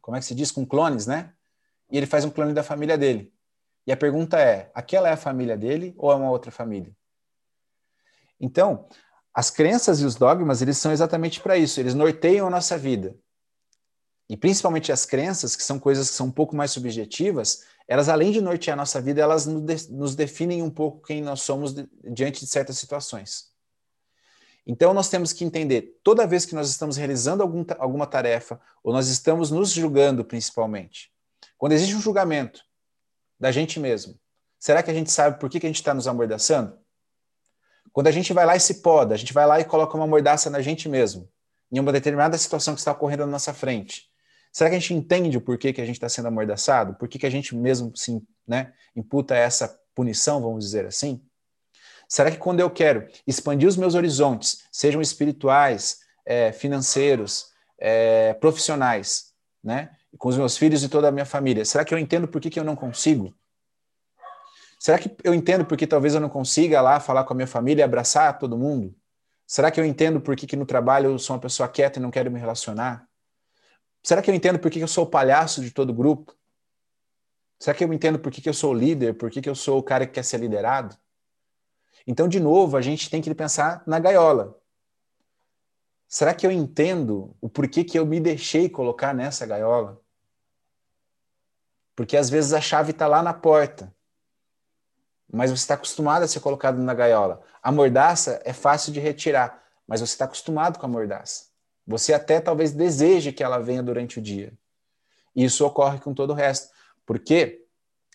como 0.01 0.17
é 0.17 0.21
que 0.21 0.27
se 0.27 0.33
diz, 0.33 0.53
com 0.53 0.65
clones, 0.65 1.09
né? 1.09 1.35
E 1.91 1.97
ele 1.97 2.07
faz 2.07 2.25
um 2.25 2.31
clone 2.31 2.55
da 2.55 2.63
família 2.63 2.97
dele. 2.97 3.35
E 3.85 3.91
a 3.91 3.97
pergunta 3.97 4.39
é: 4.39 4.71
aquela 4.73 5.09
é 5.09 5.13
a 5.15 5.17
família 5.17 5.57
dele 5.57 5.93
ou 5.99 6.13
é 6.13 6.15
uma 6.15 6.31
outra 6.31 6.53
família? 6.53 6.95
Então, 8.39 8.87
as 9.35 9.51
crenças 9.51 10.01
e 10.01 10.05
os 10.05 10.15
dogmas, 10.15 10.63
eles 10.63 10.79
são 10.79 10.93
exatamente 10.93 11.41
para 11.41 11.57
isso, 11.57 11.81
eles 11.81 11.95
norteiam 11.95 12.47
a 12.47 12.51
nossa 12.51 12.79
vida. 12.79 13.17
E 14.29 14.37
principalmente 14.37 14.93
as 14.93 15.05
crenças, 15.05 15.57
que 15.57 15.65
são 15.65 15.81
coisas 15.81 16.11
que 16.11 16.15
são 16.15 16.29
um 16.29 16.33
pouco 16.33 16.55
mais 16.55 16.71
subjetivas, 16.71 17.65
elas 17.89 18.09
além 18.09 18.33
de 18.33 18.41
nortear 18.41 18.75
a 18.75 18.77
nossa 18.77 19.01
vida, 19.01 19.21
elas 19.21 19.47
nos 19.47 20.15
definem 20.15 20.63
um 20.63 20.71
pouco 20.71 21.03
quem 21.07 21.21
nós 21.23 21.43
somos 21.43 21.75
diante 22.05 22.41
de 22.41 22.47
certas 22.47 22.79
situações. 22.79 23.53
Então 24.67 24.95
nós 24.95 25.09
temos 25.09 25.33
que 25.33 25.45
entender, 25.45 25.99
toda 26.05 26.27
vez 26.27 26.45
que 26.45 26.55
nós 26.55 26.69
estamos 26.71 26.97
realizando 26.97 27.43
algum, 27.43 27.65
alguma 27.79 28.07
tarefa, 28.07 28.61
ou 28.83 28.93
nós 28.93 29.09
estamos 29.09 29.51
nos 29.51 29.71
julgando 29.71 30.25
principalmente, 30.25 31.13
quando 31.59 31.73
existe 31.73 31.95
um 31.95 32.01
julgamento 32.01 32.63
da 33.39 33.51
gente 33.51 33.81
mesmo, 33.81 34.19
será 34.59 34.83
que 34.83 34.91
a 34.91 34.95
gente 34.95 35.11
sabe 35.11 35.41
por 35.41 35.51
que, 35.51 35.59
que 35.59 35.67
a 35.67 35.69
gente 35.69 35.81
está 35.81 35.93
nos 35.93 36.07
amordaçando? 36.07 36.79
Quando 37.93 38.07
a 38.07 38.13
gente 38.13 38.33
vai 38.33 38.47
lá 38.47 38.57
e 38.57 38.61
se 38.61 38.83
poda, 38.83 39.15
a 39.15 39.19
gente 39.19 39.33
vai 39.33 39.47
lá 39.47 39.61
e 39.61 39.65
coloca 39.65 39.97
uma 39.97 40.07
mordaça 40.07 40.49
na 40.49 40.63
gente 40.63 40.89
mesmo, 40.89 41.29
em 41.71 41.81
uma 41.81 41.93
determinada 41.93 42.39
situação 42.39 42.75
que 42.75 42.81
está 42.81 42.93
ocorrendo 42.93 43.27
na 43.27 43.33
nossa 43.33 43.53
frente. 43.53 44.12
Será 44.53 44.69
que 44.69 44.77
a 44.77 44.79
gente 44.79 44.93
entende 44.93 45.39
o 45.39 45.41
porquê 45.41 45.73
que 45.73 45.81
a 45.81 45.85
gente 45.87 45.97
está 45.97 46.11
sendo 46.11 46.29
amordaçado? 46.29 46.95
Por 46.95 47.09
que, 47.09 47.25
a 47.25 47.31
gente 47.31 47.57
mesmo 47.57 47.97
se 47.97 48.23
né, 48.47 48.73
imputa 48.95 49.35
essa 49.35 49.81
punição, 49.95 50.43
vamos 50.43 50.65
dizer 50.65 50.85
assim? 50.85 51.25
Será 52.07 52.31
que 52.31 52.37
quando 52.37 52.61
eu 52.61 52.71
quero 52.71 53.09
expandir 53.27 53.67
os 53.67 53.79
meus 53.79 53.95
horizontes, 53.95 54.65
sejam 54.71 55.01
espirituais, 55.01 56.01
é, 56.27 56.53
financeiros, 56.53 57.47
é, 57.79 58.35
profissionais, 58.35 59.33
né, 59.65 59.91
com 60.19 60.29
os 60.29 60.37
meus 60.37 60.59
filhos 60.59 60.85
e 60.85 60.89
toda 60.91 61.09
a 61.09 61.13
minha 61.13 61.25
família, 61.25 61.65
será 61.65 61.83
que 61.83 61.95
eu 61.95 61.99
entendo 61.99 62.29
por 62.29 62.39
que, 62.39 62.51
que 62.51 62.61
eu 62.61 62.65
não 62.65 62.77
consigo? 62.77 63.35
Será 64.79 64.99
que 64.99 65.17
eu 65.25 65.33
entendo 65.33 65.65
por 65.65 65.79
que 65.79 65.87
talvez 65.87 66.15
eu 66.15 66.21
não 66.21 66.29
consiga 66.29 66.83
lá 66.83 67.01
falar 67.01 67.25
com 67.25 67.33
a 67.33 67.37
minha 67.37 67.47
família 67.47 67.83
e 67.83 67.85
abraçar 67.85 68.39
todo 68.39 68.59
mundo? 68.59 68.95
Será 69.47 69.71
que 69.71 69.81
eu 69.81 69.85
entendo 69.85 70.21
por 70.21 70.37
que, 70.37 70.47
que 70.47 70.57
no 70.57 70.67
trabalho 70.67 71.11
eu 71.11 71.19
sou 71.19 71.37
uma 71.37 71.41
pessoa 71.41 71.69
quieta 71.69 71.99
e 71.99 72.03
não 72.03 72.11
quero 72.11 72.31
me 72.31 72.39
relacionar? 72.39 73.09
Será 74.03 74.21
que 74.21 74.31
eu 74.31 74.35
entendo 74.35 74.59
por 74.59 74.71
que, 74.71 74.81
eu 74.81 74.89
sou 74.89 75.05
o 75.05 75.11
palhaço 75.11 75.61
de 75.61 75.71
todo 75.71 75.91
o 75.91 75.95
grupo? 75.95 76.37
Será 77.59 77.77
que 77.77 77.85
eu 77.85 77.93
entendo 77.93 78.19
por 78.19 78.33
que, 78.33 78.49
eu 78.49 78.55
sou 78.55 78.73
o 78.73 78.75
líder? 78.75 79.15
Por 79.15 79.31
que 79.31 79.49
eu 79.49 79.55
sou 79.55 79.79
o 79.79 79.83
cara 79.83 80.07
que 80.07 80.15
quer 80.15 80.25
ser 80.25 80.39
liderado? 80.39 80.97
Então, 82.05 82.27
de 82.27 82.41
novo, 82.41 82.77
a 82.77 82.83
gente 82.83 83.09
tem 83.09 83.23
que 83.23 83.33
pensar 83.33 83.85
na 83.87 84.01
gaiola. 84.01 84.59
Será 86.09 86.35
que 86.35 86.45
eu 86.45 86.51
entendo 86.51 87.37
o 87.41 87.49
porquê 87.49 87.85
que 87.85 87.97
eu 87.97 88.05
me 88.05 88.19
deixei 88.19 88.69
colocar 88.69 89.15
nessa 89.15 89.47
gaiola? 89.47 90.03
Porque 91.95 92.17
às 92.17 92.29
vezes 92.29 92.53
a 92.53 92.61
chave 92.61 92.91
está 92.91 93.07
lá 93.07 93.23
na 93.23 93.33
porta, 93.33 93.95
mas 95.33 95.51
você 95.51 95.63
está 95.63 95.75
acostumado 95.75 96.25
a 96.25 96.29
ser 96.29 96.41
colocado 96.41 96.79
na 96.79 96.93
gaiola. 96.93 97.41
A 97.63 97.71
mordaça 97.71 98.43
é 98.45 98.53
fácil 98.53 98.93
de 98.93 98.99
retirar, 98.99 99.63
mas 99.87 100.01
você 100.01 100.13
está 100.13 100.25
acostumado 100.25 100.79
com 100.79 100.87
a 100.87 100.89
mordaça. 100.89 101.52
Você 101.87 102.13
até 102.13 102.41
talvez 102.41 102.73
deseje 102.73 103.33
que 103.33 103.43
ela 103.43 103.59
venha 103.59 103.83
durante 103.83 104.19
o 104.19 104.23
dia. 104.23 104.53
E 105.35 105.45
isso 105.45 105.67
ocorre 105.67 105.99
com 105.99 106.15
todo 106.15 106.31
o 106.31 106.35
resto. 106.35 106.73
Porque 107.05 107.65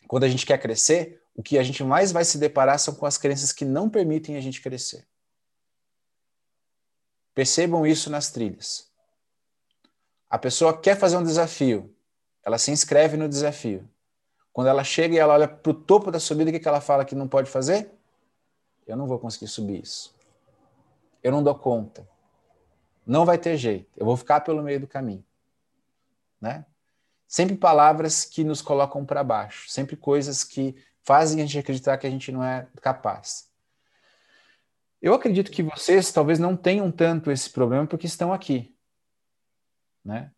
quando 0.08 0.24
a 0.24 0.30
gente 0.30 0.46
quer 0.46 0.58
crescer, 0.58 1.22
o 1.36 1.44
que 1.44 1.58
a 1.58 1.64
gente 1.64 1.84
mais 1.84 2.12
vai 2.12 2.26
se 2.26 2.38
deparar 2.38 2.80
são 2.80 2.96
com 2.96 3.06
as 3.06 3.18
crenças 3.18 3.52
que 3.52 3.66
não 3.66 3.90
permitem 3.90 4.38
a 4.38 4.42
gente 4.42 4.62
crescer. 4.62 5.08
Percebam 7.36 7.86
isso 7.86 8.10
nas 8.10 8.32
trilhas. 8.32 8.90
A 10.30 10.38
pessoa 10.40 10.78
quer 10.78 10.98
fazer 10.98 11.18
um 11.18 11.24
desafio, 11.24 11.94
ela 12.44 12.58
se 12.58 12.72
inscreve 12.72 13.16
no 13.16 13.30
desafio. 13.30 13.88
Quando 14.52 14.68
ela 14.68 14.84
chega 14.84 15.14
e 15.14 15.20
ela 15.20 15.36
olha 15.36 15.48
para 15.48 15.70
o 15.70 15.74
topo 15.74 16.10
da 16.10 16.20
subida, 16.20 16.50
o 16.50 16.54
que, 16.54 16.60
que 16.60 16.68
ela 16.68 16.82
fala 16.82 17.06
que 17.06 17.14
não 17.14 17.28
pode 17.28 17.50
fazer? 17.50 17.92
Eu 18.88 18.98
não 18.98 19.06
vou 19.06 19.20
conseguir 19.20 19.48
subir 19.48 19.84
isso. 19.84 20.16
Eu 21.22 21.32
não 21.32 21.44
dou 21.44 21.54
conta. 21.54 22.08
Não 23.08 23.26
vai 23.26 23.38
ter 23.38 23.56
jeito. 23.56 23.90
Eu 23.96 24.06
vou 24.06 24.18
ficar 24.18 24.42
pelo 24.42 24.62
meio 24.62 24.82
do 24.82 24.88
caminho. 24.88 25.24
Né? 26.42 26.66
Sempre 27.26 27.56
palavras 27.56 28.26
que 28.26 28.44
nos 28.44 28.62
colocam 28.62 29.06
para 29.06 29.24
baixo, 29.24 29.70
sempre 29.70 29.96
coisas 29.96 30.44
que 30.44 30.76
fazem 31.04 31.42
a 31.42 31.46
gente 31.46 31.58
acreditar 31.58 31.98
que 31.98 32.06
a 32.06 32.10
gente 32.10 32.32
não 32.32 32.44
é 32.44 32.68
capaz. 32.82 33.50
Eu 35.02 35.14
acredito 35.14 35.52
que 35.52 35.64
vocês 35.64 36.12
talvez 36.12 36.38
não 36.38 36.56
tenham 36.58 36.92
tanto 36.92 37.32
esse 37.32 37.50
problema 37.50 37.88
porque 37.88 38.08
estão 38.08 38.34
aqui, 38.34 38.76
né? 40.04 40.32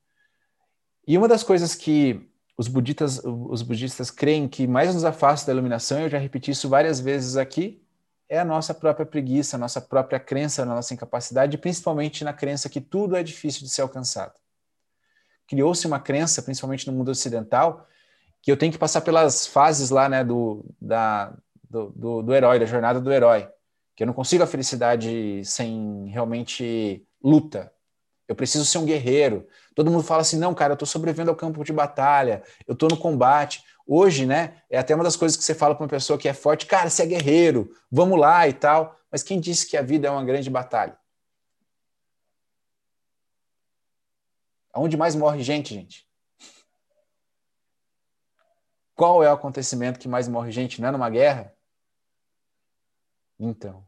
E 1.08 1.18
uma 1.18 1.28
das 1.28 1.44
coisas 1.44 1.74
que 1.74 2.30
os 2.56 2.68
budistas, 2.68 3.22
os 3.24 3.62
budistas 3.62 4.12
creem 4.12 4.48
que 4.48 4.68
mais 4.68 4.94
nos 4.94 5.06
afasta 5.06 5.48
da 5.48 5.54
iluminação, 5.54 6.02
eu 6.02 6.10
já 6.10 6.18
repeti 6.18 6.52
isso 6.52 6.70
várias 6.70 7.00
vezes 7.00 7.38
aqui, 7.38 7.82
é 8.30 8.40
a 8.40 8.46
nossa 8.46 8.74
própria 8.74 9.06
preguiça, 9.06 9.58
a 9.58 9.60
nossa 9.60 9.82
própria 9.82 10.20
crença 10.20 10.64
na 10.64 10.76
nossa 10.76 10.94
incapacidade, 10.94 11.58
principalmente 11.58 12.24
na 12.24 12.32
crença 12.32 12.70
que 12.70 12.80
tudo 12.80 13.16
é 13.16 13.24
difícil 13.24 13.64
de 13.64 13.70
ser 13.70 13.82
alcançado. 13.82 14.34
Criou-se 15.48 15.86
uma 15.88 16.00
crença, 16.00 16.44
principalmente 16.44 16.86
no 16.86 16.94
mundo 16.94 17.10
ocidental, 17.10 17.88
que 18.42 18.52
eu 18.52 18.58
tenho 18.58 18.72
que 18.72 18.78
passar 18.78 19.02
pelas 19.02 19.48
fases 19.48 19.90
lá, 19.90 20.08
né, 20.08 20.24
do, 20.24 20.64
da, 20.80 21.34
do, 21.68 21.90
do, 21.90 22.22
do 22.22 22.36
herói, 22.36 22.60
da 22.60 22.68
jornada 22.68 23.02
do 23.02 23.12
herói. 23.12 23.50
Que 23.96 24.04
eu 24.04 24.08
não 24.08 24.14
consigo 24.14 24.44
a 24.44 24.48
felicidade 24.48 25.44
sem 25.44 26.08
realmente 26.08 27.04
luta. 27.22 27.74
Eu 28.28 28.36
preciso 28.36 28.64
ser 28.64 28.78
um 28.78 28.86
guerreiro. 28.86 29.48
Todo 29.76 29.90
mundo 29.90 30.04
fala 30.04 30.22
assim: 30.22 30.38
não, 30.38 30.54
cara, 30.54 30.74
eu 30.74 30.76
estou 30.76 30.88
sobrevivendo 30.88 31.32
ao 31.32 31.36
campo 31.36 31.64
de 31.64 31.74
batalha, 31.74 32.44
eu 32.68 32.74
estou 32.74 32.88
no 32.88 32.96
combate. 32.96 33.64
Hoje, 33.92 34.24
né, 34.24 34.62
é 34.70 34.78
até 34.78 34.94
uma 34.94 35.04
das 35.04 35.16
coisas 35.16 35.36
que 35.36 35.44
você 35.44 35.56
fala 35.56 35.74
para 35.74 35.84
uma 35.84 35.90
pessoa 35.90 36.20
que 36.20 36.30
é 36.30 36.34
forte: 36.34 36.68
cara, 36.68 36.92
você 36.92 37.02
é 37.02 37.06
guerreiro, 37.08 37.76
vamos 37.92 38.20
lá 38.20 38.48
e 38.48 38.54
tal. 38.54 38.96
Mas 39.12 39.24
quem 39.24 39.40
disse 39.40 39.66
que 39.66 39.76
a 39.76 39.82
vida 39.82 40.08
é 40.08 40.12
uma 40.12 40.24
grande 40.24 40.48
batalha? 40.48 40.96
Aonde 44.72 44.96
mais 44.96 45.16
morre 45.16 45.42
gente, 45.42 45.74
gente? 45.74 46.08
Qual 48.94 49.24
é 49.24 49.30
o 49.32 49.34
acontecimento 49.34 50.00
que 50.00 50.08
mais 50.08 50.28
morre 50.28 50.52
gente? 50.52 50.80
Não 50.80 50.90
é 50.90 50.92
numa 50.92 51.10
guerra? 51.10 51.52
Então, 53.40 53.84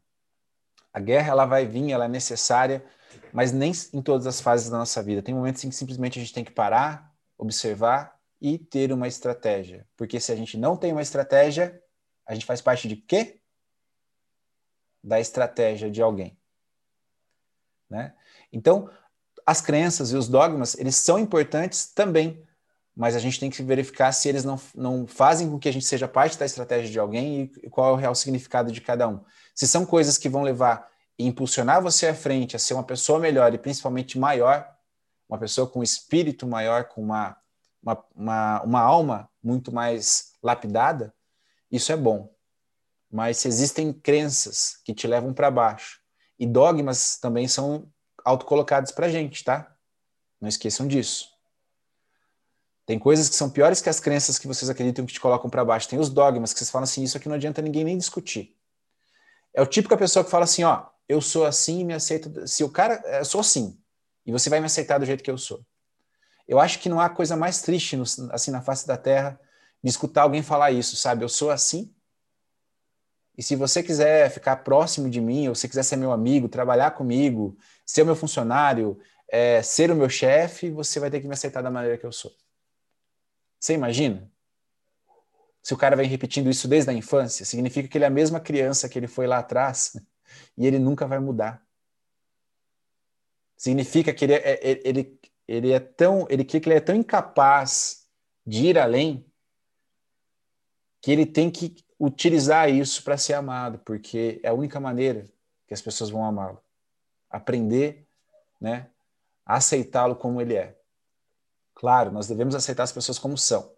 a 0.92 1.00
guerra 1.00 1.30
ela 1.30 1.46
vai 1.46 1.68
vir, 1.68 1.92
ela 1.92 2.06
é 2.06 2.08
necessária, 2.08 2.84
mas 3.32 3.52
nem 3.52 3.72
em 3.94 4.02
todas 4.02 4.26
as 4.26 4.42
fases 4.42 4.68
da 4.68 4.80
nossa 4.80 5.04
vida. 5.04 5.22
Tem 5.22 5.36
momentos 5.36 5.64
em 5.64 5.70
que 5.70 5.76
simplesmente 5.76 6.18
a 6.18 6.24
gente 6.24 6.34
tem 6.34 6.44
que 6.44 6.52
parar, 6.52 7.14
observar 7.38 8.20
e 8.42 8.58
ter 8.58 8.92
uma 8.92 9.08
estratégia. 9.08 9.88
Porque 9.96 10.20
se 10.20 10.32
a 10.32 10.36
gente 10.36 10.58
não 10.58 10.76
tem 10.76 10.92
uma 10.92 11.02
estratégia, 11.02 11.82
a 12.26 12.34
gente 12.34 12.46
faz 12.46 12.62
parte 12.62 12.88
de 12.88 12.96
quê? 12.96 13.40
Da 15.04 15.20
estratégia 15.20 15.90
de 15.90 16.02
alguém. 16.02 16.38
Né? 17.90 18.16
Então, 18.52 18.90
as 19.46 19.62
crenças 19.62 20.12
e 20.12 20.16
os 20.16 20.28
dogmas, 20.28 20.76
eles 20.76 20.96
são 20.96 21.20
importantes 21.20 21.86
também 21.94 22.46
mas 22.96 23.16
a 23.16 23.20
gente 23.20 23.40
tem 23.40 23.50
que 23.50 23.64
verificar 23.64 24.12
se 24.12 24.28
eles 24.28 24.44
não, 24.44 24.60
não 24.76 25.08
fazem 25.08 25.50
com 25.50 25.58
que 25.58 25.70
a 25.70 25.74
gente 25.74 25.86
seja 25.86 26.08
parte 26.08 26.38
da 26.38 26.46
estratégia 26.46 26.92
de 26.92 27.00
alguém 27.00 27.52
e 27.64 27.70
qual 27.70 27.90
é 27.90 27.94
o 27.94 27.96
real 27.96 28.14
significado 28.14 28.72
de 28.72 28.82
cada 28.82 29.08
um. 29.08 29.22
Se 29.56 29.68
são 29.68 29.86
coisas 29.86 30.18
que 30.18 30.30
vão 30.30 30.44
levar 30.44 30.90
e 31.18 31.26
impulsionar 31.26 31.82
você 31.82 32.08
à 32.08 32.14
frente, 32.14 32.56
a 32.56 32.60
ser 32.60 32.74
uma 32.74 32.84
pessoa 32.84 33.20
melhor 33.20 33.54
e 33.54 33.58
principalmente 33.58 34.20
maior, 34.20 34.70
uma 35.28 35.40
pessoa 35.40 35.68
com 35.68 35.82
espírito 35.82 36.46
maior, 36.46 36.86
com 36.86 37.02
uma, 37.02 37.38
uma, 37.82 38.06
uma, 38.16 38.62
uma 38.64 38.82
alma 38.82 39.30
muito 39.44 39.72
mais 39.72 40.34
lapidada, 40.42 41.14
isso 41.72 41.92
é 41.92 41.98
bom. 41.98 42.34
Mas 43.10 43.38
se 43.38 43.48
existem 43.48 43.92
crenças 43.92 44.78
que 44.86 44.94
te 44.94 45.08
levam 45.08 45.34
para 45.34 45.52
baixo 45.52 46.00
e 46.40 46.46
dogmas 46.46 47.18
também 47.18 47.48
são 47.48 47.92
autocolocados 48.24 48.92
para 48.92 49.08
a 49.08 49.10
gente, 49.10 49.44
tá? 49.44 49.76
Não 50.40 50.48
esqueçam 50.48 50.88
disso. 50.88 51.30
Tem 52.86 52.98
coisas 52.98 53.30
que 53.30 53.36
são 53.36 53.50
piores 53.50 53.82
que 53.82 53.90
as 53.90 54.00
crenças 54.00 54.40
que 54.40 54.48
vocês 54.48 54.70
acreditam 54.70 55.06
que 55.06 55.14
te 55.14 55.20
colocam 55.20 55.50
para 55.50 55.64
baixo. 55.64 55.88
Tem 55.88 56.00
os 56.00 56.10
dogmas 56.10 56.52
que 56.52 56.60
vocês 56.60 56.70
falam 56.70 56.84
assim, 56.84 57.04
isso 57.04 57.18
aqui 57.18 57.28
não 57.28 57.36
adianta 57.36 57.62
ninguém 57.62 57.84
nem 57.84 57.98
discutir. 57.98 58.58
É 59.54 59.62
o 59.62 59.68
típico 59.68 59.96
pessoa 59.98 60.24
que 60.24 60.32
fala 60.32 60.46
assim, 60.46 60.64
ó, 60.64 60.88
eu 61.08 61.22
sou 61.22 61.46
assim 61.46 61.82
e 61.82 61.84
me 61.84 61.94
aceito. 61.94 62.48
Se 62.48 62.64
o 62.64 62.70
cara, 62.70 63.02
eu 63.18 63.26
sou 63.26 63.42
assim 63.42 63.80
e 64.26 64.32
você 64.32 64.50
vai 64.50 64.60
me 64.60 64.66
aceitar 64.66 64.98
do 64.98 65.06
jeito 65.06 65.24
que 65.24 65.32
eu 65.32 65.38
sou. 65.38 65.66
Eu 66.48 66.60
acho 66.60 66.80
que 66.80 66.90
não 66.90 67.00
há 67.00 67.10
coisa 67.10 67.36
mais 67.36 67.62
triste 67.62 67.96
no, 67.96 68.04
assim 68.32 68.52
na 68.52 68.62
face 68.62 68.86
da 68.86 68.98
terra 68.98 69.40
de 69.84 69.90
escutar 69.90 70.24
alguém 70.24 70.44
falar 70.44 70.72
isso, 70.72 70.96
sabe? 70.96 71.24
Eu 71.24 71.30
sou 71.30 71.50
assim. 71.50 71.94
E 73.38 73.42
se 73.42 73.56
você 73.56 73.82
quiser 73.82 74.30
ficar 74.30 74.58
próximo 74.58 75.10
de 75.10 75.22
mim, 75.22 75.48
ou 75.48 75.56
se 75.56 75.68
quiser 75.68 75.84
ser 75.84 75.96
meu 75.96 76.12
amigo, 76.12 76.50
trabalhar 76.50 76.92
comigo, 76.92 77.58
ser 77.86 78.04
o 78.04 78.06
meu 78.06 78.16
funcionário, 78.16 79.00
é, 79.28 79.62
ser 79.62 79.90
o 79.90 79.96
meu 79.96 80.10
chefe, 80.10 80.70
você 80.70 81.00
vai 81.00 81.10
ter 81.10 81.22
que 81.22 81.28
me 81.28 81.34
aceitar 81.34 81.62
da 81.62 81.72
maneira 81.72 81.98
que 81.98 82.06
eu 82.06 82.12
sou. 82.12 82.32
Você 83.60 83.74
imagina? 83.74 84.30
Se 85.64 85.74
o 85.74 85.78
cara 85.78 85.96
vem 85.96 86.08
repetindo 86.08 86.50
isso 86.50 86.68
desde 86.68 86.90
a 86.90 86.94
infância, 86.94 87.46
significa 87.46 87.88
que 87.88 87.98
ele 87.98 88.06
é 88.06 88.08
a 88.08 88.12
mesma 88.12 88.40
criança 88.40 88.90
que 88.90 89.00
ele 89.00 89.08
foi 89.08 89.28
lá 89.28 89.38
atrás 89.40 89.96
e 90.58 90.68
ele 90.68 90.80
nunca 90.80 91.08
vai 91.08 91.20
mudar. 91.20 91.64
Significa 93.56 94.12
que 94.12 94.26
ele 94.26 94.34
é, 94.34 94.60
é 94.60 94.82
ele, 94.84 95.20
ele 95.52 95.74
é 95.74 95.80
tão, 95.82 96.26
ele 96.30 96.46
que 96.46 96.58
ele 96.58 96.74
é 96.74 96.80
tão 96.80 96.96
incapaz 96.96 98.08
de 98.46 98.68
ir 98.68 98.80
além 98.80 99.26
que 101.02 101.12
ele 101.12 101.26
tem 101.26 101.52
que 101.52 101.76
utilizar 102.00 102.70
isso 102.70 103.04
para 103.04 103.18
ser 103.18 103.34
amado, 103.34 103.80
porque 103.80 104.40
é 104.44 104.48
a 104.48 104.54
única 104.54 104.80
maneira 104.80 105.28
que 105.68 105.74
as 105.74 105.82
pessoas 105.82 106.10
vão 106.10 106.24
amá-lo. 106.24 106.64
Aprender, 107.30 108.08
né, 108.62 108.90
a 109.46 109.56
aceitá-lo 109.56 110.16
como 110.16 110.40
ele 110.40 110.56
é. 110.56 110.78
Claro, 111.76 112.12
nós 112.12 112.28
devemos 112.28 112.56
aceitar 112.56 112.84
as 112.84 112.92
pessoas 112.94 113.20
como 113.20 113.38
são, 113.38 113.74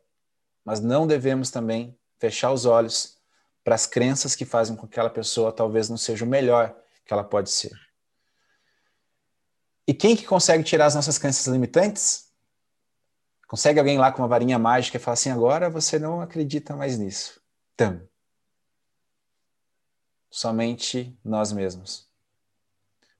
mas 0.63 0.79
não 0.79 1.07
devemos 1.07 1.49
também 1.49 1.97
fechar 2.19 2.51
os 2.51 2.65
olhos 2.65 3.17
para 3.63 3.73
as 3.73 3.87
crenças 3.87 4.35
que 4.35 4.45
fazem 4.45 4.75
com 4.75 4.87
que 4.87 4.93
aquela 4.93 5.09
pessoa 5.09 5.51
talvez 5.51 5.89
não 5.89 5.97
seja 5.97 6.23
o 6.23 6.27
melhor 6.27 6.75
que 7.03 7.13
ela 7.13 7.23
pode 7.23 7.49
ser. 7.49 7.71
E 9.87 9.93
quem 9.93 10.15
que 10.15 10.25
consegue 10.25 10.63
tirar 10.63 10.85
as 10.85 10.95
nossas 10.95 11.17
crenças 11.17 11.45
limitantes? 11.47 12.31
Consegue 13.47 13.79
alguém 13.79 13.97
lá 13.97 14.11
com 14.11 14.21
uma 14.21 14.27
varinha 14.27 14.57
mágica 14.57 14.97
e 14.97 14.99
falar 14.99 15.13
assim: 15.13 15.29
agora 15.29 15.69
você 15.69 15.99
não 15.99 16.21
acredita 16.21 16.75
mais 16.75 16.97
nisso. 16.97 17.41
Então, 17.73 18.01
Somente 20.33 21.15
nós 21.23 21.51
mesmos. 21.51 22.09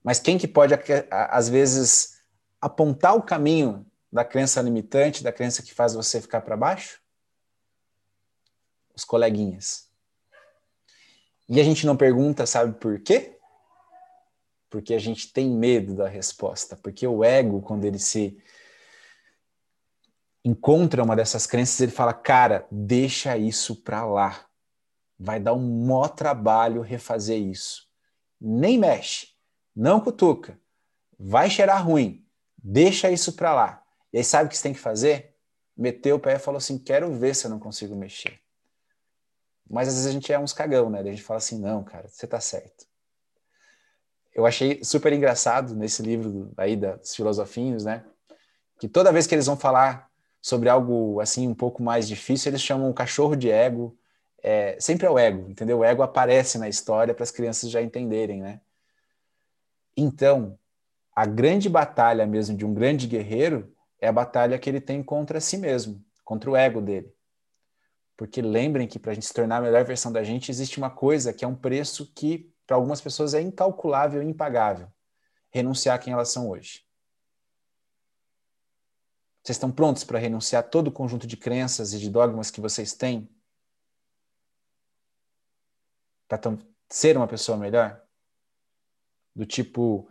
Mas 0.02 0.18
quem 0.18 0.36
que 0.36 0.48
pode, 0.48 0.74
às 1.12 1.48
vezes, 1.48 2.20
apontar 2.60 3.14
o 3.14 3.22
caminho 3.22 3.86
da 4.12 4.24
crença 4.24 4.60
limitante, 4.60 5.22
da 5.22 5.30
crença 5.30 5.62
que 5.62 5.72
faz 5.72 5.94
você 5.94 6.20
ficar 6.20 6.40
para 6.40 6.56
baixo? 6.56 7.00
Os 8.96 9.04
coleguinhas. 9.04 9.88
E 11.48 11.60
a 11.60 11.62
gente 11.62 11.86
não 11.86 11.96
pergunta, 11.96 12.46
sabe 12.46 12.72
por 12.80 12.98
quê? 12.98 13.38
Porque 14.74 14.92
a 14.92 14.98
gente 14.98 15.32
tem 15.32 15.48
medo 15.48 15.94
da 15.94 16.08
resposta. 16.08 16.74
Porque 16.74 17.06
o 17.06 17.22
ego, 17.22 17.62
quando 17.62 17.84
ele 17.84 18.00
se 18.00 18.36
encontra 20.44 21.00
uma 21.00 21.14
dessas 21.14 21.46
crenças, 21.46 21.80
ele 21.80 21.92
fala: 21.92 22.12
cara, 22.12 22.66
deixa 22.72 23.38
isso 23.38 23.76
para 23.76 24.04
lá. 24.04 24.44
Vai 25.16 25.38
dar 25.38 25.54
um 25.54 25.60
mó 25.60 26.08
trabalho 26.08 26.82
refazer 26.82 27.38
isso. 27.38 27.88
Nem 28.40 28.76
mexe, 28.76 29.28
não 29.76 30.00
cutuca, 30.00 30.60
vai 31.16 31.48
cheirar 31.48 31.86
ruim, 31.86 32.26
deixa 32.58 33.12
isso 33.12 33.34
para 33.34 33.54
lá. 33.54 33.84
E 34.12 34.18
aí 34.18 34.24
sabe 34.24 34.46
o 34.46 34.50
que 34.50 34.56
você 34.56 34.64
tem 34.64 34.72
que 34.72 34.80
fazer? 34.80 35.36
Meteu 35.76 36.16
o 36.16 36.20
pé 36.20 36.34
e 36.34 36.40
falou 36.40 36.58
assim: 36.58 36.78
quero 36.78 37.12
ver 37.12 37.36
se 37.36 37.46
eu 37.46 37.50
não 37.50 37.60
consigo 37.60 37.94
mexer. 37.94 38.40
Mas 39.70 39.86
às 39.86 39.94
vezes 39.94 40.08
a 40.08 40.12
gente 40.12 40.32
é 40.32 40.38
uns 40.38 40.52
cagão, 40.52 40.90
né? 40.90 40.98
A 40.98 41.04
gente 41.04 41.22
fala 41.22 41.38
assim: 41.38 41.60
não, 41.60 41.84
cara, 41.84 42.08
você 42.08 42.26
tá 42.26 42.40
certo. 42.40 42.92
Eu 44.34 44.44
achei 44.44 44.82
super 44.82 45.12
engraçado 45.12 45.74
nesse 45.76 46.02
livro 46.02 46.52
aí 46.56 46.74
dos 46.74 47.14
filosofinhos, 47.14 47.84
né? 47.84 48.04
Que 48.80 48.88
toda 48.88 49.12
vez 49.12 49.26
que 49.26 49.34
eles 49.34 49.46
vão 49.46 49.56
falar 49.56 50.10
sobre 50.42 50.68
algo 50.68 51.20
assim 51.20 51.46
um 51.46 51.54
pouco 51.54 51.82
mais 51.82 52.08
difícil, 52.08 52.50
eles 52.50 52.60
chamam 52.60 52.90
o 52.90 52.94
cachorro 52.94 53.36
de 53.36 53.50
ego. 53.50 53.96
É, 54.42 54.76
sempre 54.80 55.06
é 55.06 55.10
o 55.10 55.18
ego, 55.18 55.48
entendeu? 55.48 55.78
O 55.78 55.84
ego 55.84 56.02
aparece 56.02 56.58
na 56.58 56.68
história 56.68 57.14
para 57.14 57.22
as 57.22 57.30
crianças 57.30 57.70
já 57.70 57.80
entenderem, 57.80 58.42
né? 58.42 58.60
Então, 59.96 60.58
a 61.14 61.24
grande 61.24 61.68
batalha 61.68 62.26
mesmo 62.26 62.56
de 62.56 62.66
um 62.66 62.74
grande 62.74 63.06
guerreiro 63.06 63.72
é 64.00 64.08
a 64.08 64.12
batalha 64.12 64.58
que 64.58 64.68
ele 64.68 64.80
tem 64.80 65.02
contra 65.02 65.40
si 65.40 65.56
mesmo, 65.56 66.04
contra 66.24 66.50
o 66.50 66.56
ego 66.56 66.80
dele. 66.80 67.14
Porque 68.16 68.42
lembrem 68.42 68.86
que 68.86 68.98
para 68.98 69.12
a 69.12 69.14
gente 69.14 69.26
se 69.26 69.32
tornar 69.32 69.58
a 69.58 69.60
melhor 69.60 69.84
versão 69.84 70.12
da 70.12 70.22
gente, 70.22 70.50
existe 70.50 70.76
uma 70.76 70.90
coisa 70.90 71.32
que 71.32 71.44
é 71.44 71.48
um 71.48 71.54
preço 71.54 72.12
que 72.14 72.52
para 72.66 72.76
algumas 72.76 73.00
pessoas 73.00 73.34
é 73.34 73.40
incalculável 73.40 74.22
e 74.22 74.26
impagável. 74.26 74.92
Renunciar 75.50 75.96
a 75.96 75.98
quem 75.98 76.12
elas 76.12 76.30
são 76.30 76.48
hoje. 76.48 76.84
Vocês 79.42 79.56
estão 79.56 79.70
prontos 79.70 80.04
para 80.04 80.18
renunciar 80.18 80.68
todo 80.70 80.88
o 80.88 80.92
conjunto 80.92 81.26
de 81.26 81.36
crenças 81.36 81.92
e 81.92 81.98
de 81.98 82.08
dogmas 82.08 82.50
que 82.50 82.62
vocês 82.62 82.94
têm? 82.94 83.28
Para 86.26 86.40
ser 86.88 87.16
uma 87.16 87.28
pessoa 87.28 87.58
melhor? 87.58 88.02
Do 89.36 89.44
tipo, 89.44 90.08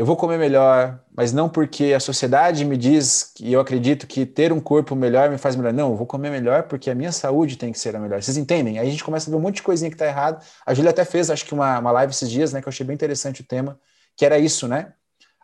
eu 0.00 0.06
vou 0.06 0.16
comer 0.16 0.38
melhor, 0.38 0.98
mas 1.14 1.30
não 1.30 1.46
porque 1.46 1.92
a 1.92 2.00
sociedade 2.00 2.64
me 2.64 2.74
diz 2.74 3.34
e 3.38 3.52
eu 3.52 3.60
acredito 3.60 4.06
que 4.06 4.24
ter 4.24 4.50
um 4.50 4.58
corpo 4.58 4.96
melhor 4.96 5.28
me 5.28 5.36
faz 5.36 5.54
melhor. 5.54 5.74
Não, 5.74 5.90
eu 5.90 5.94
vou 5.94 6.06
comer 6.06 6.30
melhor 6.30 6.62
porque 6.62 6.88
a 6.88 6.94
minha 6.94 7.12
saúde 7.12 7.58
tem 7.58 7.70
que 7.70 7.78
ser 7.78 7.94
a 7.94 7.98
melhor. 7.98 8.22
Vocês 8.22 8.38
entendem? 8.38 8.78
Aí 8.78 8.88
a 8.88 8.90
gente 8.90 9.04
começa 9.04 9.28
a 9.28 9.30
ver 9.30 9.36
um 9.36 9.40
monte 9.40 9.56
de 9.56 9.62
coisinha 9.62 9.90
que 9.90 9.96
está 9.96 10.06
errado. 10.06 10.42
A 10.64 10.72
Júlia 10.72 10.90
até 10.90 11.04
fez, 11.04 11.30
acho 11.30 11.44
que 11.44 11.52
uma, 11.52 11.78
uma 11.80 11.90
live 11.92 12.14
esses 12.14 12.30
dias, 12.30 12.50
né, 12.50 12.62
que 12.62 12.66
eu 12.66 12.70
achei 12.70 12.86
bem 12.86 12.94
interessante 12.94 13.42
o 13.42 13.44
tema, 13.44 13.78
que 14.16 14.24
era 14.24 14.38
isso, 14.38 14.66
né? 14.66 14.94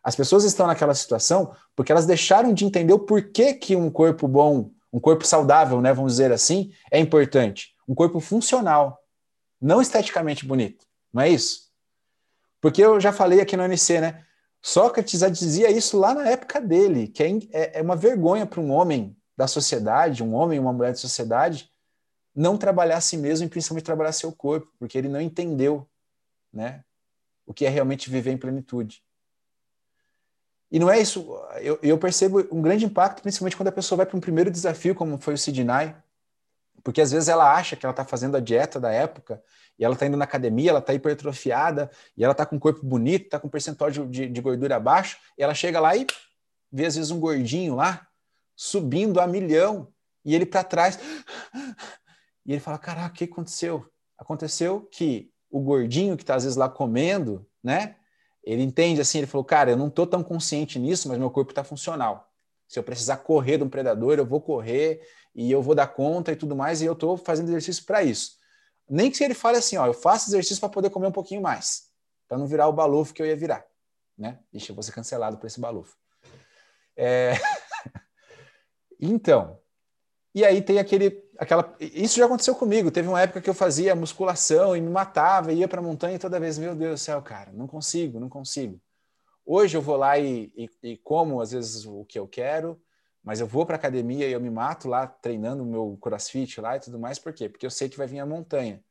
As 0.03 0.17
pessoas 0.17 0.43
estão 0.43 0.67
naquela 0.67 0.95
situação 0.95 1.53
porque 1.77 1.93
elas 1.93 2.07
deixaram 2.07 2.55
de 2.55 2.65
entender 2.65 2.95
o 2.95 3.01
porquê 3.01 3.53
que 3.53 3.77
um 3.77 3.91
corpo 3.91 4.27
bom, 4.27 4.71
um 4.91 4.99
corpo 4.99 5.27
saudável, 5.27 5.83
né, 5.83 5.93
vamos 5.93 6.13
dizer 6.13 6.33
assim, 6.33 6.73
é 6.91 6.99
importante. 6.99 7.75
Um 7.87 7.95
corpo 7.95 8.21
funcional, 8.21 8.99
não 9.61 9.83
esteticamente 9.83 10.47
bonito. 10.47 10.87
Não 11.13 11.21
é 11.21 11.29
isso? 11.29 11.67
Porque 12.59 12.83
eu 12.83 12.99
já 12.99 13.13
falei 13.13 13.43
aqui 13.43 13.55
no 13.55 13.63
NC, 13.63 14.01
né? 14.01 14.26
Sócrates 14.67 15.21
já 15.21 15.29
dizia 15.29 15.71
isso 15.71 15.97
lá 15.97 16.13
na 16.13 16.29
época 16.29 16.61
dele, 16.61 17.07
que 17.07 17.23
é, 17.23 17.39
é, 17.53 17.79
é 17.79 17.83
uma 17.83 17.95
vergonha 17.95 18.45
para 18.45 18.61
um 18.61 18.73
homem 18.73 19.17
da 19.37 19.47
sociedade, 19.47 20.25
um 20.25 20.35
homem 20.35 20.59
uma 20.59 20.73
mulher 20.73 20.91
da 20.91 20.99
sociedade, 20.99 21.71
não 22.35 22.59
trabalhar 22.59 22.97
a 22.97 23.01
si 23.01 23.17
mesmo 23.17 23.47
e 23.47 23.49
principalmente 23.49 23.85
trabalhar 23.85 24.11
seu 24.11 24.33
corpo, 24.33 24.69
porque 24.77 24.99
ele 24.99 25.09
não 25.09 25.21
entendeu 25.21 25.89
né, 26.53 26.83
o 27.47 27.55
que 27.55 27.65
é 27.65 27.69
realmente 27.69 28.11
viver 28.11 28.33
em 28.33 28.37
plenitude. 28.37 29.05
E 30.69 30.81
não 30.81 30.91
é 30.91 30.99
isso, 30.99 31.33
eu, 31.61 31.79
eu 31.81 31.97
percebo 31.97 32.45
um 32.51 32.61
grande 32.61 32.85
impacto, 32.85 33.23
principalmente 33.23 33.57
quando 33.57 33.69
a 33.69 33.73
pessoa 33.73 33.99
vai 33.99 34.07
para 34.07 34.17
um 34.17 34.21
primeiro 34.21 34.51
desafio, 34.51 34.97
como 34.97 35.17
foi 35.17 35.35
o 35.35 35.39
Sidney, 35.39 35.95
porque 36.87 37.01
às 37.01 37.11
vezes 37.11 37.29
ela 37.29 37.53
acha 37.53 37.75
que 37.75 37.85
ela 37.85 37.91
está 37.91 38.05
fazendo 38.05 38.37
a 38.37 38.41
dieta 38.41 38.79
da 38.79 38.93
época, 38.93 39.43
e 39.77 39.85
ela 39.85 39.95
está 39.95 40.07
indo 40.07 40.17
na 40.17 40.23
academia, 40.23 40.71
ela 40.71 40.79
está 40.79 40.95
hipertrofiada, 40.95 41.91
e 42.17 42.23
ela 42.23 42.31
está 42.31 42.47
com 42.47 42.55
um 42.55 42.61
corpo 42.61 42.87
bonito, 42.87 43.25
está 43.25 43.41
com 43.41 43.49
um 43.49 43.51
percentual 43.51 43.91
de, 43.91 44.29
de, 44.29 44.41
gordura 44.41 44.79
baixo, 44.79 45.19
e 45.37 45.43
ela 45.43 45.53
chega 45.53 45.81
lá 45.81 45.97
e 45.97 46.07
vê 46.71 46.87
às 46.87 46.95
vezes 46.95 47.11
um 47.11 47.19
gordinho 47.19 47.75
lá, 47.75 48.07
subindo 48.55 49.19
a 49.19 49.27
milhão, 49.27 49.93
e 50.25 50.33
ele 50.33 50.47
para 50.47 50.63
trás, 50.63 50.97
e 52.47 52.53
ele 52.53 52.61
fala, 52.61 52.79
caraca, 52.79 53.13
o 53.13 53.19
que 53.19 53.25
aconteceu? 53.25 53.85
Aconteceu 54.17 54.89
que 54.89 55.33
o 55.51 55.59
gordinho 55.59 56.17
que 56.17 56.23
está 56.23 56.37
às 56.37 56.45
vezes 56.45 56.57
lá 56.57 56.69
comendo, 56.69 57.45
né, 57.65 57.97
ele 58.45 58.63
entende 58.63 59.01
assim, 59.01 59.19
ele 59.19 59.27
falou, 59.27 59.45
cara, 59.45 59.73
eu 59.73 59.77
não 59.77 59.89
estou 59.89 60.07
tão 60.07 60.23
consciente 60.23 60.79
nisso, 60.79 61.09
mas 61.09 61.19
meu 61.19 61.33
corpo 61.33 61.51
está 61.51 61.65
funcional. 61.65 62.26
Se 62.67 62.79
eu 62.79 62.83
precisar 62.83 63.19
correr 63.19 63.59
de 63.59 63.65
um 63.65 63.69
predador, 63.69 64.19
eu 64.19 64.27
vou 64.27 64.41
correr 64.41 65.01
e 65.35 65.51
eu 65.51 65.63
vou 65.63 65.75
dar 65.75 65.87
conta 65.87 66.33
e 66.33 66.37
tudo 66.37 66.57
mais, 66.57 66.81
e 66.81 66.87
eu 66.87 66.95
estou 66.95 67.17
fazendo 67.17 67.49
exercício 67.49 67.85
para 67.85 68.03
isso. 68.03 68.37
Nem 68.89 69.11
que 69.11 69.23
ele 69.23 69.35
fale 69.35 69.59
assim, 69.59 69.77
ó, 69.77 69.87
eu 69.87 69.95
faço 69.95 70.31
exercício 70.31 70.61
para 70.61 70.69
poder 70.69 70.91
comer 70.91 71.09
um 71.09 71.13
pouquinho 71.13 71.43
mais, 71.43 71.91
para 72.29 72.39
não 72.39 72.47
virar 72.47 72.69
o 72.69 72.73
balufo 72.73 73.13
que 73.13 73.21
eu 73.21 73.27
ia 73.27 73.37
virar, 73.37 73.65
né? 74.17 74.39
Ixi, 74.53 74.71
eu 74.71 74.75
vou 74.75 74.83
ser 74.83 74.93
cancelado 74.93 75.37
por 75.37 75.47
esse 75.47 75.61
balufo. 75.61 75.97
É... 76.97 77.35
então, 79.01 79.61
e 80.37 80.45
aí 80.45 80.61
tem 80.61 80.79
aquele, 80.79 81.25
aquela, 81.39 81.75
isso 81.81 82.19
já 82.19 82.27
aconteceu 82.27 82.55
comigo. 82.55 82.91
Teve 82.91 83.09
uma 83.09 83.23
época 83.23 83.41
que 83.41 83.49
eu 83.49 83.55
fazia 83.55 83.95
musculação 83.95 84.77
e 84.77 84.83
me 84.83 84.91
matava, 84.91 85.51
ia 85.51 85.67
para 85.67 85.81
a 85.81 85.83
montanha 85.83 86.17
e 86.17 86.19
toda 86.19 86.39
vez, 86.39 86.59
meu 86.59 86.75
Deus 86.75 87.01
do 87.01 87.03
céu, 87.03 87.23
cara, 87.23 87.51
não 87.53 87.67
consigo, 87.67 88.21
não 88.21 88.29
consigo. 88.29 88.79
Hoje 89.49 89.77
eu 89.77 89.81
vou 89.81 89.97
lá 89.97 90.19
e, 90.19 90.53
e, 90.57 90.69
e 90.83 90.97
como 90.97 91.41
às 91.41 91.53
vezes 91.53 91.87
o 91.87 92.05
que 92.05 92.19
eu 92.19 92.27
quero, 92.27 92.83
mas 93.23 93.39
eu 93.39 93.47
vou 93.47 93.65
para 93.65 93.77
academia 93.77 94.27
e 94.29 94.33
eu 94.33 94.41
me 94.41 94.51
mato 94.51 94.89
lá 94.89 95.07
treinando 95.07 95.63
o 95.63 95.67
meu 95.67 95.97
CrossFit 96.01 96.61
lá 96.61 96.77
e 96.77 96.81
tudo 96.81 96.99
mais. 96.99 97.17
Por 97.21 97.33
quê? 97.33 97.49
Porque 97.49 97.65
eu 97.65 97.71
sei 97.71 97.89
que 97.89 97.97
vai 97.97 98.09
vir 98.09 98.19
a 98.19 98.27
montanha. 98.27 98.85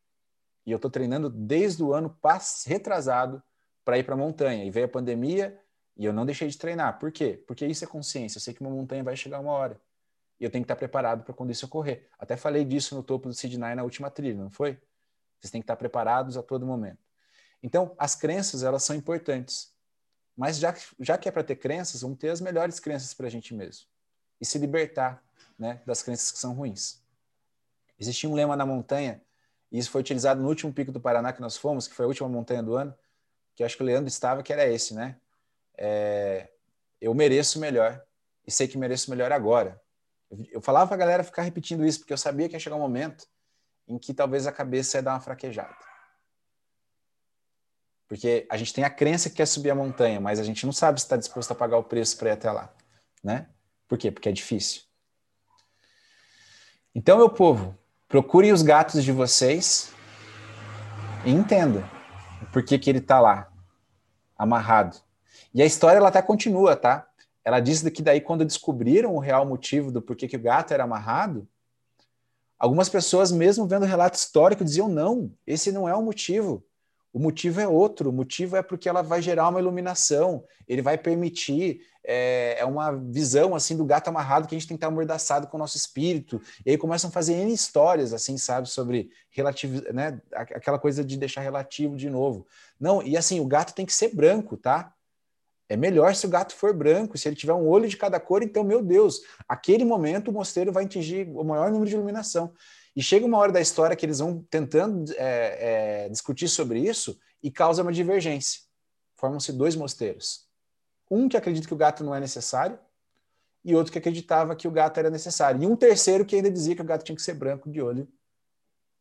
E 0.66 0.72
eu 0.72 0.78
estou 0.78 0.90
treinando 0.90 1.30
desde 1.30 1.84
o 1.84 1.94
ano 1.94 2.10
pass 2.22 2.64
retrasado 2.66 3.44
para 3.84 4.00
ir 4.00 4.04
para 4.04 4.14
a 4.14 4.18
montanha. 4.18 4.64
E 4.64 4.72
veio 4.72 4.86
a 4.86 4.90
pandemia 4.90 5.60
e 5.98 6.06
eu 6.06 6.14
não 6.14 6.26
deixei 6.26 6.48
de 6.48 6.58
treinar. 6.58 7.00
Por 7.00 7.12
quê? 7.12 7.44
Porque 7.46 7.66
isso 7.66 7.84
é 7.84 7.88
consciência. 7.88 8.38
Eu 8.38 8.42
sei 8.42 8.54
que 8.54 8.62
uma 8.62 8.70
montanha 8.70 9.04
vai 9.04 9.16
chegar 9.18 9.42
uma 9.42 9.52
hora. 9.52 9.80
E 10.40 10.46
eu 10.46 10.50
tenho 10.50 10.64
que 10.64 10.72
estar 10.72 10.78
preparado 10.78 11.24
para 11.24 11.34
quando 11.34 11.52
isso 11.52 11.66
ocorrer. 11.66 12.10
Até 12.18 12.38
falei 12.38 12.64
disso 12.64 12.96
no 12.96 13.04
topo 13.04 13.28
do 13.28 13.34
Sidney 13.34 13.76
na 13.76 13.84
última 13.84 14.10
trilha, 14.10 14.42
não 14.42 14.50
foi? 14.50 14.80
Vocês 15.38 15.52
têm 15.52 15.62
que 15.62 15.66
estar 15.66 15.76
preparados 15.76 16.38
a 16.38 16.44
todo 16.44 16.66
momento. 16.66 17.00
Então, 17.62 17.94
as 17.98 18.16
crenças, 18.16 18.64
elas 18.64 18.84
são 18.84 18.96
importantes. 18.96 19.75
Mas 20.36 20.58
já, 20.58 20.76
já 21.00 21.18
que 21.18 21.30
é 21.30 21.32
para 21.32 21.44
ter 21.44 21.56
crenças, 21.56 22.02
vamos 22.02 22.18
ter 22.18 22.30
as 22.30 22.42
melhores 22.42 22.80
crenças 22.80 23.14
para 23.14 23.28
a 23.28 23.30
gente 23.30 23.54
mesmo. 23.54 23.86
E 24.40 24.46
se 24.46 24.58
libertar 24.58 25.24
né, 25.58 25.82
das 25.86 26.04
crenças 26.04 26.32
que 26.32 26.38
são 26.38 26.54
ruins. 26.54 27.02
Existia 27.98 28.30
um 28.30 28.34
lema 28.34 28.56
na 28.56 28.66
montanha, 28.66 29.22
e 29.72 29.80
isso 29.80 29.90
foi 29.90 30.02
utilizado 30.02 30.42
no 30.42 30.48
último 30.48 30.74
pico 30.74 30.92
do 30.92 31.00
Paraná 31.00 31.32
que 31.32 31.42
nós 31.42 31.56
fomos, 31.56 31.88
que 31.88 31.96
foi 31.96 32.06
a 32.06 32.08
última 32.08 32.28
montanha 32.28 32.62
do 32.62 32.76
ano, 32.76 32.94
que 33.56 33.64
acho 33.64 33.78
que 33.78 33.84
o 33.84 33.86
Leandro 33.86 34.10
estava, 34.10 34.44
que 34.44 34.52
era 34.52 34.68
esse, 34.68 34.94
né? 34.94 35.16
É, 35.78 36.50
eu 37.00 37.14
mereço 37.14 37.60
melhor, 37.60 38.04
e 38.46 38.52
sei 38.52 38.68
que 38.68 38.78
mereço 38.78 39.10
melhor 39.10 39.32
agora. 39.32 39.82
Eu 40.52 40.62
falava 40.62 40.88
para 40.88 40.96
a 40.96 41.00
galera 41.00 41.24
ficar 41.24 41.44
repetindo 41.44 41.86
isso, 41.86 42.00
porque 42.00 42.12
eu 42.12 42.18
sabia 42.18 42.50
que 42.50 42.56
ia 42.56 42.60
chegar 42.60 42.76
um 42.76 42.80
momento 42.80 43.26
em 43.88 43.98
que 43.98 44.14
talvez 44.14 44.46
a 44.46 44.52
cabeça 44.52 44.98
ia 44.98 45.04
dar 45.04 45.14
uma 45.14 45.22
fraquejada. 45.22 45.76
Porque 48.08 48.46
a 48.50 48.58
gente 48.58 48.74
tem 48.74 48.84
a 48.84 48.90
crença 48.90 49.30
que 49.30 49.38
quer 49.38 49.48
subir 49.48 49.72
a 49.72 49.76
montanha, 49.76 50.20
mas 50.20 50.40
a 50.40 50.44
gente 50.44 50.66
não 50.66 50.74
sabe 50.74 51.00
se 51.00 51.06
está 51.06 51.18
disposto 51.18 51.52
a 51.52 51.56
pagar 51.56 51.78
o 51.78 51.84
preço 51.84 52.18
para 52.18 52.30
ir 52.30 52.34
até 52.34 52.52
lá. 52.52 52.74
Né? 53.24 53.48
Por 53.88 53.98
quê? 53.98 54.12
Porque 54.12 54.30
é 54.30 54.32
difícil. 54.32 54.84
Então, 56.94 57.18
meu 57.18 57.30
povo, 57.30 57.78
procurem 58.08 58.52
os 58.52 58.62
gatos 58.62 59.04
de 59.04 59.12
vocês 59.12 59.92
e 61.26 61.32
entenda 61.32 61.90
por 62.54 62.64
que, 62.64 62.78
que 62.78 62.90
ele 62.90 63.00
está 63.00 63.20
lá, 63.20 63.52
amarrado. 64.38 64.98
E 65.54 65.62
a 65.62 65.66
história 65.66 65.98
ela 65.98 66.10
até 66.10 66.22
continua, 66.22 66.76
tá? 66.76 67.10
ela 67.46 67.60
diz 67.60 67.84
que 67.90 68.02
daí 68.02 68.20
quando 68.20 68.44
descobriram 68.44 69.16
o 69.16 69.20
real 69.20 69.46
motivo 69.46 69.92
do 69.92 70.02
porquê 70.02 70.28
que 70.28 70.36
o 70.36 70.42
gato 70.42 70.74
era 70.74 70.84
amarrado, 70.84 71.48
algumas 72.58 72.90
pessoas 72.90 73.32
mesmo 73.32 73.68
vendo 73.68 73.84
o 73.84 73.88
relato 73.88 74.18
histórico 74.18 74.66
diziam 74.66 74.90
não, 74.90 75.32
esse 75.46 75.72
não 75.72 75.88
é 75.88 75.94
o 75.96 76.02
motivo. 76.02 76.66
O 77.16 77.20
motivo 77.20 77.62
é 77.62 77.68
outro, 77.68 78.10
o 78.10 78.14
motivo 78.14 78.58
é 78.58 78.62
porque 78.62 78.90
ela 78.90 79.02
vai 79.02 79.22
gerar 79.22 79.48
uma 79.48 79.62
iluminação, 79.62 80.44
ele 80.68 80.82
vai 80.82 80.98
permitir, 80.98 81.80
é, 82.04 82.58
é 82.60 82.66
uma 82.66 82.92
visão 82.92 83.56
assim 83.56 83.78
do 83.78 83.86
gato 83.86 84.10
amarrado 84.10 84.50
que 84.50 84.54
a 84.54 84.60
gente 84.60 84.68
tem 84.68 84.76
que 84.76 84.80
estar 84.80 84.90
amordaçado 84.90 85.48
com 85.48 85.56
o 85.56 85.60
nosso 85.62 85.78
espírito, 85.78 86.42
e 86.66 86.72
aí 86.72 86.78
começam 86.78 87.10
a 87.10 87.14
fazer 87.14 87.36
N 87.36 87.54
histórias, 87.54 88.12
assim, 88.12 88.38
sabe, 88.38 88.68
sobre 88.68 89.12
relativo, 89.30 89.82
né, 89.94 90.20
aquela 90.30 90.78
coisa 90.78 91.06
de 91.06 91.16
deixar 91.16 91.40
relativo 91.40 91.96
de 91.96 92.10
novo. 92.10 92.46
Não, 92.78 93.02
e 93.02 93.16
assim, 93.16 93.40
o 93.40 93.48
gato 93.48 93.74
tem 93.74 93.86
que 93.86 93.94
ser 93.94 94.14
branco, 94.14 94.58
tá? 94.58 94.94
É 95.70 95.78
melhor 95.78 96.14
se 96.16 96.26
o 96.26 96.30
gato 96.30 96.54
for 96.54 96.74
branco, 96.74 97.18
se 97.18 97.30
ele 97.30 97.36
tiver 97.38 97.54
um 97.54 97.66
olho 97.66 97.88
de 97.88 97.96
cada 97.96 98.20
cor, 98.20 98.44
então, 98.44 98.62
meu 98.62 98.84
Deus, 98.84 99.22
aquele 99.48 99.86
momento 99.86 100.32
o 100.32 100.34
mosteiro 100.34 100.70
vai 100.70 100.84
atingir 100.84 101.30
o 101.34 101.46
maior 101.46 101.72
número 101.72 101.90
de 101.90 101.96
iluminação. 101.96 102.54
E 102.96 103.04
chega 103.04 103.26
uma 103.26 103.38
hora 103.38 103.52
da 103.52 103.60
história 103.60 103.96
que 103.96 104.06
eles 104.06 104.20
vão 104.20 104.42
tentando 104.50 105.12
é, 105.18 106.06
é, 106.06 106.10
discutir 106.10 106.48
sobre 106.48 106.80
isso 106.80 107.20
e 107.44 107.52
causa 107.52 107.82
uma 107.82 107.92
divergência. 107.92 108.62
Formam-se 109.16 109.52
dois 109.52 109.76
mosteiros. 109.76 110.48
Um 111.12 111.28
que 111.28 111.36
acredita 111.36 111.68
que 111.68 111.74
o 111.74 111.78
gato 111.78 112.04
não 112.04 112.16
é 112.16 112.20
necessário 112.20 112.80
e 113.64 113.76
outro 113.76 113.92
que 113.92 113.98
acreditava 113.98 114.56
que 114.56 114.68
o 114.68 114.72
gato 114.72 115.00
era 115.00 115.10
necessário. 115.10 115.62
E 115.62 115.66
um 115.66 115.76
terceiro 115.76 116.26
que 116.26 116.36
ainda 116.36 116.50
dizia 116.50 116.76
que 116.76 116.82
o 116.82 116.86
gato 116.86 117.04
tinha 117.04 117.16
que 117.16 117.22
ser 117.22 117.34
branco 117.34 117.70
de 117.70 117.82
olho 117.82 118.08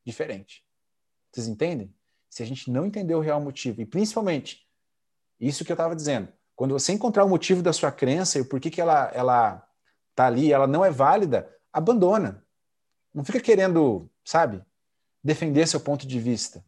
diferente. 0.04 0.64
Vocês 1.30 1.46
entendem? 1.46 1.94
Se 2.28 2.42
a 2.42 2.46
gente 2.46 2.70
não 2.70 2.86
entender 2.86 3.14
o 3.14 3.20
real 3.20 3.40
motivo, 3.40 3.80
e 3.80 3.86
principalmente 3.86 4.66
isso 5.38 5.64
que 5.64 5.70
eu 5.70 5.74
estava 5.74 5.94
dizendo, 5.94 6.28
quando 6.56 6.72
você 6.72 6.92
encontrar 6.92 7.24
o 7.24 7.28
motivo 7.28 7.62
da 7.62 7.72
sua 7.72 7.92
crença 7.92 8.38
e 8.38 8.40
o 8.40 8.48
porquê 8.48 8.70
que 8.70 8.80
ela 8.80 9.10
ela 9.14 9.68
tá 10.14 10.26
ali, 10.26 10.52
ela 10.52 10.66
não 10.66 10.84
é 10.84 10.90
válida, 10.90 11.52
abandona. 11.72 12.43
Não 13.14 13.24
fica 13.24 13.40
querendo, 13.40 14.10
sabe, 14.24 14.60
defender 15.22 15.68
seu 15.68 15.78
ponto 15.80 16.06
de 16.06 16.18
vista. 16.18 16.64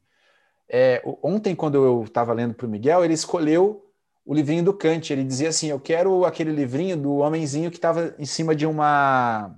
É, 0.68 1.02
ontem, 1.22 1.54
quando 1.54 1.84
eu 1.84 2.04
estava 2.04 2.32
lendo 2.32 2.54
para 2.54 2.66
o 2.66 2.70
Miguel, 2.70 3.04
ele 3.04 3.14
escolheu 3.14 3.84
o 4.24 4.34
livrinho 4.34 4.64
do 4.64 4.72
Kant. 4.74 5.12
Ele 5.12 5.24
dizia 5.24 5.48
assim: 5.48 5.68
Eu 5.68 5.80
quero 5.80 6.24
aquele 6.24 6.52
livrinho 6.52 6.96
do 6.96 7.16
homenzinho 7.16 7.70
que 7.70 7.76
estava 7.76 8.14
em 8.18 8.24
cima 8.24 8.54
de 8.54 8.66
uma 8.66 9.54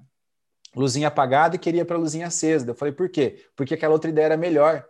luzinha 0.75 1.09
apagada 1.09 1.57
e 1.57 1.59
queria 1.59 1.85
para 1.85 1.97
a 1.97 2.01
luzinha 2.01 2.27
acesa. 2.27 2.71
Eu 2.71 2.75
falei: 2.75 2.93
Por 2.93 3.09
quê? 3.09 3.47
Porque 3.55 3.75
aquela 3.75 3.93
outra 3.93 4.11
ideia 4.11 4.27
era 4.27 4.37
melhor. 4.37 4.87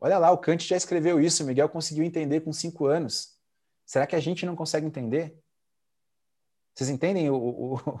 Olha 0.00 0.18
lá, 0.18 0.30
o 0.30 0.38
Kant 0.38 0.66
já 0.66 0.76
escreveu 0.76 1.20
isso, 1.20 1.42
o 1.42 1.46
Miguel 1.46 1.68
conseguiu 1.68 2.02
entender 2.04 2.40
com 2.40 2.52
cinco 2.52 2.86
anos. 2.86 3.38
Será 3.84 4.06
que 4.06 4.16
a 4.16 4.20
gente 4.20 4.46
não 4.46 4.56
consegue 4.56 4.86
entender? 4.86 5.38
Vocês 6.74 6.88
entendem 6.88 7.28
o, 7.28 7.34
o, 7.36 8.00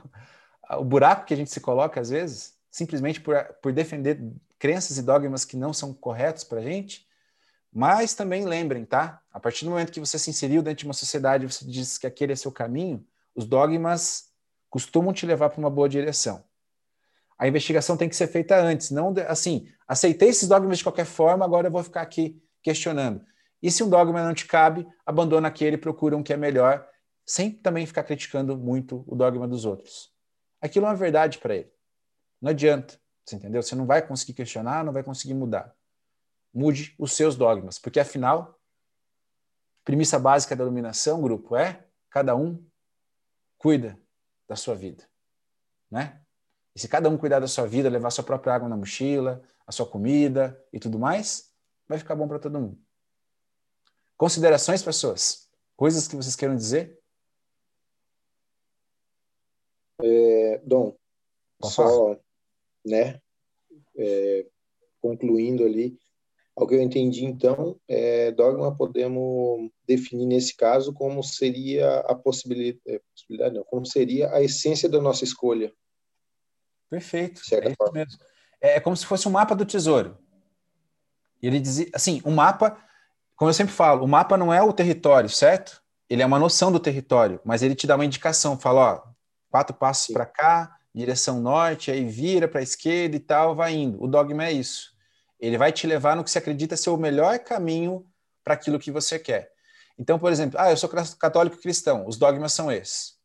o 0.78 0.84
buraco 0.84 1.24
que 1.24 1.34
a 1.34 1.36
gente 1.36 1.50
se 1.50 1.60
coloca 1.60 2.00
às 2.00 2.10
vezes, 2.10 2.54
simplesmente 2.70 3.20
por, 3.20 3.36
por 3.60 3.72
defender 3.72 4.20
crenças 4.58 4.98
e 4.98 5.02
dogmas 5.02 5.44
que 5.44 5.56
não 5.56 5.72
são 5.72 5.92
corretos 5.92 6.44
para 6.44 6.60
a 6.60 6.62
gente. 6.62 7.06
Mas 7.72 8.14
também 8.14 8.44
lembrem, 8.44 8.84
tá? 8.84 9.20
A 9.32 9.40
partir 9.40 9.64
do 9.64 9.70
momento 9.70 9.92
que 9.92 10.00
você 10.00 10.18
se 10.18 10.30
inseriu 10.30 10.62
dentro 10.62 10.80
de 10.80 10.84
uma 10.84 10.94
sociedade, 10.94 11.46
você 11.46 11.64
diz 11.64 11.98
que 11.98 12.06
aquele 12.06 12.32
é 12.32 12.36
seu 12.36 12.52
caminho, 12.52 13.04
os 13.34 13.44
dogmas 13.44 14.30
costumam 14.68 15.12
te 15.12 15.24
levar 15.24 15.50
para 15.50 15.58
uma 15.58 15.70
boa 15.70 15.88
direção. 15.88 16.44
A 17.38 17.48
investigação 17.48 17.96
tem 17.96 18.08
que 18.08 18.16
ser 18.16 18.26
feita 18.26 18.60
antes, 18.60 18.90
não 18.90 19.14
assim, 19.26 19.68
aceitei 19.88 20.28
esses 20.28 20.48
dogmas 20.48 20.78
de 20.78 20.84
qualquer 20.84 21.06
forma, 21.06 21.44
agora 21.44 21.68
eu 21.68 21.72
vou 21.72 21.82
ficar 21.82 22.02
aqui 22.02 22.42
questionando. 22.62 23.24
E 23.62 23.70
se 23.70 23.82
um 23.82 23.88
dogma 23.88 24.22
não 24.22 24.34
te 24.34 24.46
cabe, 24.46 24.86
abandona 25.06 25.48
aquele, 25.48 25.78
procura 25.78 26.16
um 26.16 26.22
que 26.22 26.32
é 26.32 26.36
melhor, 26.36 26.86
sem 27.24 27.50
também 27.50 27.86
ficar 27.86 28.02
criticando 28.02 28.56
muito 28.58 29.04
o 29.06 29.14
dogma 29.14 29.48
dos 29.48 29.64
outros 29.64 30.10
aquilo 30.60 30.86
é 30.86 30.88
uma 30.88 30.94
verdade 30.94 31.38
para 31.38 31.56
ele. 31.56 31.72
Não 32.40 32.50
adianta, 32.50 33.00
você 33.24 33.36
entendeu? 33.36 33.62
Você 33.62 33.74
não 33.74 33.86
vai 33.86 34.06
conseguir 34.06 34.34
questionar, 34.34 34.84
não 34.84 34.92
vai 34.92 35.02
conseguir 35.02 35.34
mudar. 35.34 35.74
Mude 36.52 36.94
os 36.98 37.12
seus 37.12 37.36
dogmas, 37.36 37.78
porque 37.78 38.00
afinal, 38.00 38.58
premissa 39.84 40.18
básica 40.18 40.56
da 40.56 40.64
iluminação, 40.64 41.22
grupo, 41.22 41.56
é 41.56 41.86
cada 42.08 42.34
um 42.34 42.64
cuida 43.56 43.98
da 44.48 44.56
sua 44.56 44.74
vida, 44.74 45.04
né? 45.90 46.20
E 46.74 46.80
se 46.80 46.88
cada 46.88 47.08
um 47.08 47.16
cuidar 47.16 47.40
da 47.40 47.48
sua 47.48 47.66
vida, 47.66 47.88
levar 47.88 48.10
sua 48.10 48.24
própria 48.24 48.54
água 48.54 48.68
na 48.68 48.76
mochila, 48.76 49.42
a 49.66 49.72
sua 49.72 49.86
comida 49.86 50.60
e 50.72 50.78
tudo 50.78 50.98
mais, 50.98 51.52
vai 51.88 51.98
ficar 51.98 52.14
bom 52.14 52.26
para 52.26 52.38
todo 52.38 52.60
mundo. 52.60 52.80
Considerações, 54.16 54.82
pessoas? 54.82 55.48
Coisas 55.76 56.06
que 56.06 56.14
vocês 56.14 56.36
queiram 56.36 56.54
dizer? 56.54 56.99
É, 60.02 60.60
Dom, 60.64 60.96
só, 61.62 62.16
né, 62.84 63.20
é, 63.96 64.46
concluindo 65.00 65.64
ali, 65.64 65.98
ao 66.56 66.66
que 66.66 66.74
eu 66.74 66.82
entendi, 66.82 67.24
então, 67.24 67.80
é, 67.88 68.30
dogma 68.32 68.76
podemos 68.76 69.70
definir 69.86 70.26
nesse 70.26 70.54
caso 70.54 70.92
como 70.92 71.22
seria 71.22 72.00
a 72.00 72.14
possibilidade, 72.14 72.80
é, 72.86 73.00
possibilidade 73.14 73.54
não, 73.54 73.64
como 73.64 73.86
seria 73.86 74.30
a 74.30 74.42
essência 74.42 74.88
da 74.88 75.00
nossa 75.00 75.24
escolha. 75.24 75.72
Perfeito, 76.90 77.40
é 77.52 77.68
isso 77.68 77.92
mesmo. 77.92 78.18
É, 78.60 78.76
é 78.76 78.80
como 78.80 78.96
se 78.96 79.06
fosse 79.06 79.26
um 79.26 79.30
mapa 79.30 79.54
do 79.54 79.64
tesouro. 79.64 80.18
Ele 81.42 81.58
dizia, 81.58 81.88
assim, 81.94 82.20
o 82.24 82.28
um 82.28 82.34
mapa, 82.34 82.76
como 83.36 83.48
eu 83.48 83.54
sempre 83.54 83.72
falo, 83.72 84.04
o 84.04 84.08
mapa 84.08 84.36
não 84.36 84.52
é 84.52 84.62
o 84.62 84.72
território, 84.72 85.30
certo? 85.30 85.82
Ele 86.10 86.20
é 86.20 86.26
uma 86.26 86.38
noção 86.38 86.70
do 86.70 86.78
território, 86.80 87.40
mas 87.44 87.62
ele 87.62 87.74
te 87.74 87.86
dá 87.86 87.94
uma 87.94 88.04
indicação, 88.04 88.58
fala, 88.58 89.06
ó, 89.06 89.09
quatro 89.50 89.74
passos 89.74 90.12
para 90.12 90.24
cá, 90.24 90.76
direção 90.94 91.40
norte, 91.40 91.90
aí 91.90 92.04
vira 92.04 92.48
para 92.48 92.60
a 92.60 92.62
esquerda 92.62 93.16
e 93.16 93.20
tal, 93.20 93.54
vai 93.54 93.74
indo. 93.74 94.02
O 94.02 94.06
dogma 94.06 94.46
é 94.46 94.52
isso. 94.52 94.92
Ele 95.38 95.58
vai 95.58 95.72
te 95.72 95.86
levar 95.86 96.16
no 96.16 96.24
que 96.24 96.30
se 96.30 96.38
acredita 96.38 96.76
ser 96.76 96.90
o 96.90 96.96
melhor 96.96 97.38
caminho 97.40 98.06
para 98.44 98.54
aquilo 98.54 98.78
que 98.78 98.90
você 98.90 99.18
quer. 99.18 99.50
Então, 99.98 100.18
por 100.18 100.32
exemplo, 100.32 100.58
ah, 100.58 100.70
eu 100.70 100.76
sou 100.76 100.88
católico 100.88 101.60
cristão, 101.60 102.06
os 102.06 102.16
dogmas 102.16 102.52
são 102.52 102.70
esses. 102.70 103.18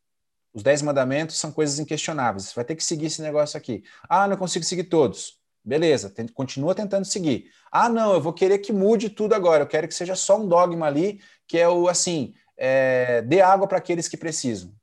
Os 0.52 0.62
dez 0.62 0.80
mandamentos 0.80 1.38
são 1.38 1.52
coisas 1.52 1.78
inquestionáveis. 1.78 2.46
Você 2.46 2.54
vai 2.54 2.64
ter 2.64 2.76
que 2.76 2.84
seguir 2.84 3.06
esse 3.06 3.20
negócio 3.20 3.58
aqui. 3.58 3.84
Ah, 4.08 4.26
não 4.26 4.36
consigo 4.36 4.64
seguir 4.64 4.84
todos. 4.84 5.38
Beleza, 5.62 6.08
tem, 6.08 6.26
continua 6.28 6.74
tentando 6.74 7.04
seguir. 7.04 7.50
Ah, 7.70 7.88
não, 7.88 8.14
eu 8.14 8.20
vou 8.20 8.32
querer 8.32 8.58
que 8.58 8.72
mude 8.72 9.10
tudo 9.10 9.34
agora. 9.34 9.64
Eu 9.64 9.66
quero 9.66 9.88
que 9.88 9.94
seja 9.94 10.14
só 10.14 10.40
um 10.40 10.48
dogma 10.48 10.86
ali, 10.86 11.20
que 11.46 11.58
é 11.58 11.68
o 11.68 11.88
assim, 11.88 12.34
é, 12.56 13.20
dê 13.22 13.40
água 13.40 13.66
para 13.66 13.78
aqueles 13.78 14.08
que 14.08 14.16
precisam 14.16 14.75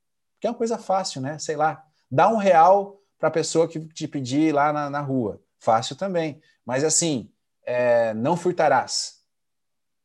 que 0.44 0.46
é 0.46 0.50
uma 0.50 0.58
coisa 0.58 0.76
fácil, 0.76 1.22
né? 1.22 1.38
Sei 1.38 1.56
lá, 1.56 1.82
dá 2.10 2.28
um 2.28 2.36
real 2.36 3.00
para 3.18 3.28
a 3.28 3.32
pessoa 3.32 3.66
que 3.66 3.80
te 3.80 4.06
pedir 4.06 4.52
lá 4.54 4.74
na, 4.74 4.90
na, 4.90 5.00
rua. 5.00 5.42
Fácil 5.58 5.96
também. 5.96 6.38
Mas 6.66 6.84
assim, 6.84 7.32
é, 7.64 8.12
não 8.12 8.36
furtarás. 8.36 9.24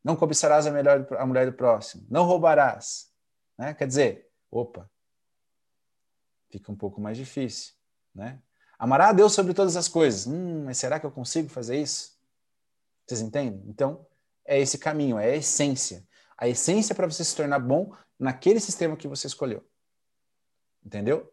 Não 0.01 0.15
cobiçarás 0.15 0.65
a, 0.65 0.71
melhor, 0.71 1.05
a 1.17 1.25
mulher 1.25 1.45
do 1.45 1.51
próximo. 1.51 2.07
Não 2.09 2.23
roubarás. 2.23 3.11
Né? 3.57 3.73
Quer 3.73 3.85
dizer, 3.85 4.29
opa, 4.49 4.89
fica 6.49 6.71
um 6.71 6.75
pouco 6.77 7.01
mais 7.01 7.17
difícil. 7.17 7.73
Né? 8.15 8.39
Amará 8.77 9.09
a 9.09 9.11
Deus 9.11 9.33
sobre 9.33 9.53
todas 9.53 9.75
as 9.75 9.89
coisas. 9.89 10.25
Hum, 10.25 10.63
mas 10.63 10.77
será 10.77 11.01
que 11.01 11.05
eu 11.05 11.11
consigo 11.11 11.49
fazer 11.49 11.81
isso? 11.81 12.17
Vocês 13.05 13.19
entendem? 13.19 13.61
Então, 13.67 14.07
é 14.45 14.57
esse 14.57 14.77
caminho, 14.77 15.19
é 15.19 15.31
a 15.31 15.35
essência. 15.35 16.07
A 16.37 16.47
essência 16.47 16.95
para 16.95 17.07
você 17.07 17.25
se 17.25 17.35
tornar 17.35 17.59
bom 17.59 17.93
naquele 18.17 18.61
sistema 18.61 18.95
que 18.95 19.05
você 19.05 19.27
escolheu. 19.27 19.67
Entendeu? 20.85 21.31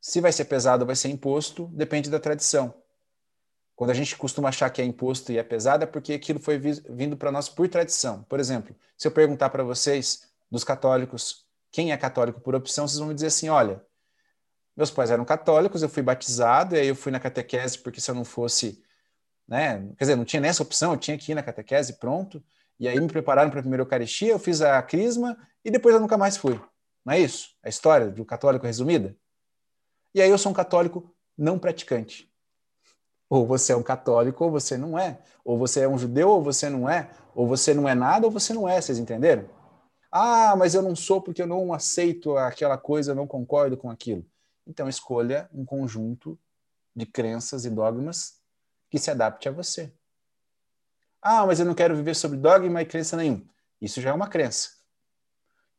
Se 0.00 0.20
vai 0.20 0.32
ser 0.32 0.46
pesado 0.46 0.84
vai 0.84 0.96
ser 0.96 1.08
imposto, 1.08 1.68
depende 1.72 2.10
da 2.10 2.18
tradição. 2.18 2.74
Quando 3.74 3.90
a 3.90 3.94
gente 3.94 4.16
costuma 4.16 4.48
achar 4.48 4.68
que 4.70 4.82
é 4.82 4.84
imposto 4.84 5.32
e 5.32 5.38
é 5.38 5.42
pesado, 5.42 5.84
é 5.84 5.86
porque 5.86 6.12
aquilo 6.12 6.38
foi 6.38 6.58
vindo 6.58 7.16
para 7.16 7.32
nós 7.32 7.48
por 7.48 7.68
tradição. 7.68 8.22
Por 8.24 8.38
exemplo, 8.38 8.74
se 8.96 9.08
eu 9.08 9.12
perguntar 9.12 9.50
para 9.50 9.64
vocês, 9.64 10.30
dos 10.50 10.64
católicos, 10.64 11.46
quem 11.70 11.92
é 11.92 11.96
católico 11.96 12.40
por 12.40 12.54
opção, 12.54 12.86
vocês 12.86 12.98
vão 12.98 13.08
me 13.08 13.14
dizer 13.14 13.28
assim: 13.28 13.48
olha, 13.48 13.82
meus 14.76 14.90
pais 14.90 15.10
eram 15.10 15.24
católicos, 15.24 15.82
eu 15.82 15.88
fui 15.88 16.02
batizado, 16.02 16.76
e 16.76 16.80
aí 16.80 16.88
eu 16.88 16.94
fui 16.94 17.10
na 17.10 17.18
catequese, 17.18 17.78
porque 17.78 18.00
se 18.00 18.10
eu 18.10 18.14
não 18.14 18.24
fosse, 18.24 18.82
né, 19.48 19.78
quer 19.96 20.04
dizer, 20.04 20.16
não 20.16 20.24
tinha 20.24 20.40
nessa 20.40 20.62
opção, 20.62 20.92
eu 20.92 20.98
tinha 20.98 21.16
que 21.16 21.32
ir 21.32 21.34
na 21.34 21.42
catequese, 21.42 21.94
pronto. 21.94 22.42
E 22.78 22.86
aí 22.86 23.00
me 23.00 23.08
prepararam 23.08 23.50
para 23.50 23.60
a 23.60 23.62
primeira 23.62 23.82
Eucaristia, 23.82 24.32
eu 24.32 24.38
fiz 24.38 24.60
a 24.60 24.82
crisma 24.82 25.36
e 25.64 25.70
depois 25.70 25.94
eu 25.94 26.00
nunca 26.00 26.18
mais 26.18 26.36
fui. 26.36 26.60
Não 27.04 27.14
é 27.14 27.20
isso? 27.20 27.54
A 27.62 27.68
história 27.68 28.08
do 28.08 28.24
católico 28.24 28.66
resumida? 28.66 29.16
E 30.14 30.20
aí 30.20 30.30
eu 30.30 30.38
sou 30.38 30.52
um 30.52 30.54
católico 30.54 31.14
não 31.36 31.58
praticante. 31.58 32.30
Ou 33.28 33.46
você 33.46 33.72
é 33.72 33.76
um 33.76 33.82
católico 33.82 34.44
ou 34.44 34.50
você 34.50 34.76
não 34.76 34.98
é. 34.98 35.22
Ou 35.44 35.58
você 35.58 35.80
é 35.80 35.88
um 35.88 35.98
judeu 35.98 36.28
ou 36.28 36.42
você 36.42 36.68
não 36.68 36.88
é. 36.88 37.10
Ou 37.34 37.46
você 37.46 37.72
não 37.72 37.88
é 37.88 37.94
nada 37.94 38.26
ou 38.26 38.30
você 38.30 38.52
não 38.52 38.68
é. 38.68 38.80
Vocês 38.80 38.98
entenderam? 38.98 39.48
Ah, 40.10 40.54
mas 40.54 40.74
eu 40.74 40.82
não 40.82 40.94
sou 40.94 41.20
porque 41.20 41.40
eu 41.40 41.46
não 41.46 41.72
aceito 41.72 42.36
aquela 42.36 42.76
coisa, 42.76 43.12
eu 43.12 43.14
não 43.14 43.26
concordo 43.26 43.76
com 43.76 43.90
aquilo. 43.90 44.24
Então 44.66 44.88
escolha 44.88 45.48
um 45.52 45.64
conjunto 45.64 46.38
de 46.94 47.06
crenças 47.06 47.64
e 47.64 47.70
dogmas 47.70 48.38
que 48.90 48.98
se 48.98 49.10
adapte 49.10 49.48
a 49.48 49.52
você. 49.52 49.90
Ah, 51.22 51.46
mas 51.46 51.58
eu 51.58 51.64
não 51.64 51.74
quero 51.74 51.96
viver 51.96 52.14
sobre 52.14 52.36
dogma 52.36 52.82
e 52.82 52.86
crença 52.86 53.16
nenhum. 53.16 53.46
Isso 53.80 54.00
já 54.00 54.10
é 54.10 54.12
uma 54.12 54.28
crença 54.28 54.70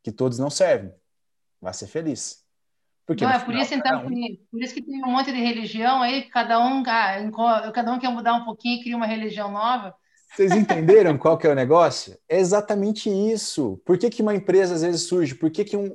que 0.02 0.12
todos 0.12 0.40
não 0.40 0.50
servem 0.50 0.92
vai 1.64 1.74
ser 1.74 1.88
feliz. 1.88 2.44
Porque 3.06 3.24
não, 3.24 3.32
é 3.32 3.40
por 3.40 3.54
isso, 3.56 3.74
então, 3.74 4.06
um... 4.06 4.38
por 4.50 4.62
isso 4.62 4.74
que 4.74 4.82
tem 4.82 5.04
um 5.04 5.12
monte 5.12 5.32
de 5.32 5.40
religião 5.40 6.02
aí, 6.02 6.24
cada 6.24 6.60
um, 6.60 6.84
ah, 6.88 7.72
cada 7.74 7.92
um 7.92 8.00
quer 8.00 8.10
mudar 8.10 8.34
um 8.34 8.46
pouquinho, 8.46 8.82
cria 8.82 8.96
uma 8.96 9.06
religião 9.06 9.52
nova. 9.52 9.94
Vocês 10.34 10.52
entenderam 10.54 11.18
qual 11.18 11.38
que 11.38 11.46
é 11.46 11.52
o 11.52 11.56
negócio? 11.56 12.18
É 12.28 12.40
exatamente 12.40 13.10
isso. 13.10 13.80
Por 13.86 13.98
que, 13.98 14.10
que 14.10 14.22
uma 14.22 14.34
empresa 14.34 14.74
às 14.74 14.82
vezes 14.82 15.04
surge? 15.04 15.36
Por 15.36 15.52
que, 15.52 15.64
que 15.64 15.78
um. 15.78 15.92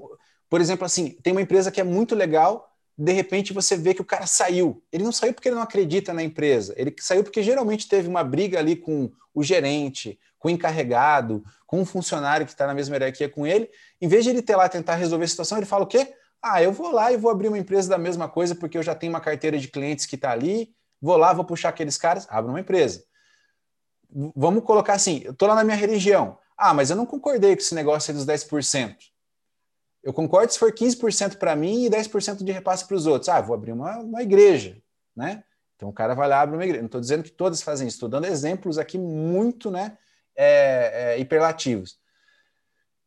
Por 0.48 0.60
exemplo, 0.60 0.84
assim, 0.84 1.10
tem 1.22 1.32
uma 1.32 1.42
empresa 1.42 1.70
que 1.70 1.80
é 1.80 1.84
muito 1.84 2.14
legal, 2.14 2.70
de 2.96 3.12
repente 3.12 3.52
você 3.52 3.76
vê 3.76 3.94
que 3.94 4.00
o 4.00 4.04
cara 4.04 4.26
saiu. 4.26 4.82
Ele 4.92 5.04
não 5.04 5.12
saiu 5.12 5.32
porque 5.32 5.48
ele 5.48 5.56
não 5.56 5.62
acredita 5.62 6.12
na 6.12 6.22
empresa, 6.22 6.74
ele 6.76 6.94
saiu 6.98 7.24
porque 7.24 7.42
geralmente 7.42 7.88
teve 7.88 8.08
uma 8.08 8.22
briga 8.22 8.58
ali 8.58 8.76
com 8.76 9.10
o 9.34 9.42
gerente, 9.42 10.18
com 10.38 10.48
o 10.48 10.50
encarregado, 10.50 11.42
com 11.66 11.80
um 11.80 11.84
funcionário 11.84 12.46
que 12.46 12.52
está 12.52 12.66
na 12.66 12.74
mesma 12.74 12.96
hierarquia 12.96 13.28
com 13.28 13.46
ele. 13.46 13.68
Em 14.00 14.08
vez 14.08 14.24
de 14.24 14.30
ele 14.30 14.42
ter 14.42 14.56
lá 14.56 14.68
tentar 14.68 14.94
resolver 14.94 15.24
a 15.24 15.28
situação, 15.28 15.58
ele 15.58 15.66
fala 15.66 15.84
o 15.84 15.86
quê? 15.86 16.14
Ah, 16.42 16.62
eu 16.62 16.72
vou 16.72 16.92
lá 16.92 17.12
e 17.12 17.16
vou 17.16 17.30
abrir 17.30 17.48
uma 17.48 17.58
empresa 17.58 17.88
da 17.88 17.98
mesma 17.98 18.28
coisa 18.28 18.54
porque 18.54 18.78
eu 18.78 18.82
já 18.82 18.94
tenho 18.94 19.12
uma 19.12 19.20
carteira 19.20 19.58
de 19.58 19.68
clientes 19.68 20.06
que 20.06 20.14
está 20.14 20.30
ali, 20.30 20.72
vou 21.00 21.16
lá, 21.16 21.32
vou 21.32 21.44
puxar 21.44 21.70
aqueles 21.70 21.98
caras, 21.98 22.26
abro 22.30 22.50
uma 22.50 22.60
empresa. 22.60 23.04
Vamos 24.34 24.64
colocar 24.64 24.94
assim, 24.94 25.20
eu 25.24 25.32
estou 25.32 25.48
lá 25.48 25.54
na 25.54 25.64
minha 25.64 25.76
religião. 25.76 26.38
Ah, 26.56 26.72
mas 26.72 26.90
eu 26.90 26.96
não 26.96 27.06
concordei 27.06 27.54
com 27.54 27.62
esse 27.62 27.74
negócio 27.74 28.14
dos 28.14 28.24
10%. 28.24 28.96
Eu 30.02 30.12
concordo 30.12 30.52
se 30.52 30.58
for 30.58 30.72
15% 30.72 31.36
para 31.36 31.54
mim 31.54 31.84
e 31.84 31.90
10% 31.90 32.42
de 32.42 32.52
repasse 32.52 32.86
para 32.86 32.96
os 32.96 33.06
outros. 33.06 33.28
Ah, 33.28 33.40
vou 33.40 33.54
abrir 33.54 33.72
uma, 33.72 33.98
uma 33.98 34.22
igreja, 34.22 34.80
né? 35.14 35.42
Então 35.76 35.88
o 35.88 35.92
cara 35.92 36.14
vai 36.14 36.28
lá 36.28 36.40
abrir 36.40 36.56
uma 36.56 36.64
igreja. 36.64 36.82
Não 36.82 36.86
estou 36.86 37.00
dizendo 37.00 37.22
que 37.22 37.30
todas 37.30 37.62
fazem 37.62 37.86
isso, 37.86 37.96
estou 37.96 38.08
dando 38.08 38.26
exemplos 38.26 38.78
aqui 38.78 38.98
muito 38.98 39.70
né, 39.70 39.96
é, 40.38 41.16
é, 41.16 41.18
hiperlativos. 41.18 41.98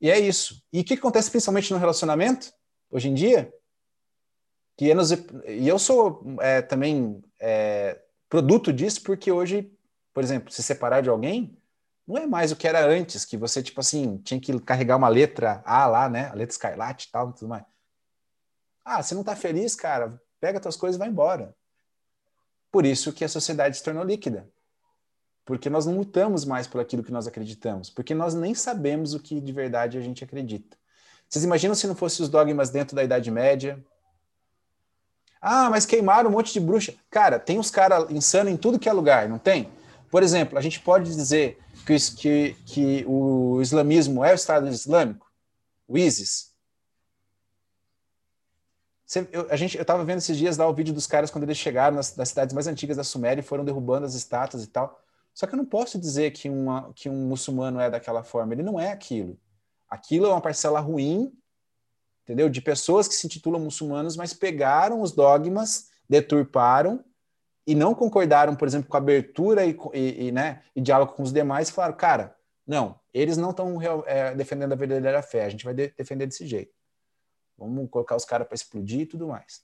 E 0.01 0.11
é 0.11 0.19
isso. 0.19 0.61
E 0.73 0.81
o 0.81 0.83
que 0.83 0.95
acontece 0.95 1.31
principalmente 1.31 1.71
no 1.71 1.79
relacionamento, 1.79 2.51
hoje 2.89 3.07
em 3.07 3.13
dia? 3.13 3.53
Que 4.77 4.91
é 4.91 4.93
nos, 4.93 5.11
e 5.11 5.67
eu 5.67 5.79
sou 5.79 6.23
é, 6.41 6.61
também 6.61 7.23
é, 7.39 8.01
produto 8.27 8.73
disso, 8.73 9.01
porque 9.03 9.31
hoje, 9.31 9.71
por 10.13 10.23
exemplo, 10.23 10.51
se 10.51 10.61
separar 10.61 11.01
de 11.01 11.09
alguém, 11.09 11.57
não 12.05 12.17
é 12.17 12.27
mais 12.27 12.51
o 12.51 12.55
que 12.55 12.67
era 12.67 12.85
antes, 12.85 13.23
que 13.23 13.37
você, 13.37 13.63
tipo 13.63 13.79
assim, 13.79 14.17
tinha 14.17 14.39
que 14.39 14.59
carregar 14.59 14.97
uma 14.97 15.07
letra 15.07 15.61
A 15.65 15.85
lá, 15.85 16.09
né? 16.09 16.27
A 16.27 16.33
letra 16.33 16.53
escarlate 16.53 17.07
e 17.07 17.11
tal, 17.11 17.31
tudo 17.31 17.47
mais. 17.47 17.63
Ah, 18.83 19.01
você 19.01 19.15
não 19.15 19.23
tá 19.23 19.35
feliz, 19.35 19.75
cara? 19.75 20.21
Pega 20.39 20.59
tuas 20.59 20.75
coisas 20.75 20.97
e 20.97 20.99
vai 20.99 21.07
embora. 21.07 21.55
Por 22.71 22.85
isso 22.85 23.13
que 23.13 23.23
a 23.23 23.29
sociedade 23.29 23.77
se 23.77 23.83
tornou 23.83 24.03
líquida. 24.03 24.49
Porque 25.51 25.69
nós 25.69 25.85
não 25.85 25.97
lutamos 25.97 26.45
mais 26.45 26.65
por 26.65 26.79
aquilo 26.79 27.03
que 27.03 27.11
nós 27.11 27.27
acreditamos. 27.27 27.89
Porque 27.89 28.15
nós 28.15 28.33
nem 28.33 28.55
sabemos 28.55 29.13
o 29.13 29.19
que 29.19 29.41
de 29.41 29.51
verdade 29.51 29.97
a 29.97 30.01
gente 30.01 30.23
acredita. 30.23 30.77
Vocês 31.27 31.43
imaginam 31.43 31.75
se 31.75 31.85
não 31.87 31.93
fossem 31.93 32.23
os 32.23 32.29
dogmas 32.29 32.69
dentro 32.69 32.95
da 32.95 33.03
Idade 33.03 33.29
Média? 33.29 33.77
Ah, 35.41 35.69
mas 35.69 35.85
queimaram 35.85 36.29
um 36.29 36.31
monte 36.31 36.53
de 36.53 36.59
bruxa. 36.61 36.93
Cara, 37.09 37.37
tem 37.37 37.59
os 37.59 37.69
caras 37.69 38.09
insanos 38.09 38.53
em 38.53 38.55
tudo 38.55 38.79
que 38.79 38.87
é 38.87 38.93
lugar, 38.93 39.27
não 39.27 39.37
tem? 39.37 39.69
Por 40.09 40.23
exemplo, 40.23 40.57
a 40.57 40.61
gente 40.61 40.79
pode 40.79 41.13
dizer 41.13 41.59
que, 41.85 41.97
que, 42.15 42.55
que 42.65 43.05
o 43.05 43.61
islamismo 43.61 44.23
é 44.23 44.31
o 44.31 44.35
Estado 44.35 44.69
Islâmico, 44.69 45.29
o 45.85 45.97
ISIS. 45.97 46.49
Eu, 49.33 49.47
a 49.49 49.57
gente, 49.57 49.75
eu 49.75 49.81
estava 49.81 50.05
vendo 50.05 50.19
esses 50.19 50.37
dias 50.37 50.55
lá 50.55 50.65
o 50.65 50.73
vídeo 50.73 50.93
dos 50.93 51.07
caras 51.07 51.29
quando 51.29 51.43
eles 51.43 51.57
chegaram 51.57 51.97
nas, 51.97 52.15
nas, 52.15 52.29
cidades 52.29 52.53
mais 52.53 52.67
antigas 52.67 52.95
da 52.95 53.03
Suméria 53.03 53.41
e 53.41 53.43
foram 53.43 53.65
derrubando 53.65 54.05
as 54.05 54.13
estátuas 54.13 54.63
e 54.63 54.67
tal. 54.67 54.97
Só 55.33 55.47
que 55.47 55.53
eu 55.53 55.57
não 55.57 55.65
posso 55.65 55.99
dizer 55.99 56.31
que, 56.31 56.49
uma, 56.49 56.91
que 56.93 57.09
um 57.09 57.27
muçulmano 57.27 57.79
é 57.79 57.89
daquela 57.89 58.23
forma. 58.23 58.53
Ele 58.53 58.63
não 58.63 58.79
é 58.79 58.91
aquilo. 58.91 59.37
Aquilo 59.89 60.25
é 60.25 60.29
uma 60.29 60.41
parcela 60.41 60.79
ruim, 60.79 61.33
entendeu? 62.23 62.49
De 62.49 62.61
pessoas 62.61 63.07
que 63.07 63.13
se 63.13 63.25
intitulam 63.27 63.61
muçulmanos, 63.61 64.15
mas 64.15 64.33
pegaram 64.33 65.01
os 65.01 65.11
dogmas, 65.11 65.89
deturparam 66.09 67.03
e 67.65 67.75
não 67.75 67.93
concordaram, 67.93 68.55
por 68.55 68.67
exemplo, 68.67 68.89
com 68.89 68.97
a 68.97 68.99
abertura 68.99 69.65
e, 69.65 69.77
e, 69.93 70.27
e 70.27 70.31
né, 70.31 70.63
e 70.75 70.81
diálogo 70.81 71.13
com 71.13 71.23
os 71.23 71.31
demais, 71.31 71.69
falaram, 71.69 71.95
cara, 71.95 72.35
não, 72.65 72.99
eles 73.13 73.37
não 73.37 73.51
estão 73.51 73.79
é, 74.05 74.33
defendendo 74.35 74.73
a 74.73 74.75
verdadeira 74.75 75.21
fé, 75.21 75.45
a 75.45 75.49
gente 75.49 75.65
vai 75.65 75.73
de, 75.73 75.89
defender 75.89 76.25
desse 76.25 76.45
jeito. 76.47 76.73
Vamos 77.57 77.89
colocar 77.89 78.15
os 78.15 78.25
caras 78.25 78.47
para 78.47 78.55
explodir 78.55 79.01
e 79.01 79.05
tudo 79.05 79.27
mais. 79.27 79.61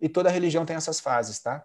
E 0.00 0.08
toda 0.08 0.30
religião 0.30 0.64
tem 0.64 0.76
essas 0.76 1.00
fases, 1.00 1.40
tá? 1.40 1.64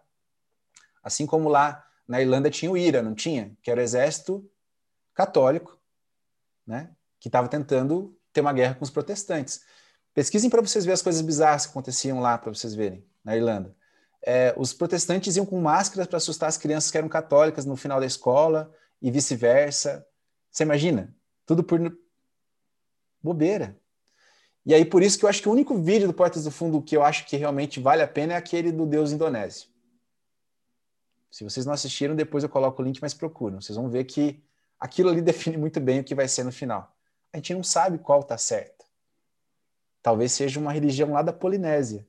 Assim 1.04 1.26
como 1.26 1.50
lá 1.50 1.87
na 2.08 2.22
Irlanda 2.22 2.50
tinha 2.50 2.72
o 2.72 2.78
IRA, 2.78 3.02
não 3.02 3.14
tinha? 3.14 3.56
Que 3.62 3.70
era 3.70 3.82
o 3.82 3.84
exército 3.84 4.50
católico, 5.14 5.78
né? 6.66 6.92
Que 7.20 7.28
estava 7.28 7.48
tentando 7.48 8.18
ter 8.32 8.42
uma 8.42 8.54
guerra 8.54 8.76
com 8.76 8.84
os 8.84 8.90
protestantes. 8.90 9.62
Pesquisem 10.14 10.50
para 10.50 10.62
vocês 10.62 10.86
verem 10.86 10.94
as 10.94 11.02
coisas 11.02 11.22
bizarras 11.22 11.66
que 11.66 11.72
aconteciam 11.72 12.20
lá, 12.20 12.38
para 12.38 12.54
vocês 12.54 12.74
verem, 12.74 13.06
na 13.24 13.36
Irlanda 13.36 13.76
é, 14.28 14.54
os 14.58 14.74
protestantes 14.74 15.38
iam 15.38 15.46
com 15.46 15.60
máscaras 15.62 16.06
para 16.06 16.18
assustar 16.18 16.50
as 16.50 16.58
crianças 16.58 16.92
que 16.92 16.98
eram 16.98 17.08
católicas 17.08 17.66
no 17.66 17.78
final 17.78 17.98
da 17.98 18.06
escola 18.06 18.70
e 19.02 19.12
vice-versa. 19.12 20.06
Você 20.52 20.64
imagina? 20.64 21.16
Tudo 21.46 21.64
por 21.64 21.98
bobeira. 23.24 23.78
E 24.66 24.74
aí, 24.74 24.84
por 24.84 25.02
isso 25.02 25.18
que 25.18 25.24
eu 25.24 25.30
acho 25.30 25.42
que 25.42 25.48
o 25.48 25.52
único 25.52 25.78
vídeo 25.78 26.08
do 26.08 26.14
Portas 26.14 26.44
do 26.44 26.52
Fundo 26.52 26.82
que 26.82 26.98
eu 26.98 27.04
acho 27.04 27.26
que 27.26 27.38
realmente 27.38 27.80
vale 27.80 28.02
a 28.02 28.08
pena 28.08 28.34
é 28.34 28.36
aquele 28.36 28.70
do 28.70 28.86
Deus 28.86 29.14
Indonésio. 29.14 29.70
Se 31.30 31.44
vocês 31.44 31.66
não 31.66 31.74
assistiram, 31.74 32.16
depois 32.16 32.44
eu 32.44 32.50
coloco 32.50 32.82
o 32.82 32.86
link, 32.86 33.00
mas 33.02 33.14
procuram. 33.14 33.62
Vocês 33.62 33.76
vão 33.76 33.90
ver 33.90 34.06
que 34.06 34.44
aquilo 34.80 35.10
ali 35.10 35.22
define 35.24 35.58
muito 35.58 35.80
bem 35.80 36.00
o 36.00 36.04
que 36.04 36.16
vai 36.16 36.28
ser 36.28 36.44
no 36.44 36.52
final. 36.52 36.96
A 37.34 37.38
gente 37.38 37.54
não 37.54 37.64
sabe 37.64 37.98
qual 37.98 38.22
está 38.22 38.38
certo. 38.38 38.86
Talvez 40.02 40.32
seja 40.32 40.60
uma 40.60 40.72
religião 40.72 41.12
lá 41.12 41.22
da 41.22 41.34
Polinésia. 41.34 42.08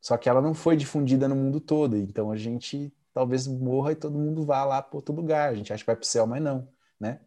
Só 0.00 0.16
que 0.16 0.28
ela 0.28 0.40
não 0.40 0.54
foi 0.54 0.76
difundida 0.76 1.28
no 1.28 1.36
mundo 1.36 1.60
todo. 1.60 1.96
Então 1.96 2.30
a 2.30 2.36
gente 2.36 2.92
talvez 3.12 3.46
morra 3.46 3.92
e 3.92 3.96
todo 3.96 4.18
mundo 4.18 4.44
vá 4.44 4.64
lá 4.64 4.82
para 4.82 4.96
outro 4.96 5.14
lugar. 5.14 5.50
A 5.50 5.54
gente 5.54 5.72
acha 5.72 5.82
que 5.82 5.86
vai 5.86 5.96
para 5.96 6.02
o 6.02 6.06
céu, 6.06 6.26
mas 6.26 6.42
não, 6.42 6.68
né? 7.00 7.20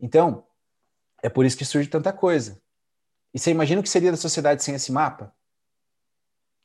Então, 0.00 0.46
é 1.22 1.28
por 1.28 1.44
isso 1.44 1.56
que 1.56 1.64
surge 1.64 1.88
tanta 1.88 2.12
coisa. 2.12 2.60
E 3.34 3.38
você 3.38 3.50
imagina 3.50 3.80
o 3.80 3.82
que 3.82 3.88
seria 3.90 4.10
da 4.10 4.16
sociedade 4.16 4.62
sem 4.62 4.74
esse 4.74 4.90
mapa? 4.90 5.34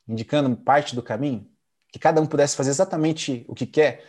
Indicando 0.06 0.56
parte 0.56 0.94
do 0.94 1.02
caminho? 1.02 1.48
Que 1.92 1.98
cada 1.98 2.20
um 2.20 2.26
pudesse 2.26 2.56
fazer 2.56 2.70
exatamente 2.70 3.44
o 3.48 3.54
que 3.54 3.66
quer? 3.66 4.04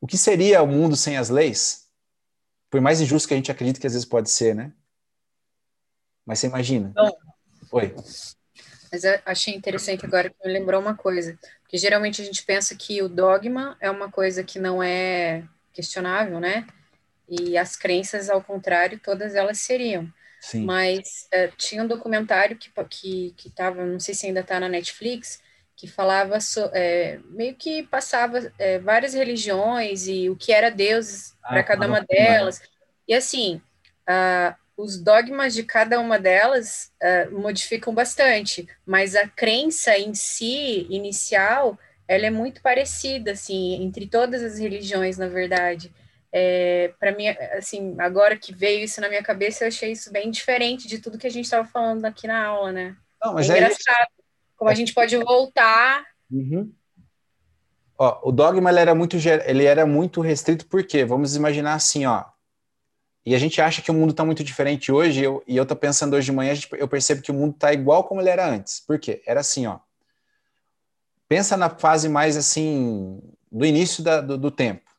O 0.00 0.06
que 0.06 0.18
seria 0.18 0.62
o 0.62 0.66
mundo 0.66 0.96
sem 0.96 1.16
as 1.16 1.28
leis? 1.28 1.88
Por 2.68 2.80
mais 2.80 3.00
injusto 3.00 3.28
que 3.28 3.34
a 3.34 3.36
gente 3.36 3.50
acredite 3.50 3.80
que 3.80 3.86
às 3.86 3.92
vezes 3.92 4.06
pode 4.06 4.30
ser, 4.30 4.54
né? 4.54 4.72
Mas 6.24 6.38
você 6.38 6.46
imagina. 6.46 6.92
Bom, 6.94 7.10
Oi. 7.72 7.94
Mas 8.92 9.04
eu 9.04 9.18
achei 9.24 9.54
interessante 9.54 10.04
agora 10.04 10.30
que 10.30 10.36
me 10.44 10.52
lembrou 10.52 10.80
uma 10.80 10.96
coisa, 10.96 11.38
porque 11.62 11.78
geralmente 11.78 12.20
a 12.20 12.24
gente 12.24 12.42
pensa 12.42 12.74
que 12.74 13.00
o 13.02 13.08
dogma 13.08 13.76
é 13.80 13.90
uma 13.90 14.10
coisa 14.10 14.42
que 14.42 14.58
não 14.58 14.82
é 14.82 15.44
questionável, 15.72 16.40
né? 16.40 16.66
E 17.28 17.56
as 17.56 17.76
crenças, 17.76 18.28
ao 18.28 18.42
contrário, 18.42 18.98
todas 18.98 19.36
elas 19.36 19.58
seriam. 19.58 20.12
Sim. 20.40 20.64
Mas 20.64 21.28
uh, 21.32 21.52
tinha 21.56 21.82
um 21.84 21.86
documentário 21.86 22.56
que 22.56 22.70
que 22.88 23.34
que 23.36 23.48
estava, 23.48 23.84
não 23.84 24.00
sei 24.00 24.14
se 24.14 24.26
ainda 24.26 24.40
está 24.40 24.58
na 24.58 24.68
Netflix, 24.68 25.40
que 25.80 25.88
falava 25.88 26.38
so, 26.40 26.68
é, 26.74 27.18
meio 27.30 27.54
que 27.54 27.82
passava 27.84 28.52
é, 28.58 28.78
várias 28.78 29.14
religiões 29.14 30.06
e 30.06 30.28
o 30.28 30.36
que 30.36 30.52
era 30.52 30.70
Deus 30.70 31.32
ah, 31.42 31.48
para 31.48 31.62
cada 31.62 31.86
uma 31.86 32.02
delas. 32.02 32.60
E 33.08 33.14
assim, 33.14 33.62
uh, 34.06 34.54
os 34.76 35.00
dogmas 35.00 35.54
de 35.54 35.62
cada 35.62 35.98
uma 35.98 36.18
delas 36.18 36.92
uh, 37.02 37.40
modificam 37.40 37.94
bastante, 37.94 38.68
mas 38.84 39.16
a 39.16 39.26
crença 39.26 39.96
em 39.96 40.12
si, 40.12 40.86
inicial, 40.90 41.78
ela 42.06 42.26
é 42.26 42.30
muito 42.30 42.60
parecida, 42.60 43.32
assim, 43.32 43.82
entre 43.82 44.06
todas 44.06 44.42
as 44.42 44.58
religiões, 44.58 45.16
na 45.16 45.28
verdade. 45.28 45.90
É, 46.30 46.92
para 47.00 47.12
mim, 47.12 47.26
assim, 47.56 47.96
agora 47.98 48.36
que 48.36 48.54
veio 48.54 48.84
isso 48.84 49.00
na 49.00 49.08
minha 49.08 49.22
cabeça, 49.22 49.64
eu 49.64 49.68
achei 49.68 49.92
isso 49.92 50.12
bem 50.12 50.30
diferente 50.30 50.86
de 50.86 50.98
tudo 50.98 51.16
que 51.16 51.26
a 51.26 51.30
gente 51.30 51.46
estava 51.46 51.66
falando 51.66 52.04
aqui 52.04 52.26
na 52.26 52.44
aula, 52.44 52.70
né? 52.70 52.96
Não, 53.22 53.32
mas 53.32 53.48
é, 53.48 53.54
é 53.54 53.56
engraçado 53.56 54.19
como 54.60 54.70
a 54.70 54.74
gente 54.74 54.92
pode 54.92 55.16
voltar. 55.16 56.04
Uhum. 56.30 56.70
Ó, 57.96 58.28
o 58.28 58.30
dogma 58.30 58.68
ele 58.68 58.78
era 58.78 58.94
muito 58.94 59.16
ele 59.46 59.64
era 59.64 59.86
muito 59.86 60.20
restrito 60.20 60.66
porque 60.66 61.02
vamos 61.02 61.34
imaginar 61.34 61.72
assim, 61.72 62.04
ó, 62.04 62.26
e 63.24 63.34
a 63.34 63.38
gente 63.38 63.58
acha 63.60 63.80
que 63.80 63.90
o 63.90 63.94
mundo 63.94 64.10
está 64.10 64.22
muito 64.22 64.44
diferente 64.44 64.92
hoje, 64.92 65.22
eu, 65.22 65.42
e 65.46 65.56
eu 65.56 65.62
estou 65.62 65.76
pensando 65.76 66.14
hoje 66.14 66.26
de 66.26 66.32
manhã, 66.32 66.52
eu 66.72 66.86
percebo 66.86 67.22
que 67.22 67.30
o 67.30 67.34
mundo 67.34 67.54
está 67.54 67.72
igual 67.72 68.04
como 68.04 68.20
ele 68.20 68.28
era 68.28 68.46
antes. 68.46 68.80
Por 68.80 68.98
quê? 68.98 69.22
Era 69.26 69.40
assim, 69.40 69.66
ó. 69.66 69.78
Pensa 71.26 71.56
na 71.56 71.70
fase 71.70 72.08
mais 72.08 72.36
assim, 72.36 73.18
do 73.50 73.64
início 73.64 74.02
da, 74.02 74.20
do, 74.20 74.36
do 74.36 74.50
tempo, 74.50 74.90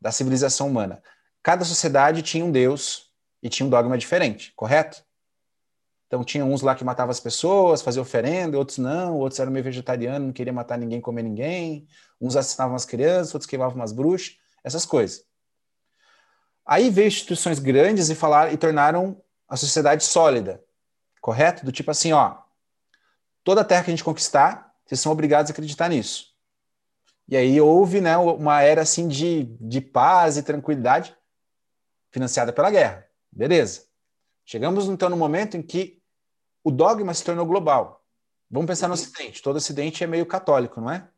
da 0.00 0.12
civilização 0.12 0.68
humana. 0.68 1.02
Cada 1.42 1.64
sociedade 1.64 2.22
tinha 2.22 2.44
um 2.44 2.52
deus 2.52 3.10
e 3.42 3.48
tinha 3.48 3.66
um 3.66 3.70
dogma 3.70 3.98
diferente, 3.98 4.52
correto? 4.54 5.04
Então 6.08 6.24
tinha 6.24 6.42
uns 6.42 6.62
lá 6.62 6.74
que 6.74 6.82
matavam 6.82 7.10
as 7.10 7.20
pessoas, 7.20 7.82
faziam 7.82 8.02
oferenda, 8.02 8.56
outros 8.56 8.78
não, 8.78 9.18
outros 9.18 9.38
eram 9.38 9.52
meio 9.52 9.62
vegetarianos, 9.62 10.26
não 10.26 10.32
queriam 10.32 10.54
matar 10.54 10.78
ninguém, 10.78 11.02
comer 11.02 11.22
ninguém, 11.22 11.86
uns 12.18 12.34
assassinavam 12.34 12.74
as 12.74 12.86
crianças, 12.86 13.34
outros 13.34 13.48
queimavam 13.48 13.82
as 13.82 13.92
bruxas, 13.92 14.36
essas 14.64 14.86
coisas. 14.86 15.22
Aí 16.64 16.88
veio 16.88 17.08
instituições 17.08 17.58
grandes 17.58 18.08
e 18.08 18.14
falaram 18.14 18.50
e 18.50 18.56
tornaram 18.56 19.22
a 19.46 19.56
sociedade 19.56 20.02
sólida, 20.02 20.64
correto? 21.20 21.64
Do 21.64 21.70
tipo 21.70 21.90
assim, 21.90 22.12
ó, 22.12 22.38
toda 23.44 23.60
a 23.60 23.64
terra 23.64 23.84
que 23.84 23.90
a 23.90 23.92
gente 23.92 24.04
conquistar, 24.04 24.74
vocês 24.86 25.00
são 25.00 25.12
obrigados 25.12 25.50
a 25.50 25.52
acreditar 25.52 25.90
nisso. 25.90 26.34
E 27.28 27.36
aí 27.36 27.60
houve 27.60 28.00
né, 28.00 28.16
uma 28.16 28.62
era 28.62 28.80
assim 28.80 29.06
de, 29.06 29.44
de 29.60 29.82
paz 29.82 30.38
e 30.38 30.42
tranquilidade 30.42 31.14
financiada 32.10 32.50
pela 32.54 32.70
guerra. 32.70 33.06
Beleza. 33.30 33.84
Chegamos 34.46 34.86
então 34.86 35.10
no 35.10 35.16
momento 35.16 35.54
em 35.54 35.62
que 35.62 35.97
o 36.62 36.70
dogma 36.70 37.14
se 37.14 37.24
tornou 37.24 37.46
global. 37.46 38.04
Vamos 38.50 38.66
pensar 38.66 38.88
no 38.88 38.94
Ocidente. 38.94 39.42
Todo 39.42 39.56
Ocidente 39.56 40.02
é 40.02 40.06
meio 40.06 40.26
católico, 40.26 40.80
não 40.80 40.90
é? 40.90 41.08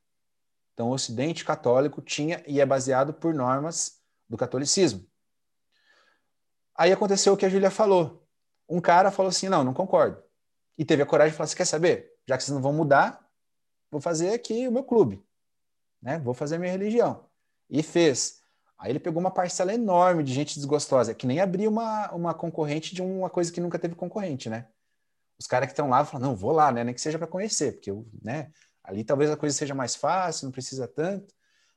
Então, 0.75 0.89
o 0.89 0.93
Ocidente 0.93 1.45
católico 1.45 2.01
tinha 2.01 2.43
e 2.47 2.61
é 2.61 2.67
baseado 2.67 3.13
por 3.13 3.35
normas 3.35 4.01
do 4.29 4.37
catolicismo. 4.37 5.07
Aí 6.75 6.93
aconteceu 6.93 7.35
o 7.35 7.37
que 7.37 7.45
a 7.45 7.49
Júlia 7.49 7.71
falou. 7.71 8.27
Um 8.69 8.81
cara 8.81 9.11
falou 9.11 9.29
assim: 9.29 9.49
não, 9.49 9.63
não 9.63 9.75
concordo. 9.75 10.23
E 10.79 10.85
teve 10.85 11.03
a 11.03 11.07
coragem 11.07 11.33
de 11.33 11.37
falar: 11.37 11.47
você 11.47 11.57
quer 11.57 11.67
saber? 11.67 12.11
Já 12.27 12.37
que 12.37 12.45
vocês 12.45 12.55
não 12.55 12.63
vão 12.63 12.73
mudar, 12.73 13.29
vou 13.91 14.01
fazer 14.01 14.33
aqui 14.33 14.67
o 14.67 14.73
meu 14.73 14.83
clube. 14.83 15.23
Né? 16.01 16.19
Vou 16.19 16.33
fazer 16.33 16.57
a 16.57 16.59
minha 16.59 16.73
religião. 16.73 17.27
E 17.69 17.83
fez. 17.83 18.41
Aí 18.79 18.91
ele 18.91 18.99
pegou 18.99 19.21
uma 19.21 19.31
parcela 19.31 19.75
enorme 19.75 20.23
de 20.23 20.33
gente 20.33 20.55
desgostosa, 20.55 21.15
que 21.15 21.27
nem 21.27 21.39
abrir 21.39 21.69
uma, 21.69 22.11
uma 22.13 22.33
concorrente 22.33 22.95
de 22.95 23.03
uma 23.03 23.29
coisa 23.29 23.53
que 23.53 23.61
nunca 23.61 23.79
teve 23.79 23.95
concorrente, 23.95 24.49
né? 24.49 24.69
Os 25.41 25.47
caras 25.47 25.69
que 25.69 25.73
estão 25.73 25.89
lá 25.89 26.05
falam, 26.05 26.29
não, 26.29 26.37
vou 26.37 26.53
lá, 26.53 26.71
né? 26.71 26.85
Nem 26.85 26.95
que 26.95 27.01
seja 27.01 27.19
para 27.19 27.27
conhecer, 27.27 27.73
porque 27.73 27.91
eu, 27.91 28.07
né? 28.23 28.53
Ali 28.85 29.03
talvez 29.03 29.31
a 29.31 29.37
coisa 29.39 29.57
seja 29.57 29.75
mais 29.75 29.97
fácil, 29.97 30.45
não 30.45 30.53
precisa 30.53 30.87
tanto. 30.87 31.35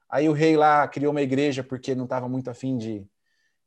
Aí 0.10 0.28
o 0.28 0.34
rei 0.34 0.58
lá 0.58 0.86
criou 0.88 1.12
uma 1.12 1.22
igreja 1.22 1.64
porque 1.64 1.96
não 1.96 2.04
estava 2.04 2.28
muito 2.28 2.50
afim 2.50 2.78
de, 2.78 3.08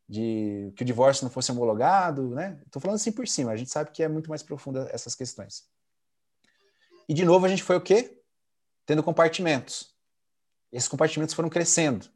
de 0.06 0.70
que 0.76 0.82
o 0.82 0.86
divórcio 0.86 1.24
não 1.24 1.30
fosse 1.30 1.50
homologado, 1.50 2.28
né? 2.34 2.60
Estou 2.66 2.80
falando 2.80 2.96
assim 2.96 3.10
por 3.10 3.26
cima, 3.26 3.52
a 3.52 3.56
gente 3.56 3.70
sabe 3.70 3.90
que 3.90 4.02
é 4.02 4.08
muito 4.08 4.28
mais 4.28 4.42
profunda 4.42 4.86
essas 4.92 5.14
questões. 5.14 5.64
E 7.08 7.14
de 7.14 7.24
novo 7.24 7.46
a 7.46 7.48
gente 7.48 7.62
foi 7.62 7.76
o 7.76 7.80
quê? 7.80 8.20
Tendo 8.84 9.02
compartimentos. 9.02 9.94
Esses 10.70 10.88
compartimentos 10.88 11.34
foram 11.34 11.48
crescendo. 11.48 12.06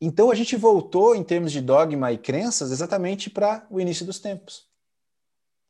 Então 0.00 0.30
a 0.30 0.36
gente 0.36 0.54
voltou, 0.54 1.16
em 1.16 1.24
termos 1.24 1.50
de 1.50 1.60
dogma 1.60 2.12
e 2.12 2.18
crenças, 2.18 2.70
exatamente 2.70 3.28
para 3.28 3.66
o 3.70 3.80
início 3.80 4.06
dos 4.06 4.20
tempos. 4.20 4.68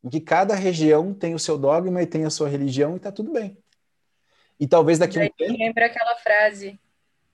Em 0.07 0.09
que 0.09 0.21
cada 0.21 0.55
região 0.55 1.13
tem 1.13 1.35
o 1.35 1.39
seu 1.39 1.59
dogma 1.59 2.01
e 2.01 2.07
tem 2.07 2.25
a 2.25 2.31
sua 2.31 2.49
religião 2.49 2.93
e 2.93 2.97
está 2.97 3.11
tudo 3.11 3.33
bem. 3.33 3.59
E 4.59 4.65
talvez 4.65 5.01
daqui 5.01 5.19
a 5.19 5.25
um 5.25 5.29
tempo. 5.37 5.59
Lembra 5.59 5.87
aquela 5.87 6.15
frase: 6.15 6.79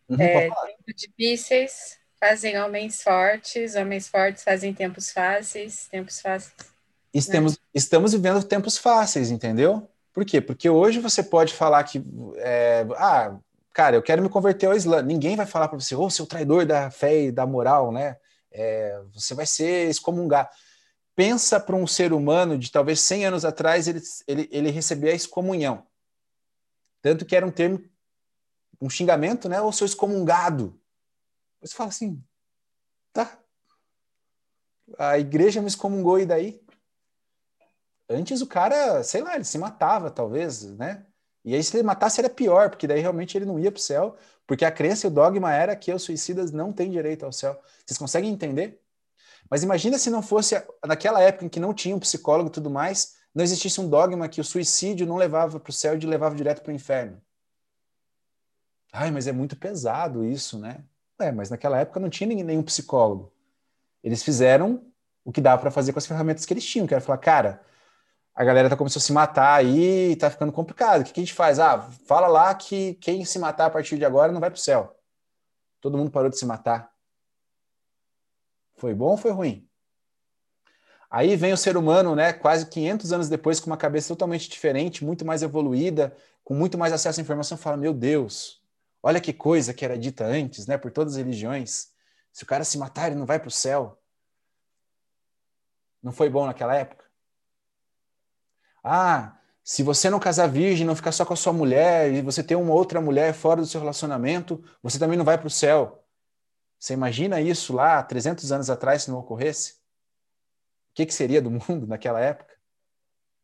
uhum, 0.08 0.18
é, 0.18 0.48
difíceis 0.96 1.98
fazem 2.18 2.58
homens 2.58 3.02
fortes, 3.02 3.74
homens 3.74 4.08
fortes 4.08 4.42
fazem 4.42 4.72
tempos 4.72 5.12
fáceis, 5.12 5.86
tempos 5.88 6.18
fáceis. 6.18 6.54
Estamos, 7.12 7.58
né? 7.58 7.58
estamos 7.74 8.14
vivendo 8.14 8.42
tempos 8.42 8.78
fáceis, 8.78 9.30
entendeu? 9.30 9.86
Por 10.10 10.24
quê? 10.24 10.40
Porque 10.40 10.70
hoje 10.70 10.98
você 10.98 11.22
pode 11.22 11.52
falar 11.52 11.84
que. 11.84 12.02
É, 12.36 12.86
ah, 12.96 13.36
cara, 13.74 13.96
eu 13.96 14.02
quero 14.02 14.22
me 14.22 14.30
converter 14.30 14.64
ao 14.64 14.74
Islã. 14.74 15.02
Ninguém 15.02 15.36
vai 15.36 15.44
falar 15.44 15.68
para 15.68 15.78
você, 15.78 15.94
ô, 15.94 16.04
oh, 16.04 16.10
seu 16.10 16.24
traidor 16.24 16.64
da 16.64 16.90
fé 16.90 17.24
e 17.24 17.30
da 17.30 17.44
moral, 17.44 17.92
né? 17.92 18.16
É, 18.50 18.98
você 19.12 19.34
vai 19.34 19.44
ser 19.44 19.90
excomungar. 19.90 20.50
Pensa 21.14 21.60
para 21.60 21.76
um 21.76 21.86
ser 21.86 22.12
humano 22.12 22.58
de 22.58 22.70
talvez 22.70 23.00
100 23.00 23.26
anos 23.26 23.44
atrás, 23.44 23.86
ele, 23.86 24.00
ele, 24.26 24.48
ele 24.50 24.70
recebia 24.70 25.12
a 25.12 25.14
excomunhão. 25.14 25.86
Tanto 27.02 27.26
que 27.26 27.36
era 27.36 27.46
um 27.46 27.50
termo, 27.50 27.82
um 28.80 28.88
xingamento, 28.88 29.48
né? 29.48 29.60
Ou 29.60 29.72
sou 29.72 29.86
excomungado. 29.86 30.80
Você 31.60 31.74
fala 31.74 31.90
assim, 31.90 32.22
tá. 33.12 33.38
A 34.98 35.18
igreja 35.18 35.60
me 35.60 35.68
excomungou 35.68 36.18
e 36.18 36.26
daí? 36.26 36.62
Antes 38.08 38.40
o 38.40 38.46
cara, 38.46 39.02
sei 39.02 39.22
lá, 39.22 39.34
ele 39.34 39.44
se 39.44 39.58
matava, 39.58 40.10
talvez, 40.10 40.62
né? 40.76 41.06
E 41.44 41.54
aí, 41.54 41.62
se 41.62 41.76
ele 41.76 41.82
matasse, 41.82 42.20
era 42.20 42.30
pior, 42.30 42.70
porque 42.70 42.86
daí 42.86 43.00
realmente 43.00 43.36
ele 43.36 43.44
não 43.44 43.58
ia 43.58 43.70
para 43.70 43.78
o 43.78 43.82
céu, 43.82 44.16
porque 44.46 44.64
a 44.64 44.70
crença 44.70 45.06
e 45.06 45.08
o 45.08 45.12
dogma 45.12 45.52
era 45.52 45.74
que 45.74 45.92
os 45.92 46.02
suicidas 46.02 46.52
não 46.52 46.72
têm 46.72 46.90
direito 46.90 47.24
ao 47.24 47.32
céu. 47.32 47.60
Vocês 47.84 47.98
conseguem 47.98 48.30
entender? 48.30 48.80
Mas 49.52 49.62
imagina 49.62 49.98
se 49.98 50.08
não 50.08 50.22
fosse 50.22 50.54
naquela 50.82 51.20
época 51.20 51.44
em 51.44 51.48
que 51.50 51.60
não 51.60 51.74
tinha 51.74 51.94
um 51.94 51.98
psicólogo 51.98 52.48
e 52.48 52.52
tudo 52.52 52.70
mais, 52.70 53.16
não 53.34 53.44
existisse 53.44 53.82
um 53.82 53.86
dogma 53.86 54.26
que 54.26 54.40
o 54.40 54.44
suicídio 54.44 55.06
não 55.06 55.16
levava 55.16 55.60
para 55.60 55.68
o 55.68 55.72
céu 55.74 55.94
e 55.94 56.06
levava 56.06 56.34
direto 56.34 56.62
para 56.62 56.70
o 56.70 56.74
inferno. 56.74 57.20
Ai, 58.90 59.10
mas 59.10 59.26
é 59.26 59.32
muito 59.32 59.54
pesado 59.54 60.24
isso, 60.24 60.58
né? 60.58 60.82
É, 61.20 61.30
mas 61.30 61.50
naquela 61.50 61.78
época 61.78 62.00
não 62.00 62.08
tinha 62.08 62.34
nenhum 62.42 62.62
psicólogo. 62.62 63.30
Eles 64.02 64.22
fizeram 64.22 64.86
o 65.22 65.30
que 65.30 65.42
dava 65.42 65.60
para 65.60 65.70
fazer 65.70 65.92
com 65.92 65.98
as 65.98 66.06
ferramentas 66.06 66.46
que 66.46 66.54
eles 66.54 66.64
tinham, 66.64 66.86
que 66.86 66.94
era 66.94 67.02
falar, 67.02 67.18
cara, 67.18 67.60
a 68.34 68.42
galera 68.42 68.70
tá 68.70 68.76
começando 68.76 69.02
a 69.02 69.04
se 69.04 69.12
matar 69.12 69.56
aí, 69.56 70.16
tá 70.16 70.30
ficando 70.30 70.50
complicado. 70.50 71.02
O 71.02 71.04
que, 71.04 71.12
que 71.12 71.20
a 71.20 71.24
gente 71.24 71.34
faz? 71.34 71.58
Ah, 71.58 71.90
fala 72.06 72.26
lá 72.26 72.54
que 72.54 72.94
quem 72.94 73.22
se 73.26 73.38
matar 73.38 73.66
a 73.66 73.70
partir 73.70 73.98
de 73.98 74.04
agora 74.06 74.32
não 74.32 74.40
vai 74.40 74.48
para 74.48 74.56
o 74.56 74.60
céu. 74.60 74.98
Todo 75.78 75.98
mundo 75.98 76.10
parou 76.10 76.30
de 76.30 76.38
se 76.38 76.46
matar. 76.46 76.91
Foi 78.82 78.96
bom 78.96 79.10
ou 79.10 79.16
foi 79.16 79.30
ruim? 79.30 79.70
Aí 81.08 81.36
vem 81.36 81.52
o 81.52 81.56
ser 81.56 81.76
humano, 81.76 82.16
né, 82.16 82.32
quase 82.32 82.66
500 82.66 83.12
anos 83.12 83.28
depois, 83.28 83.60
com 83.60 83.68
uma 83.70 83.76
cabeça 83.76 84.08
totalmente 84.08 84.50
diferente, 84.50 85.04
muito 85.04 85.24
mais 85.24 85.40
evoluída, 85.40 86.12
com 86.42 86.52
muito 86.52 86.76
mais 86.76 86.92
acesso 86.92 87.20
à 87.20 87.22
informação, 87.22 87.56
fala: 87.56 87.76
Meu 87.76 87.94
Deus, 87.94 88.60
olha 89.00 89.20
que 89.20 89.32
coisa 89.32 89.72
que 89.72 89.84
era 89.84 89.96
dita 89.96 90.24
antes, 90.24 90.66
né, 90.66 90.76
por 90.76 90.90
todas 90.90 91.12
as 91.12 91.18
religiões. 91.18 91.92
Se 92.32 92.42
o 92.42 92.46
cara 92.46 92.64
se 92.64 92.76
matar, 92.76 93.06
ele 93.06 93.14
não 93.14 93.24
vai 93.24 93.38
para 93.38 93.46
o 93.46 93.52
céu. 93.52 94.02
Não 96.02 96.10
foi 96.10 96.28
bom 96.28 96.44
naquela 96.44 96.74
época? 96.74 97.04
Ah, 98.82 99.38
se 99.62 99.84
você 99.84 100.10
não 100.10 100.18
casar 100.18 100.48
virgem, 100.48 100.84
não 100.84 100.96
ficar 100.96 101.12
só 101.12 101.24
com 101.24 101.34
a 101.34 101.36
sua 101.36 101.52
mulher, 101.52 102.12
e 102.12 102.20
você 102.20 102.42
ter 102.42 102.56
uma 102.56 102.74
outra 102.74 103.00
mulher 103.00 103.32
fora 103.32 103.60
do 103.60 103.66
seu 103.66 103.80
relacionamento, 103.80 104.60
você 104.82 104.98
também 104.98 105.16
não 105.16 105.24
vai 105.24 105.38
para 105.38 105.46
o 105.46 105.50
céu. 105.50 106.01
Você 106.82 106.94
imagina 106.94 107.40
isso 107.40 107.72
lá 107.72 108.02
300 108.02 108.50
anos 108.50 108.68
atrás 108.68 109.04
se 109.04 109.10
não 109.12 109.20
ocorresse? 109.20 109.74
O 110.90 110.94
que, 110.94 111.06
que 111.06 111.14
seria 111.14 111.40
do 111.40 111.48
mundo 111.48 111.86
naquela 111.86 112.18
época? 112.18 112.52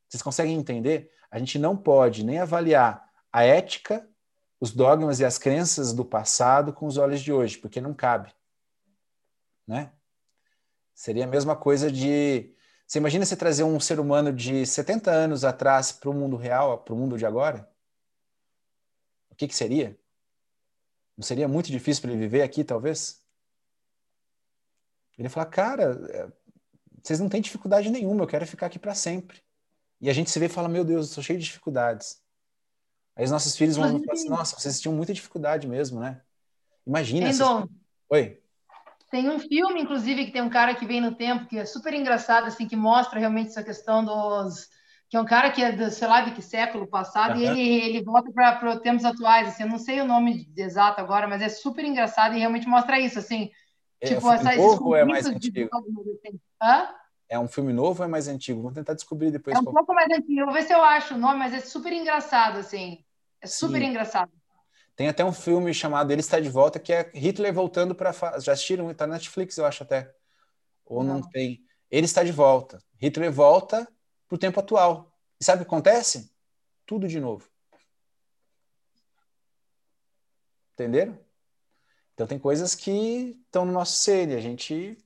Vocês 0.08 0.20
conseguem 0.20 0.56
entender? 0.56 1.12
A 1.30 1.38
gente 1.38 1.56
não 1.56 1.76
pode 1.76 2.24
nem 2.24 2.40
avaliar 2.40 3.08
a 3.32 3.44
ética, 3.44 4.04
os 4.58 4.72
dogmas 4.72 5.20
e 5.20 5.24
as 5.24 5.38
crenças 5.38 5.92
do 5.92 6.04
passado 6.04 6.72
com 6.72 6.84
os 6.84 6.96
olhos 6.96 7.20
de 7.20 7.32
hoje, 7.32 7.56
porque 7.58 7.80
não 7.80 7.94
cabe. 7.94 8.34
Né? 9.64 9.92
Seria 10.92 11.22
a 11.22 11.28
mesma 11.28 11.54
coisa 11.54 11.92
de 11.92 12.52
você 12.88 12.98
imagina 12.98 13.24
você 13.24 13.36
trazer 13.36 13.62
um 13.62 13.78
ser 13.78 14.00
humano 14.00 14.32
de 14.32 14.66
70 14.66 15.12
anos 15.12 15.44
atrás 15.44 15.92
para 15.92 16.10
o 16.10 16.14
mundo 16.14 16.36
real, 16.36 16.76
para 16.78 16.92
o 16.92 16.96
mundo 16.96 17.16
de 17.16 17.24
agora? 17.24 17.70
O 19.30 19.36
que, 19.36 19.46
que 19.46 19.54
seria? 19.54 19.96
Não 21.16 21.22
seria 21.22 21.46
muito 21.46 21.70
difícil 21.70 22.02
para 22.02 22.10
ele 22.10 22.18
viver 22.18 22.42
aqui, 22.42 22.64
talvez? 22.64 23.27
Ele 25.18 25.26
ia 25.26 25.30
falar, 25.30 25.46
cara, 25.46 26.00
é, 26.10 26.28
vocês 27.02 27.18
não 27.18 27.28
têm 27.28 27.40
dificuldade 27.40 27.90
nenhuma, 27.90 28.22
eu 28.22 28.28
quero 28.28 28.46
ficar 28.46 28.66
aqui 28.66 28.78
para 28.78 28.94
sempre. 28.94 29.42
E 30.00 30.08
a 30.08 30.12
gente 30.12 30.30
se 30.30 30.38
vê 30.38 30.46
e 30.46 30.48
fala, 30.48 30.68
meu 30.68 30.84
Deus, 30.84 31.08
eu 31.08 31.14
sou 31.14 31.22
cheio 31.22 31.38
de 31.38 31.44
dificuldades. 31.44 32.22
Aí 33.16 33.24
os 33.24 33.30
nossos 33.30 33.56
filhos 33.56 33.76
vão 33.76 34.00
falar 34.00 34.12
assim, 34.12 34.28
nossa, 34.28 34.56
vocês 34.56 34.80
tinham 34.80 34.94
muita 34.94 35.12
dificuldade 35.12 35.66
mesmo, 35.66 35.98
né? 35.98 36.20
Imagina. 36.86 37.28
Essas... 37.28 37.66
Oi. 38.08 38.40
Tem 39.10 39.28
um 39.28 39.40
filme, 39.40 39.80
inclusive, 39.80 40.26
que 40.26 40.32
tem 40.32 40.42
um 40.42 40.50
cara 40.50 40.74
que 40.74 40.86
vem 40.86 41.00
no 41.00 41.14
tempo, 41.14 41.46
que 41.46 41.58
é 41.58 41.64
super 41.64 41.92
engraçado, 41.94 42.46
assim, 42.46 42.68
que 42.68 42.76
mostra 42.76 43.18
realmente 43.18 43.48
essa 43.48 43.64
questão 43.64 44.04
dos. 44.04 44.68
Que 45.08 45.16
é 45.16 45.20
um 45.20 45.24
cara 45.24 45.50
que 45.50 45.62
é, 45.62 45.72
do, 45.72 45.90
sei 45.90 46.06
lá, 46.06 46.20
de 46.20 46.32
que 46.32 46.42
século 46.42 46.86
passado, 46.86 47.38
uhum. 47.38 47.42
e 47.42 47.46
ele, 47.46 47.96
ele 47.96 48.04
volta 48.04 48.30
para 48.30 48.70
os 48.70 48.80
tempos 48.80 49.06
atuais, 49.06 49.48
assim, 49.48 49.62
eu 49.62 49.68
não 49.68 49.78
sei 49.78 50.00
o 50.02 50.04
nome 50.04 50.52
exato 50.54 51.00
agora, 51.00 51.26
mas 51.26 51.40
é 51.40 51.48
super 51.48 51.82
engraçado 51.84 52.34
e 52.36 52.38
realmente 52.38 52.68
mostra 52.68 53.00
isso, 53.00 53.18
assim. 53.18 53.50
É, 54.00 54.14
tipo, 54.14 54.30
essa, 54.32 54.54
novo 54.54 54.86
ou 54.86 54.96
é 54.96 55.04
mais 55.04 55.26
antigo? 55.26 55.68
Assim. 55.72 56.40
Hã? 56.62 56.94
É 57.28 57.38
um 57.38 57.48
filme 57.48 57.72
novo 57.72 58.02
ou 58.02 58.06
é 58.06 58.08
mais 58.08 58.28
antigo? 58.28 58.62
Vamos 58.62 58.74
tentar 58.74 58.94
descobrir 58.94 59.30
depois. 59.30 59.56
É 59.56 59.60
um 59.60 59.64
qual... 59.64 59.74
pouco 59.74 59.94
mais 59.94 60.10
antigo, 60.10 60.44
vou 60.44 60.54
ver 60.54 60.62
se 60.62 60.72
eu 60.72 60.82
acho 60.82 61.14
o 61.14 61.18
nome, 61.18 61.38
mas 61.38 61.52
é 61.52 61.60
super 61.60 61.92
engraçado, 61.92 62.58
assim. 62.58 63.04
É 63.40 63.46
super 63.46 63.80
Sim. 63.80 63.88
engraçado. 63.88 64.32
Tem 64.96 65.08
até 65.08 65.24
um 65.24 65.32
filme 65.32 65.72
chamado 65.72 66.10
Ele 66.10 66.20
Está 66.20 66.40
de 66.40 66.48
Volta, 66.48 66.80
que 66.80 66.92
é 66.92 67.10
Hitler 67.14 67.52
voltando 67.52 67.94
para. 67.94 68.12
Já 68.40 68.52
assistiram? 68.52 68.90
Está 68.90 69.06
na 69.06 69.14
Netflix, 69.14 69.56
eu 69.56 69.64
acho 69.64 69.82
até. 69.82 70.12
Ou 70.84 71.04
não. 71.04 71.20
não 71.20 71.22
tem. 71.22 71.60
Ele 71.90 72.04
está 72.04 72.24
de 72.24 72.32
volta. 72.32 72.82
Hitler 73.00 73.30
volta 73.30 73.86
para 74.26 74.34
o 74.34 74.38
tempo 74.38 74.58
atual. 74.58 75.12
E 75.40 75.44
sabe 75.44 75.62
o 75.62 75.64
que 75.64 75.68
acontece? 75.68 76.32
Tudo 76.84 77.06
de 77.06 77.20
novo. 77.20 77.48
Entenderam? 80.74 81.18
Então 82.18 82.26
tem 82.26 82.36
coisas 82.36 82.74
que 82.74 83.38
estão 83.46 83.64
no 83.64 83.70
nosso 83.70 83.92
ser 83.92 84.28
e 84.28 84.34
a 84.34 84.40
gente. 84.40 84.98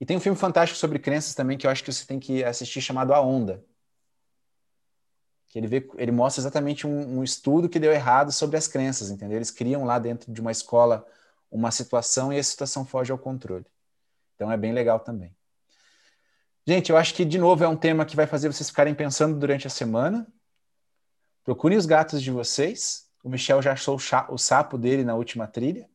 E 0.00 0.04
tem 0.04 0.16
um 0.16 0.20
filme 0.20 0.36
fantástico 0.36 0.76
sobre 0.76 0.98
crenças 0.98 1.36
também 1.36 1.56
que 1.56 1.68
eu 1.68 1.70
acho 1.70 1.84
que 1.84 1.92
você 1.92 2.04
tem 2.04 2.18
que 2.18 2.42
assistir 2.42 2.80
chamado 2.80 3.14
A 3.14 3.20
Onda 3.20 3.64
que 5.48 5.60
ele, 5.60 5.68
vê, 5.68 5.88
ele 5.96 6.12
mostra 6.12 6.42
exatamente 6.42 6.86
um, 6.86 7.18
um, 7.18 7.24
estudo 7.24 7.68
que 7.68 7.78
deu 7.78 7.90
errado 7.90 8.30
sobre 8.30 8.58
as 8.58 8.68
crenças, 8.68 9.10
entendeu? 9.10 9.38
Eles 9.38 9.50
criam 9.50 9.84
lá 9.84 9.98
dentro 9.98 10.30
de 10.30 10.38
uma 10.38 10.52
escola 10.52 11.06
uma 11.50 11.70
situação 11.70 12.30
e 12.30 12.38
a 12.38 12.42
situação 12.42 12.84
foge 12.84 13.10
ao 13.10 13.16
controle. 13.16 13.64
Então 14.34 14.52
é 14.52 14.56
bem 14.58 14.72
legal 14.72 15.00
também. 15.00 15.34
Gente, 16.66 16.90
eu 16.90 16.96
acho 16.98 17.14
que, 17.14 17.24
de 17.24 17.38
novo, 17.38 17.64
é 17.64 17.68
um 17.68 17.76
tema 17.76 18.04
que 18.04 18.16
vai 18.16 18.26
fazer 18.26 18.52
vocês 18.52 18.68
ficarem 18.68 18.94
pensando 18.94 19.38
durante 19.38 19.66
a 19.66 19.70
semana. 19.70 20.26
Procurem 21.44 21.78
os 21.78 21.86
gatos 21.86 22.20
de 22.20 22.30
vocês, 22.30 23.08
O 23.24 23.30
Michel 23.30 23.62
já 23.62 23.72
achou 23.72 23.96
o 24.28 24.36
sapo 24.36 24.76
dele 24.76 25.04
na 25.04 25.14
última 25.14 25.46
trilha, 25.46 25.88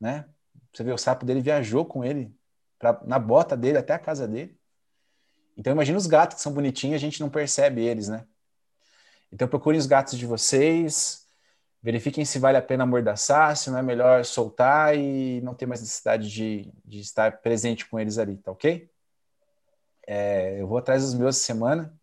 né? 0.00 0.26
Você 0.72 0.82
vê, 0.82 0.92
o 0.92 0.98
sapo 0.98 1.24
dele 1.24 1.40
viajou 1.40 1.84
com 1.84 2.04
ele 2.04 2.34
pra, 2.78 3.00
na 3.04 3.18
bota 3.18 3.56
dele 3.56 3.78
até 3.78 3.94
a 3.94 3.98
casa 3.98 4.26
dele. 4.26 4.58
Então 5.56 5.72
imagina 5.72 5.96
os 5.96 6.06
gatos 6.06 6.36
que 6.36 6.42
são 6.42 6.52
bonitinhos, 6.52 6.96
a 6.96 6.98
gente 6.98 7.20
não 7.20 7.30
percebe 7.30 7.82
eles, 7.82 8.08
né? 8.08 8.26
Então 9.32 9.48
procurem 9.48 9.78
os 9.78 9.86
gatos 9.86 10.18
de 10.18 10.26
vocês, 10.26 11.26
verifiquem 11.82 12.24
se 12.24 12.38
vale 12.38 12.56
a 12.56 12.62
pena 12.62 12.84
amordaçar, 12.84 13.56
se 13.56 13.70
não 13.70 13.78
é 13.78 13.82
melhor 13.82 14.24
soltar 14.24 14.96
e 14.96 15.40
não 15.42 15.54
ter 15.54 15.66
mais 15.66 15.80
necessidade 15.80 16.30
de, 16.30 16.72
de 16.84 17.00
estar 17.00 17.40
presente 17.40 17.86
com 17.86 17.98
eles 17.98 18.18
ali, 18.18 18.36
tá 18.38 18.50
ok? 18.50 18.90
É, 20.06 20.60
eu 20.60 20.66
vou 20.66 20.78
atrás 20.78 21.02
dos 21.02 21.14
meus 21.14 21.36
essa 21.36 21.46
semana, 21.46 21.94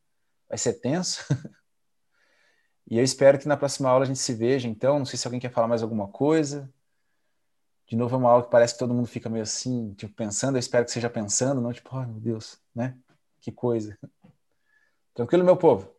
vai 0.48 0.58
ser 0.58 0.74
tenso. 0.74 1.24
e 2.90 2.98
eu 2.98 3.04
espero 3.04 3.38
que 3.38 3.48
na 3.48 3.58
próxima 3.58 3.90
aula 3.90 4.04
a 4.04 4.08
gente 4.08 4.20
se 4.20 4.34
veja, 4.34 4.68
então. 4.68 5.00
Não 5.00 5.06
sei 5.06 5.18
se 5.18 5.28
alguém 5.28 5.40
quer 5.40 5.52
falar 5.52 5.68
mais 5.68 5.84
alguma 5.84 6.08
coisa. 6.08 6.72
De 7.92 7.98
novo, 7.98 8.16
é 8.16 8.18
uma 8.18 8.30
aula 8.30 8.44
que 8.44 8.50
parece 8.50 8.74
que 8.74 8.80
todo 8.80 8.94
mundo 8.94 9.06
fica 9.06 9.28
meio 9.28 9.44
assim, 9.44 9.94
tipo, 9.96 10.14
pensando. 10.14 10.56
Eu 10.56 10.62
espero 10.62 10.86
que 10.86 10.92
seja 10.92 11.10
pensando, 11.10 11.60
não 11.60 11.74
tipo, 11.74 11.90
oh, 11.92 12.06
meu 12.06 12.22
Deus, 12.22 12.58
né? 12.74 12.96
Que 13.42 13.52
coisa. 13.52 14.00
Tranquilo, 15.14 15.44
meu 15.44 15.58
povo? 15.58 15.94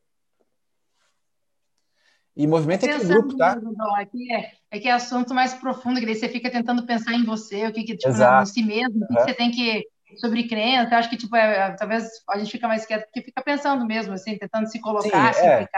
E 2.35 2.47
movimento 2.47 2.87
é 2.87 2.95
aquele 2.95 3.13
grupo, 3.13 3.37
tá? 3.37 3.61
Aqui 3.99 4.33
é, 4.33 4.53
é 4.71 4.81
que 4.81 4.89
é 4.89 4.93
assunto 4.93 5.35
mais 5.35 5.53
profundo, 5.53 6.01
que 6.01 6.07
daí 6.07 6.15
você 6.15 6.31
fica 6.31 6.51
tentando 6.51 6.87
pensar 6.87 7.13
em 7.13 7.25
você, 7.25 7.67
o 7.67 7.73
que, 7.75 7.85
que 7.85 7.95
tipo, 7.95 8.11
em 8.11 8.47
si 8.47 8.63
mesmo, 8.63 9.05
o 9.05 9.07
que, 9.07 9.13
uhum. 9.13 9.19
que 9.19 9.25
você 9.25 9.35
tem 9.35 9.51
que 9.51 9.87
sobre 10.17 10.49
crença, 10.49 10.97
acho 10.97 11.11
que 11.11 11.19
tipo, 11.19 11.37
é, 11.37 11.73
talvez 11.73 12.09
a 12.27 12.39
gente 12.39 12.53
fica 12.53 12.67
mais 12.67 12.87
quieto 12.87 13.05
porque 13.05 13.21
fica 13.21 13.43
pensando 13.43 13.85
mesmo, 13.85 14.15
assim, 14.15 14.39
tentando 14.39 14.67
se 14.67 14.81
colocar, 14.81 15.35
Sim, 15.35 15.41
se 15.41 15.47
é. 15.47 15.69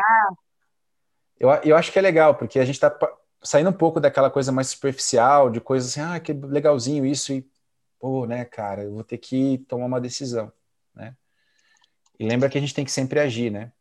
Eu, 1.41 1.51
eu 1.65 1.77
acho 1.77 1.91
que 1.91 1.99
é 1.99 2.03
legal, 2.03 2.37
porque 2.37 2.61
a 2.61 2.65
gente 2.65 2.77
está 2.77 2.97
saindo 3.45 3.71
um 3.71 3.73
pouco 3.75 4.01
daquela 4.01 4.31
coisa 4.31 4.51
mais 4.51 4.69
superficial, 4.69 5.51
de 5.51 5.61
coisas 5.61 5.91
assim, 5.91 6.01
ah, 6.01 6.19
que 6.19 6.33
legalzinho 6.33 7.05
isso, 7.07 7.33
e, 7.33 7.47
pô, 8.01 8.27
né, 8.27 8.45
cara, 8.45 8.85
eu 8.85 8.93
vou 8.93 9.05
ter 9.05 9.19
que 9.19 9.59
tomar 9.69 9.87
uma 9.87 10.01
decisão, 10.01 10.53
né? 10.95 11.15
E 12.19 12.27
lembra 12.27 12.49
que 12.49 12.57
a 12.59 12.61
gente 12.61 12.75
tem 12.75 12.85
que 12.85 12.93
sempre 12.93 13.21
agir, 13.21 13.51
né? 13.51 13.73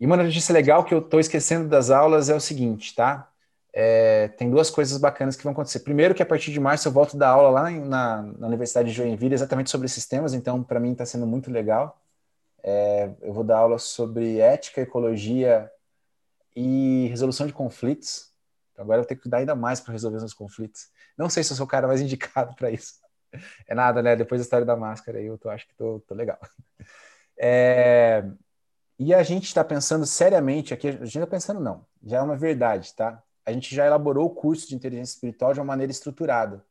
E 0.00 0.06
uma 0.06 0.16
notícia 0.16 0.52
legal 0.52 0.84
que 0.84 0.94
eu 0.94 1.00
estou 1.00 1.20
esquecendo 1.20 1.68
das 1.68 1.90
aulas 1.90 2.28
é 2.30 2.34
o 2.34 2.40
seguinte, 2.40 2.94
tá? 2.94 3.30
É, 3.72 4.28
tem 4.28 4.50
duas 4.50 4.70
coisas 4.70 4.96
bacanas 4.98 5.36
que 5.36 5.42
vão 5.42 5.52
acontecer. 5.52 5.80
Primeiro, 5.80 6.14
que 6.14 6.22
a 6.22 6.26
partir 6.26 6.52
de 6.52 6.60
março 6.60 6.88
eu 6.88 6.92
volto 6.92 7.16
da 7.16 7.28
aula 7.28 7.50
lá 7.50 7.70
na, 7.70 8.22
na 8.22 8.46
Universidade 8.46 8.88
de 8.88 8.94
Joinville 8.94 9.34
exatamente 9.34 9.70
sobre 9.70 9.88
sistemas, 9.88 10.34
então 10.34 10.62
para 10.62 10.80
mim 10.80 10.92
está 10.92 11.04
sendo 11.04 11.26
muito 11.26 11.50
legal. 11.50 12.00
É, 12.62 13.10
eu 13.22 13.32
vou 13.32 13.44
dar 13.44 13.58
aula 13.58 13.78
sobre 13.78 14.38
ética, 14.38 14.80
ecologia 14.80 15.70
e 16.56 17.06
resolução 17.08 17.46
de 17.46 17.52
conflitos. 17.52 18.32
Agora 18.78 19.00
eu 19.00 19.04
tenho 19.04 19.20
que 19.20 19.28
dar 19.28 19.38
ainda 19.38 19.54
mais 19.54 19.80
para 19.80 19.92
resolver 19.92 20.18
os 20.18 20.34
conflitos. 20.34 20.88
Não 21.16 21.28
sei 21.28 21.42
se 21.42 21.52
eu 21.52 21.56
sou 21.56 21.66
o 21.66 21.68
cara 21.68 21.86
mais 21.86 22.00
indicado 22.02 22.54
para 22.54 22.70
isso. 22.70 22.94
É 23.66 23.74
nada, 23.74 24.02
né? 24.02 24.16
Depois 24.16 24.40
da 24.40 24.44
história 24.44 24.64
da 24.64 24.76
máscara 24.76 25.18
aí, 25.18 25.26
eu 25.26 25.36
tô, 25.36 25.50
acho 25.50 25.66
que 25.66 25.74
tô, 25.74 26.00
tô 26.00 26.14
legal. 26.14 26.38
É, 27.40 28.24
e 28.98 29.14
a 29.14 29.22
gente 29.22 29.44
está 29.44 29.62
pensando 29.62 30.04
seriamente 30.04 30.74
aqui, 30.74 30.88
a 30.88 30.92
gente 30.92 31.06
está 31.06 31.26
pensando 31.26 31.60
não, 31.60 31.86
já 32.02 32.18
é 32.18 32.20
uma 32.20 32.36
verdade, 32.36 32.92
tá? 32.94 33.22
A 33.46 33.52
gente 33.52 33.72
já 33.72 33.86
elaborou 33.86 34.26
o 34.26 34.30
curso 34.34 34.66
de 34.68 34.74
inteligência 34.74 35.14
espiritual 35.14 35.54
de 35.54 35.60
uma 35.60 35.66
maneira 35.66 35.92
estruturada, 35.92 36.64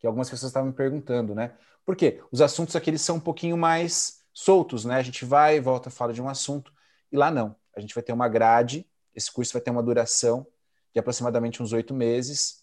que 0.00 0.06
algumas 0.08 0.28
pessoas 0.28 0.50
estavam 0.50 0.70
me 0.70 0.74
perguntando, 0.74 1.36
né? 1.36 1.54
Por 1.84 1.94
quê? 1.94 2.20
Os 2.32 2.40
assuntos 2.40 2.74
aqui 2.74 2.90
eles 2.90 3.02
são 3.02 3.14
um 3.14 3.20
pouquinho 3.20 3.56
mais 3.56 4.24
soltos, 4.34 4.84
né? 4.84 4.96
A 4.96 5.02
gente 5.02 5.24
vai, 5.24 5.60
volta, 5.60 5.88
fala 5.88 6.12
de 6.12 6.20
um 6.20 6.28
assunto, 6.28 6.72
e 7.12 7.16
lá 7.16 7.30
não. 7.30 7.54
A 7.76 7.80
gente 7.80 7.94
vai 7.94 8.02
ter 8.02 8.12
uma 8.12 8.28
grade, 8.28 8.84
esse 9.14 9.30
curso 9.30 9.52
vai 9.52 9.62
ter 9.62 9.70
uma 9.70 9.84
duração 9.84 10.44
de 10.92 11.00
aproximadamente 11.00 11.62
uns 11.62 11.72
oito 11.72 11.94
meses, 11.94 12.62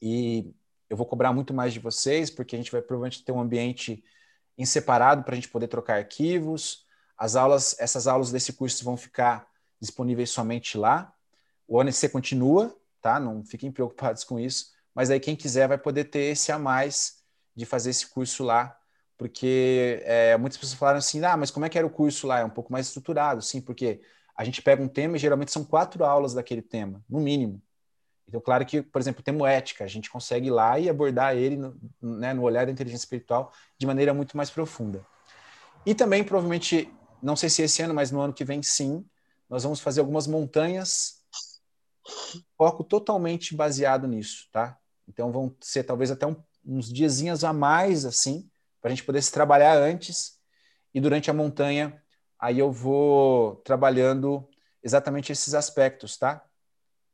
e 0.00 0.54
eu 0.88 0.96
vou 0.96 1.06
cobrar 1.06 1.32
muito 1.32 1.52
mais 1.52 1.72
de 1.72 1.80
vocês, 1.80 2.30
porque 2.30 2.56
a 2.56 2.58
gente 2.58 2.72
vai 2.72 2.80
provavelmente 2.80 3.24
ter 3.24 3.32
um 3.32 3.40
ambiente 3.40 4.02
em 4.56 4.64
separado 4.64 5.22
para 5.22 5.32
a 5.32 5.36
gente 5.36 5.48
poder 5.48 5.68
trocar 5.68 5.98
arquivos, 5.98 6.86
as 7.16 7.36
aulas, 7.36 7.76
essas 7.78 8.06
aulas 8.06 8.30
desse 8.30 8.52
curso 8.52 8.84
vão 8.84 8.96
ficar 8.96 9.46
disponíveis 9.80 10.30
somente 10.30 10.78
lá. 10.78 11.12
O 11.66 11.78
ONC 11.78 12.08
continua, 12.08 12.76
tá? 13.02 13.18
Não 13.18 13.44
fiquem 13.44 13.70
preocupados 13.70 14.24
com 14.24 14.38
isso. 14.38 14.72
Mas 14.94 15.10
aí 15.10 15.20
quem 15.20 15.36
quiser 15.36 15.68
vai 15.68 15.78
poder 15.78 16.04
ter 16.04 16.30
esse 16.32 16.50
a 16.50 16.58
mais 16.58 17.18
de 17.54 17.66
fazer 17.66 17.90
esse 17.90 18.06
curso 18.06 18.44
lá, 18.44 18.76
porque 19.16 20.00
é, 20.04 20.36
muitas 20.36 20.56
pessoas 20.58 20.78
falaram 20.78 20.98
assim, 20.98 21.24
ah, 21.24 21.36
mas 21.36 21.50
como 21.50 21.66
é 21.66 21.68
que 21.68 21.76
era 21.76 21.86
o 21.86 21.90
curso 21.90 22.26
lá? 22.26 22.38
É 22.38 22.44
um 22.44 22.50
pouco 22.50 22.72
mais 22.72 22.86
estruturado, 22.86 23.42
sim, 23.42 23.60
porque 23.60 24.00
a 24.38 24.44
gente 24.44 24.62
pega 24.62 24.80
um 24.80 24.86
tema 24.86 25.16
e 25.16 25.18
geralmente 25.18 25.50
são 25.50 25.64
quatro 25.64 26.04
aulas 26.04 26.32
daquele 26.32 26.62
tema, 26.62 27.04
no 27.10 27.18
mínimo. 27.18 27.60
Então, 28.28 28.40
claro 28.40 28.64
que, 28.64 28.80
por 28.80 29.00
exemplo, 29.00 29.20
o 29.20 29.24
tema 29.24 29.50
ética, 29.50 29.82
a 29.82 29.88
gente 29.88 30.08
consegue 30.08 30.46
ir 30.46 30.50
lá 30.50 30.78
e 30.78 30.88
abordar 30.88 31.36
ele 31.36 31.56
no, 31.56 31.76
né, 32.00 32.32
no 32.32 32.42
olhar 32.42 32.64
da 32.64 32.70
inteligência 32.70 33.02
espiritual 33.02 33.52
de 33.76 33.84
maneira 33.84 34.14
muito 34.14 34.36
mais 34.36 34.48
profunda. 34.48 35.04
E 35.84 35.92
também, 35.92 36.22
provavelmente, 36.22 36.88
não 37.20 37.34
sei 37.34 37.48
se 37.48 37.62
esse 37.62 37.82
ano, 37.82 37.92
mas 37.92 38.12
no 38.12 38.20
ano 38.20 38.32
que 38.32 38.44
vem 38.44 38.62
sim, 38.62 39.04
nós 39.50 39.64
vamos 39.64 39.80
fazer 39.80 40.00
algumas 40.00 40.28
montanhas, 40.28 41.24
foco 42.56 42.84
totalmente 42.84 43.56
baseado 43.56 44.06
nisso, 44.06 44.46
tá? 44.52 44.78
Então 45.08 45.32
vão 45.32 45.52
ser 45.60 45.82
talvez 45.82 46.12
até 46.12 46.26
um, 46.26 46.36
uns 46.64 46.92
diazinhos 46.92 47.42
a 47.42 47.52
mais, 47.52 48.04
assim, 48.04 48.48
para 48.80 48.92
a 48.92 48.94
gente 48.94 49.04
poder 49.04 49.20
se 49.20 49.32
trabalhar 49.32 49.76
antes, 49.76 50.38
e 50.94 51.00
durante 51.00 51.28
a 51.28 51.34
montanha, 51.34 52.00
aí 52.38 52.58
eu 52.58 52.70
vou 52.70 53.56
trabalhando 53.56 54.48
exatamente 54.82 55.32
esses 55.32 55.54
aspectos, 55.54 56.16
tá? 56.16 56.44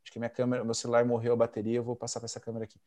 Acho 0.03 0.11
que 0.11 0.19
minha 0.19 0.29
câmera, 0.29 0.63
meu 0.63 0.73
celular 0.73 1.03
morreu 1.05 1.33
a 1.33 1.37
bateria, 1.37 1.77
eu 1.77 1.83
vou 1.83 1.95
passar 1.95 2.19
para 2.19 2.25
essa 2.25 2.39
câmera 2.39 2.65
aqui. 2.65 2.79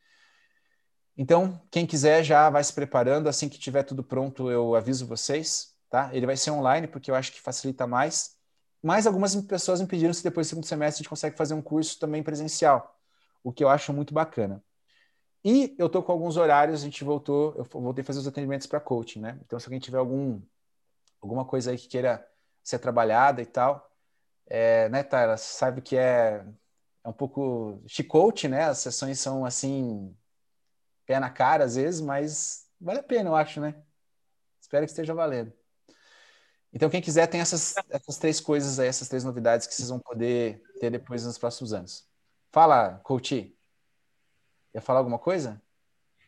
Então, 1.17 1.61
quem 1.69 1.85
quiser 1.85 2.23
já 2.23 2.49
vai 2.49 2.63
se 2.63 2.73
preparando, 2.73 3.27
assim 3.27 3.49
que 3.49 3.59
tiver 3.59 3.83
tudo 3.83 4.03
pronto, 4.03 4.49
eu 4.49 4.73
aviso 4.75 5.05
vocês 5.05 5.77
tá? 5.89 6.09
Ele 6.13 6.25
vai 6.25 6.37
ser 6.37 6.51
online 6.51 6.87
porque 6.87 7.09
eu 7.11 7.15
acho 7.15 7.31
que 7.31 7.41
facilita 7.41 7.87
mais. 7.87 8.37
Mas 8.81 9.05
algumas 9.05 9.35
pessoas 9.35 9.81
me 9.81 9.87
pediram 9.87 10.13
se 10.13 10.23
depois 10.23 10.47
do 10.47 10.49
segundo 10.51 10.65
semestre 10.65 10.99
a 10.99 11.01
gente 11.03 11.09
consegue 11.09 11.35
fazer 11.35 11.53
um 11.53 11.61
curso 11.61 11.99
também 11.99 12.23
presencial, 12.23 12.97
o 13.43 13.51
que 13.51 13.63
eu 13.63 13.67
acho 13.67 13.91
muito 13.91 14.13
bacana. 14.13 14.63
E 15.43 15.75
eu 15.77 15.89
tô 15.89 16.03
com 16.03 16.11
alguns 16.11 16.37
horários, 16.37 16.81
a 16.81 16.85
gente 16.85 17.03
voltou, 17.03 17.53
eu 17.57 17.65
voltei 17.81 18.01
a 18.01 18.05
fazer 18.05 18.19
os 18.19 18.27
atendimentos 18.27 18.67
para 18.67 18.79
coaching, 18.79 19.19
né? 19.19 19.39
Então, 19.45 19.59
se 19.59 19.65
alguém 19.67 19.79
tiver 19.79 19.97
algum, 19.97 20.41
alguma 21.21 21.43
coisa 21.45 21.71
aí 21.71 21.77
que 21.77 21.87
queira 21.87 22.25
ser 22.69 22.79
trabalhada 22.79 23.41
e 23.41 23.45
tal, 23.45 23.91
é, 24.47 24.87
né, 24.89 25.03
Tyler? 25.03 25.37
Sabe 25.37 25.81
que 25.81 25.97
é, 25.97 26.45
é 27.03 27.09
um 27.09 27.13
pouco 27.13 27.81
chicote, 27.87 28.47
né? 28.47 28.65
As 28.65 28.79
sessões 28.79 29.19
são 29.19 29.45
assim, 29.45 30.15
pé 31.05 31.19
na 31.19 31.29
cara 31.29 31.63
às 31.63 31.75
vezes, 31.75 32.01
mas 32.01 32.67
vale 32.79 32.99
a 32.99 33.03
pena, 33.03 33.29
eu 33.29 33.35
acho, 33.35 33.59
né? 33.59 33.75
Espero 34.61 34.85
que 34.85 34.91
esteja 34.91 35.13
valendo. 35.13 35.51
Então, 36.71 36.89
quem 36.89 37.01
quiser, 37.01 37.25
tem 37.25 37.41
essas, 37.41 37.73
essas 37.89 38.17
três 38.17 38.39
coisas 38.39 38.79
aí, 38.79 38.87
essas 38.87 39.09
três 39.09 39.23
novidades 39.23 39.65
que 39.65 39.73
vocês 39.73 39.89
vão 39.89 39.99
poder 39.99 40.61
ter 40.79 40.91
depois 40.91 41.25
nos 41.25 41.37
próximos 41.37 41.73
anos. 41.73 42.07
Fala, 42.51 42.99
Coach. 43.03 43.55
Ia 44.75 44.81
falar 44.81 44.99
alguma 44.99 45.17
coisa? 45.17 45.59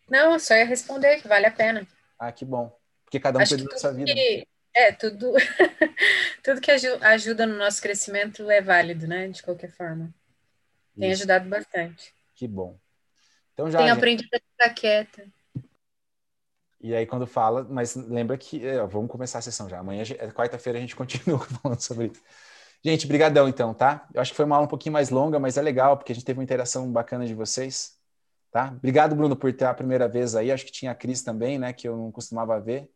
Não, 0.09 0.39
só 0.39 0.55
ia 0.55 0.65
responder 0.65 1.21
que 1.21 1.27
vale 1.27 1.45
a 1.45 1.51
pena. 1.51 1.87
Ah, 2.17 2.31
que 2.31 2.43
bom. 2.43 2.75
Porque 3.05 3.19
cada 3.19 3.37
um 3.37 3.47
perdeu 3.47 3.71
a 3.71 3.77
sua 3.77 3.91
vida. 3.91 4.11
Que, 4.11 4.47
é, 4.73 4.91
tudo, 4.91 5.33
tudo 6.43 6.61
que 6.61 6.71
ajuda 6.71 7.45
no 7.45 7.57
nosso 7.57 7.81
crescimento 7.81 8.49
é 8.49 8.61
válido, 8.61 9.07
né? 9.07 9.27
De 9.27 9.43
qualquer 9.43 9.71
forma. 9.71 10.13
Tem 10.97 11.09
Isso. 11.09 11.21
ajudado 11.21 11.49
bastante. 11.49 12.13
Que 12.35 12.47
bom. 12.47 12.77
Então 13.53 13.69
já. 13.69 13.79
Tenho 13.79 13.93
aprendido 13.93 14.29
a 14.33 14.39
ficar 14.39 14.73
quieta. 14.73 15.25
E 16.79 16.95
aí, 16.95 17.05
quando 17.05 17.27
fala, 17.27 17.63
mas 17.69 17.95
lembra 17.95 18.37
que. 18.37 18.65
É, 18.65 18.85
vamos 18.85 19.11
começar 19.11 19.39
a 19.39 19.41
sessão 19.41 19.69
já. 19.69 19.79
Amanhã, 19.79 20.03
é 20.17 20.27
quarta-feira, 20.31 20.79
a 20.79 20.81
gente 20.81 20.95
continua 20.97 21.39
falando 21.39 21.79
sobre 21.79 22.07
isso. 22.07 22.21
Gente, 22.83 23.05
brigadão 23.05 23.47
então, 23.47 23.73
tá? 23.75 24.07
Eu 24.11 24.21
acho 24.21 24.31
que 24.31 24.37
foi 24.37 24.45
uma 24.45 24.55
aula 24.55 24.65
um 24.65 24.69
pouquinho 24.69 24.93
mais 24.93 25.11
longa, 25.11 25.39
mas 25.39 25.55
é 25.55 25.61
legal, 25.61 25.97
porque 25.97 26.11
a 26.11 26.15
gente 26.15 26.25
teve 26.25 26.39
uma 26.39 26.43
interação 26.43 26.91
bacana 26.91 27.27
de 27.27 27.35
vocês, 27.35 27.95
tá? 28.51 28.73
Obrigado, 28.75 29.15
Bruno, 29.15 29.35
por 29.35 29.53
ter 29.53 29.65
a 29.65 29.73
primeira 29.73 30.07
vez 30.07 30.35
aí. 30.35 30.51
Acho 30.51 30.65
que 30.65 30.71
tinha 30.71 30.91
a 30.91 30.95
Cris 30.95 31.21
também, 31.21 31.59
né, 31.59 31.73
que 31.73 31.87
eu 31.87 31.95
não 31.95 32.11
costumava 32.11 32.59
ver. 32.59 32.89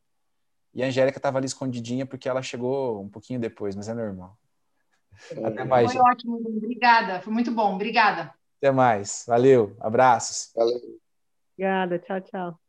E 0.76 0.84
a 0.84 0.88
Angélica 0.88 1.18
estava 1.18 1.38
ali 1.38 1.46
escondidinha 1.46 2.06
porque 2.06 2.28
ela 2.28 2.42
chegou 2.42 3.02
um 3.02 3.10
pouquinho 3.10 3.40
depois, 3.40 3.76
mas 3.78 3.88
é 3.88 3.94
normal. 3.94 4.38
Até 5.44 5.64
mais. 5.64 5.94
Foi 5.94 6.02
gente. 6.02 6.12
ótimo, 6.12 6.36
obrigada. 6.36 7.22
Foi 7.22 7.32
muito 7.32 7.50
bom, 7.50 7.76
obrigada. 7.76 8.34
Até 8.58 8.72
mais. 8.72 9.24
Valeu, 9.26 9.76
abraços. 9.80 10.52
Valeu. 10.54 11.00
Obrigada, 11.54 11.98
tchau, 12.00 12.20
tchau. 12.22 12.52
Tchau. 12.52 12.65